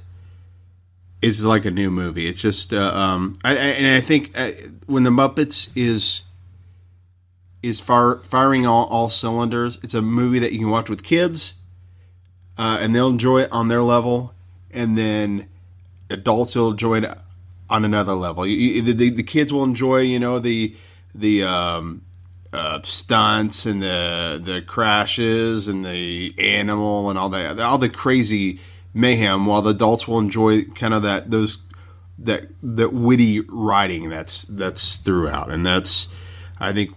[1.22, 2.26] it's like a new movie.
[2.28, 4.50] It's just, uh, um, I, I, and I think uh,
[4.86, 6.22] when the Muppets is
[7.62, 11.54] is firing all, all cylinders, it's a movie that you can watch with kids,
[12.58, 14.34] uh, and they'll enjoy it on their level,
[14.70, 15.48] and then
[16.10, 17.18] adults will enjoy it
[17.70, 18.46] on another level.
[18.46, 20.76] You, you, the, the kids will enjoy, you know, the
[21.14, 22.02] the um,
[22.54, 28.60] uh, stunts and the the crashes and the animal and all that, all the crazy
[28.92, 31.58] mayhem, while the adults will enjoy kind of that those
[32.18, 36.08] that that witty writing that's that's throughout, and that's
[36.58, 36.94] I think.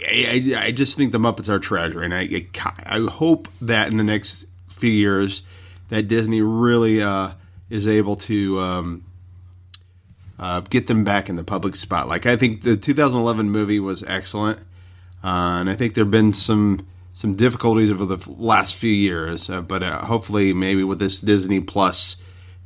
[0.00, 3.90] I, I, I just think the Muppets are treasure, and I, I I hope that
[3.90, 5.42] in the next few years
[5.88, 7.32] that Disney really uh,
[7.68, 9.04] is able to um,
[10.38, 12.26] uh, get them back in the public spotlight.
[12.26, 14.58] I think the 2011 movie was excellent,
[15.24, 19.50] uh, and I think there have been some some difficulties over the last few years.
[19.50, 22.16] Uh, but uh, hopefully, maybe with this Disney Plus,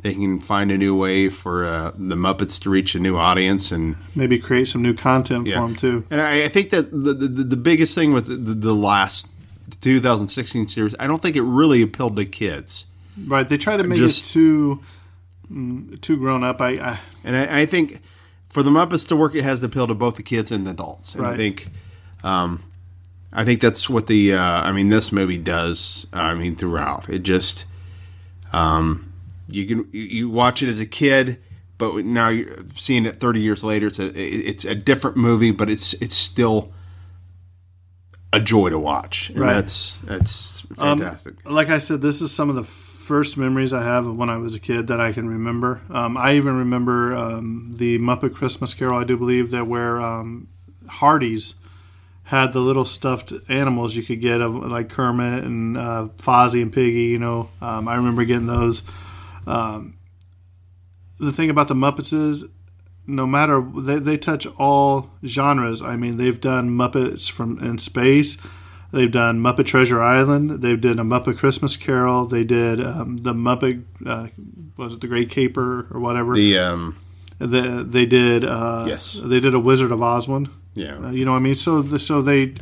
[0.02, 3.72] they can find a new way for uh, the Muppets to reach a new audience
[3.72, 5.54] and Maybe create some new content Yeah.
[5.60, 6.04] for them too.
[6.10, 9.28] and I, I think that the, the the biggest thing with the, the, the last
[9.80, 12.86] 2016 series, I don't think it really appealed to kids.
[13.26, 13.48] Right?
[13.48, 14.80] They try to make Just- it too
[16.00, 16.60] too grown up.
[16.60, 18.00] I, I And I, I think
[18.48, 20.70] for the Muppets to work, it has to appeal to both the kids and the
[20.72, 21.14] adults.
[21.14, 21.68] And I think,
[22.24, 22.62] um,
[23.32, 26.06] I think that's what the, uh, I mean, this movie does.
[26.12, 27.64] uh, I mean, throughout it just,
[28.52, 29.12] um,
[29.48, 31.38] you can you- watch it as a kid,
[31.78, 33.86] but now you're seeing it 30 years later.
[33.88, 36.72] It's a it- it's a different movie, but it's it's still
[38.32, 39.30] a joy to watch.
[39.30, 39.54] And Right.
[39.54, 41.34] that's that's Um, fantastic.
[41.44, 42.64] like I said, this is some of the
[43.02, 45.82] first memories I have of when I was a kid that I can remember.
[45.90, 50.48] Um, I even remember um, the Muppet Christmas Carol, I do believe, that where um,
[50.86, 51.54] Hardee's
[52.24, 56.72] had the little stuffed animals you could get of like Kermit and uh, Fozzie and
[56.72, 57.06] Piggy.
[57.06, 58.82] You know, um, I remember getting those.
[59.46, 59.98] Um,
[61.18, 62.44] the thing about the Muppets is,
[63.06, 65.82] no matter they, they touch all genres.
[65.82, 68.38] I mean, they've done Muppets from in space.
[68.92, 70.60] They've done Muppet Treasure Island.
[70.62, 72.26] They've did a Muppet Christmas Carol.
[72.26, 74.28] They did um, the Muppet uh,
[74.76, 76.34] was it the Great Caper or whatever.
[76.34, 76.98] The um,
[77.38, 79.18] The, they did uh, Yes.
[79.22, 80.50] They did a Wizard of Oz one.
[80.74, 80.98] yeah.
[80.98, 81.54] Uh, you know what I mean?
[81.54, 82.54] So the, so they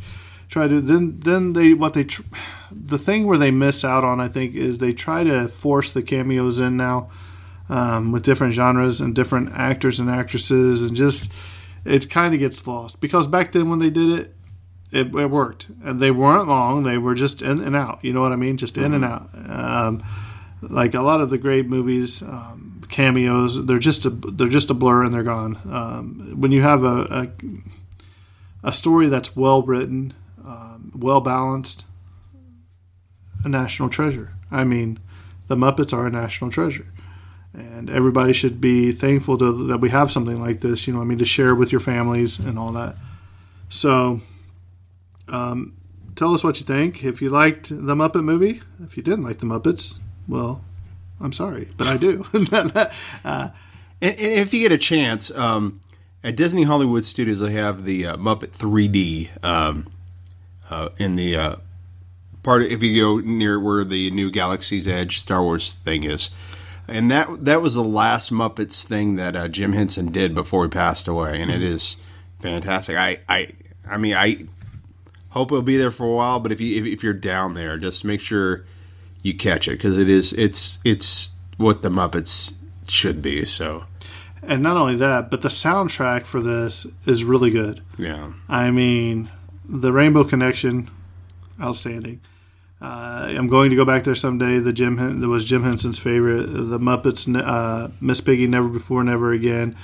[0.47, 2.23] try to then then they what they tr-
[2.71, 6.01] the thing where they miss out on I think is they try to force the
[6.01, 7.09] cameos in now
[7.69, 11.31] um, with different genres and different actors and actresses and just
[11.85, 14.35] it kind of gets lost because back then when they did it
[14.91, 15.67] it, it worked.
[15.83, 16.83] And they weren't long.
[16.83, 17.99] They were just in and out.
[18.01, 18.57] You know what I mean?
[18.57, 19.29] Just in and out.
[19.33, 20.03] Um,
[20.61, 24.73] like a lot of the great movies um, cameos they're just a they're just a
[24.73, 25.57] blur and they're gone.
[25.71, 27.27] Um, when you have a, a
[28.63, 30.13] a story that's well written,
[30.45, 31.85] um, well balanced,
[33.43, 34.33] a national treasure.
[34.51, 34.99] I mean,
[35.47, 36.85] the Muppets are a national treasure,
[37.53, 40.85] and everybody should be thankful to, that we have something like this.
[40.85, 42.95] You know, I mean, to share with your families and all that.
[43.69, 44.21] So,
[45.31, 45.73] um,
[46.15, 47.03] tell us what you think.
[47.03, 49.97] If you liked the Muppet movie, if you didn't like the Muppets,
[50.27, 50.63] well,
[51.19, 52.25] I'm sorry, but I do.
[54.03, 55.79] And, and if you get a chance, um,
[56.23, 59.91] at Disney Hollywood Studios, they have the uh, Muppet 3D um,
[60.69, 61.55] uh, in the uh,
[62.43, 62.63] part.
[62.63, 66.29] If you go near where the new Galaxy's Edge Star Wars thing is,
[66.87, 70.69] and that that was the last Muppets thing that uh, Jim Henson did before he
[70.69, 71.97] passed away, and it is
[72.39, 72.97] fantastic.
[72.97, 73.53] I I
[73.89, 74.45] I mean I
[75.31, 77.77] hope it'll be there for a while, but if you if, if you're down there,
[77.77, 78.65] just make sure
[79.21, 82.53] you catch it because it is it's it's what the Muppets
[82.87, 83.43] should be.
[83.45, 83.83] So
[84.43, 87.81] and not only that, but the soundtrack for this is really good.
[87.97, 88.31] yeah.
[88.49, 89.29] I mean,
[89.67, 90.89] the Rainbow Connection,
[91.61, 92.21] outstanding.
[92.81, 94.57] Uh, I'm going to go back there someday.
[94.57, 96.47] The Jim that was Jim Henson's favorite.
[96.47, 99.75] The Muppets, uh, Miss Piggy, Never Before, Never Again.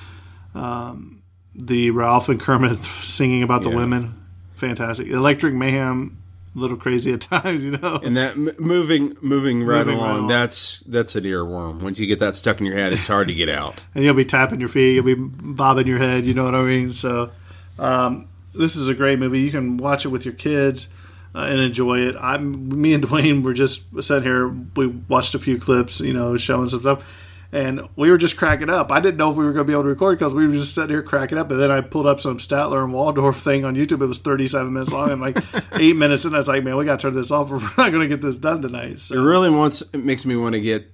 [0.55, 1.21] Um,
[1.53, 3.75] the Rowlf and Kermit singing about the Yeah.
[3.75, 4.16] women,
[4.57, 5.07] fantastic.
[5.07, 6.17] Electric Mayhem,
[6.55, 7.99] a little crazy at times, you know.
[8.03, 10.27] And that m- moving moving right Moving right along, along.
[10.27, 11.81] that's that's an earworm.
[11.81, 13.81] Once you get that stuck in your head, it's hard to get out.
[13.95, 16.25] and you'll be tapping your feet, you'll be bobbing your head.
[16.25, 16.93] You know what I mean?
[16.93, 17.31] So,
[17.79, 19.39] um, this is a great movie.
[19.39, 20.89] You can watch it with your kids
[21.35, 22.15] uh, and enjoy it.
[22.19, 24.47] I'm me and Dwayne were just sitting here.
[24.75, 28.69] We watched a few clips, you know, showing some stuff, and we were just cracking
[28.69, 28.91] up.
[28.91, 30.53] I didn't know if we were going to be able to record because we were
[30.53, 31.49] just sitting here cracking up.
[31.49, 34.01] And then I pulled up some Statler and Waldorf thing on YouTube.
[34.01, 35.09] It was 37 minutes long.
[35.09, 35.37] I'm like
[35.73, 37.49] eight minutes, and I was like, man, we got to turn this off.
[37.51, 38.91] We're not going to get this done tonight.
[38.91, 39.21] It So.
[39.23, 40.91] really wants it makes me want to get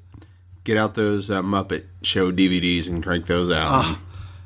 [0.63, 3.97] get out those uh, Muppet Show DVDs and crank those out.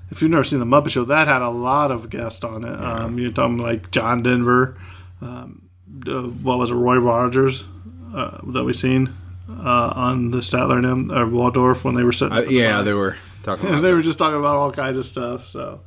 [0.10, 2.74] if you've never seen the Muppet Show, that had a lot of guests on it.
[2.74, 4.78] Um, you're talking like John Denver,
[5.22, 5.62] um,
[6.08, 7.66] uh, what was it, Roy Rogers
[8.16, 9.14] uh, that we seen
[9.50, 12.36] uh, on the Statler and them, or Waldorf when they were sitting.
[12.36, 13.96] Uh, at the yeah, they were talking about they that.
[13.96, 15.46] were just talking about all kinds of stuff.
[15.48, 15.82] So,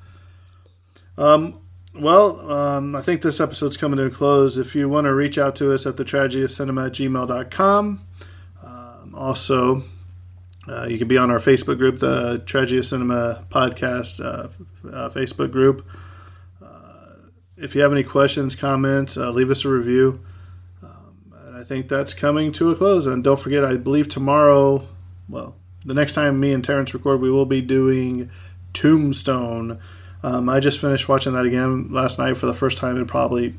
[1.19, 1.61] um,
[1.95, 4.57] well, um, I think this episode's coming to a close.
[4.57, 8.07] If you want to reach out to us at the tragedy of cinema at gmail.com.
[8.65, 9.83] Um, also,
[10.69, 14.61] uh, you can be on our Facebook group, the Tragedy of Cinema podcast uh, f-
[14.85, 15.85] uh, Facebook group.
[16.63, 17.17] Uh,
[17.57, 20.21] if you have any questions, comments, uh, leave us a review.
[21.71, 23.07] Think that's coming to a close.
[23.07, 24.89] And don't forget, I believe tomorrow,
[25.29, 28.29] well, the next time me and Terrence record, we will be doing
[28.73, 29.79] Tombstone.
[30.25, 33.55] Um, I just finished watching that again last night for the first time in probably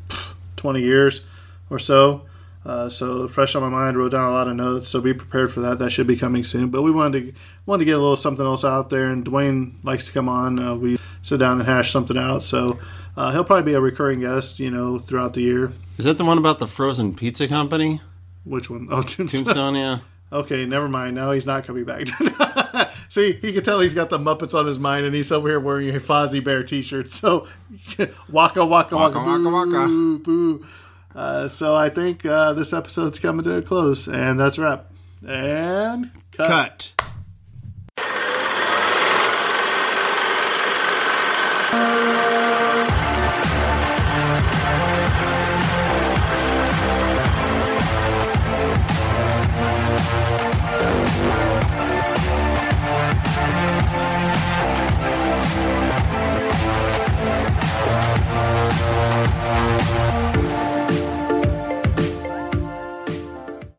[0.57, 1.23] 20 years
[1.69, 2.23] or so.
[2.65, 4.89] Uh, so fresh on my mind, wrote down a lot of notes.
[4.89, 5.79] So be prepared for that.
[5.79, 6.67] That should be coming soon.
[6.67, 9.75] But we wanted to wanted to get a little something else out there, and Dwayne
[9.85, 10.59] likes to come on.
[10.59, 12.43] Uh, we sit down and hash something out.
[12.43, 12.77] So
[13.17, 15.71] uh, he'll probably be a recurring guest, you know, throughout the year.
[15.97, 18.01] Is that the one about the frozen pizza company?
[18.43, 18.87] Which one?
[18.91, 19.43] Oh, Tombstone.
[19.45, 19.99] Tombstone, yeah.
[20.33, 21.13] Okay, never mind.
[21.15, 22.07] Now he's not coming back.
[23.09, 25.59] See, he can tell he's got the Muppets on his mind, and he's over here
[25.59, 27.09] wearing a Fozzie Bear T-shirt.
[27.09, 27.47] So,
[28.29, 29.87] waka waka waka Waka, waka, waka.
[29.87, 30.65] boo, boo.
[31.13, 34.85] Uh, so I think uh, this episode's coming to a close, and that's a wrap.
[35.27, 36.47] And cut.
[36.47, 37.03] Cut.